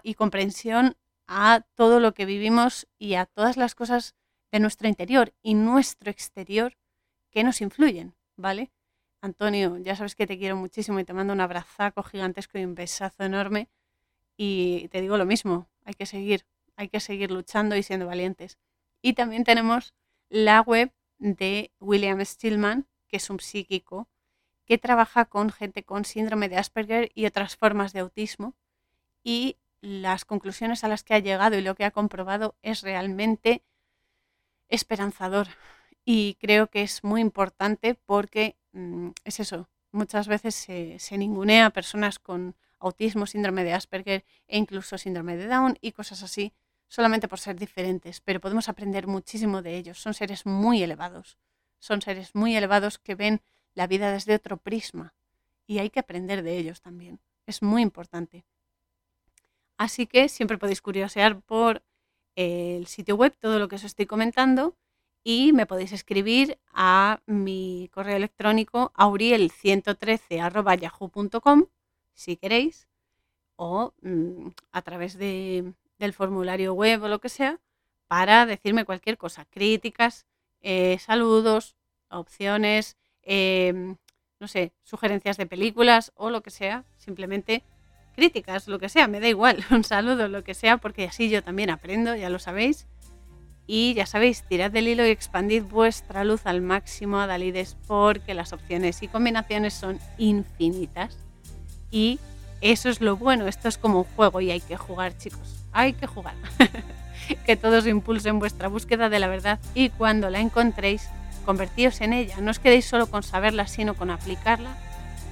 y 0.04 0.16
comprensión 0.16 0.98
a 1.28 1.64
todo 1.76 2.00
lo 2.00 2.14
que 2.16 2.26
vivimos 2.26 2.88
y 2.98 3.14
a 3.14 3.28
todas 3.28 3.56
las 3.56 3.76
cosas 3.76 4.16
de 4.52 4.60
nuestro 4.60 4.88
interior 4.88 5.34
y 5.44 5.54
nuestro 5.54 6.10
exterior 6.10 6.76
que 7.30 7.44
nos 7.44 7.62
influyen, 7.62 8.16
¿vale? 8.36 8.72
Antonio, 9.22 9.78
ya 9.78 9.96
sabes 9.96 10.16
que 10.16 10.26
te 10.26 10.40
quiero 10.40 10.56
muchísimo 10.56 11.00
y 11.00 11.04
te 11.04 11.14
mando 11.14 11.34
un 11.34 11.42
abrazaco 11.42 12.04
gigantesco 12.04 12.58
y 12.58 12.64
un 12.64 12.74
besazo 12.74 13.24
enorme. 13.24 13.70
Y 14.38 14.88
te 14.90 15.02
digo 15.02 15.18
lo 15.18 15.26
mismo, 15.26 15.70
hay 15.84 15.94
que 15.94 16.06
seguir, 16.06 16.46
hay 16.78 16.88
que 16.88 17.00
seguir 17.00 17.30
luchando 17.30 17.76
y 17.76 17.84
siendo 17.84 18.08
valientes. 18.08 18.58
Y 19.02 19.14
también 19.14 19.44
tenemos 19.44 19.94
la 20.30 20.62
web 20.62 20.92
de 21.18 21.72
William 21.80 22.24
Stillman, 22.24 22.88
que 23.08 23.18
es 23.18 23.30
un 23.30 23.40
psíquico 23.40 24.08
que 24.66 24.78
trabaja 24.78 25.26
con 25.26 25.52
gente 25.52 25.84
con 25.84 26.06
síndrome 26.06 26.48
de 26.48 26.58
Asperger 26.58 27.12
y 27.16 27.26
otras 27.26 27.56
formas 27.58 27.92
de 27.92 28.02
autismo. 28.02 28.56
Y 29.24 29.58
las 29.82 30.26
conclusiones 30.26 30.84
a 30.84 30.88
las 30.88 31.04
que 31.04 31.16
ha 31.16 31.20
llegado 31.20 31.58
y 31.58 31.62
lo 31.62 31.76
que 31.76 31.86
ha 31.86 31.92
comprobado 31.92 32.56
es 32.62 32.82
realmente 32.82 33.64
esperanzador. 34.70 35.48
Y 36.06 36.36
creo 36.36 36.68
que 36.68 36.84
es 36.84 37.04
muy 37.04 37.22
importante 37.22 37.96
porque 37.96 38.58
mm, 38.74 39.10
es 39.24 39.40
eso, 39.40 39.68
muchas 39.92 40.28
veces 40.28 40.56
se, 40.56 41.00
se 41.00 41.18
ningunea 41.18 41.66
a 41.66 41.72
personas 41.72 42.20
con 42.20 42.56
autismo, 42.80 43.26
síndrome 43.26 43.64
de 43.64 43.74
Asperger 43.74 44.24
e 44.48 44.58
incluso 44.58 44.98
síndrome 44.98 45.36
de 45.36 45.48
Down 45.48 45.78
y 45.82 45.92
cosas 45.92 46.24
así 46.24 46.54
solamente 46.90 47.30
por 47.30 47.40
ser 47.40 47.56
diferentes, 47.56 48.20
pero 48.20 48.42
podemos 48.42 48.68
aprender 48.68 49.08
muchísimo 49.08 49.62
de 49.62 49.78
ellos. 49.78 50.02
Son 50.02 50.14
seres 50.14 50.46
muy 50.46 50.84
elevados, 50.84 51.38
son 51.78 52.02
seres 52.02 52.36
muy 52.36 52.58
elevados 52.58 53.00
que 53.00 53.16
ven 53.16 53.40
la 53.76 53.88
vida 53.88 54.12
desde 54.12 54.36
otro 54.36 54.58
prisma 54.58 55.14
y 55.66 55.80
hay 55.80 55.90
que 55.90 56.02
aprender 56.02 56.44
de 56.44 56.58
ellos 56.58 56.82
también. 56.82 57.22
Es 57.46 57.62
muy 57.62 57.82
importante. 57.82 58.44
Así 59.78 60.06
que 60.08 60.28
siempre 60.28 60.58
podéis 60.58 60.82
curiosear 60.82 61.40
por 61.40 61.82
el 62.36 62.86
sitio 62.88 63.16
web 63.16 63.34
todo 63.40 63.60
lo 63.60 63.70
que 63.70 63.76
os 63.76 63.86
estoy 63.86 64.08
comentando 64.08 64.76
y 65.24 65.54
me 65.54 65.66
podéis 65.66 65.94
escribir 65.94 66.60
a 66.74 67.22
mi 67.26 67.90
correo 67.94 68.18
electrónico 68.18 68.92
auriel113.yahoo.com 68.96 71.68
si 72.14 72.36
queréis 72.36 72.90
o 73.56 73.94
mm, 74.02 74.50
a 74.72 74.82
través 74.82 75.18
de, 75.18 75.74
del 76.00 76.14
formulario 76.14 76.74
web 76.74 77.04
o 77.04 77.08
lo 77.08 77.20
que 77.20 77.30
sea 77.30 77.60
para 78.08 78.48
decirme 78.48 78.86
cualquier 78.86 79.18
cosa, 79.18 79.46
críticas, 79.46 80.26
eh, 80.62 80.98
saludos, 81.00 81.76
opciones, 82.10 82.98
em, 83.22 83.98
no 84.40 84.48
sé, 84.48 84.74
sugerencias 84.84 85.38
de 85.38 85.46
películas 85.46 86.12
o 86.16 86.32
lo 86.32 86.42
que 86.42 86.50
sea, 86.50 86.86
simplemente 86.98 87.64
críticas, 88.16 88.68
lo 88.68 88.80
que 88.80 88.90
sea, 88.90 89.08
me 89.08 89.20
da 89.20 89.28
igual, 89.28 89.64
un 89.72 89.84
saludo, 89.84 90.28
lo 90.28 90.44
que 90.44 90.54
sea, 90.54 90.78
porque 90.78 91.06
así 91.06 91.30
yo 91.30 91.44
también 91.44 91.70
aprendo, 91.70 92.16
ya 92.16 92.30
lo 92.30 92.40
sabéis. 92.40 92.88
Y 93.72 93.94
ya 93.94 94.08
sabéis, 94.08 94.42
tirad 94.50 94.72
del 94.72 94.88
hilo 94.88 95.06
y 95.06 95.12
expandid 95.12 95.62
vuestra 95.62 96.24
luz 96.24 96.48
al 96.48 96.62
máximo, 96.62 97.28
Dalides, 97.28 97.78
porque 97.86 98.34
las 98.34 98.52
opciones 98.52 99.04
y 99.04 99.08
combinaciones 99.08 99.76
son 99.76 100.00
infinitas. 100.18 101.20
Y 101.92 102.20
eso 102.62 102.90
es 102.90 103.02
lo 103.02 103.18
bueno, 103.18 103.48
esto 103.48 103.68
es 103.68 103.78
como 103.78 104.00
un 104.00 104.16
juego 104.16 104.42
y 104.42 104.52
hay 104.52 104.62
que 104.62 104.78
jugar, 104.78 105.18
chicos, 105.18 105.66
hay 105.72 105.94
que 105.94 106.08
jugar. 106.08 106.36
que 107.46 107.56
todos 107.56 107.86
impulsen 107.88 108.40
vuestra 108.40 108.68
búsqueda 108.68 109.10
de 109.10 109.20
la 109.20 109.28
verdad 109.28 109.60
y 109.74 109.90
cuando 109.90 110.30
la 110.30 110.40
encontréis, 110.40 111.10
convertíos 111.46 112.02
en 112.02 112.14
ella. 112.14 112.38
No 112.42 112.52
os 112.52 112.60
quedéis 112.60 112.86
solo 112.86 113.08
con 113.08 113.24
saberla, 113.24 113.66
sino 113.68 113.96
con 113.96 114.12
aplicarla 114.12 114.78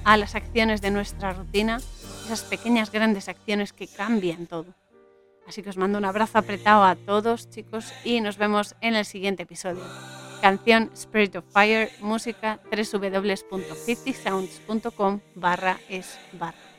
a 0.04 0.16
las 0.16 0.34
acciones 0.34 0.80
de 0.80 0.90
nuestra 0.90 1.32
rutina, 1.32 1.80
esas 2.24 2.42
pequeñas 2.42 2.90
grandes 2.90 3.28
acciones 3.28 3.72
que 3.72 3.86
cambian 3.86 4.46
todo. 4.46 4.74
Así 5.46 5.62
que 5.62 5.70
os 5.70 5.76
mando 5.76 5.98
un 5.98 6.04
abrazo 6.04 6.38
apretado 6.38 6.82
a 6.84 6.96
todos, 6.96 7.48
chicos, 7.50 7.92
y 8.04 8.20
nos 8.20 8.36
vemos 8.36 8.74
en 8.80 8.96
el 8.96 9.04
siguiente 9.04 9.44
episodio. 9.44 9.84
Canción 10.40 10.90
Spirit 10.94 11.36
of 11.36 11.44
Fire, 11.52 11.90
música 12.00 12.58
www.50sounds.com 12.70 15.20
barra 15.34 15.78
es 15.88 16.18
barra. 16.32 16.58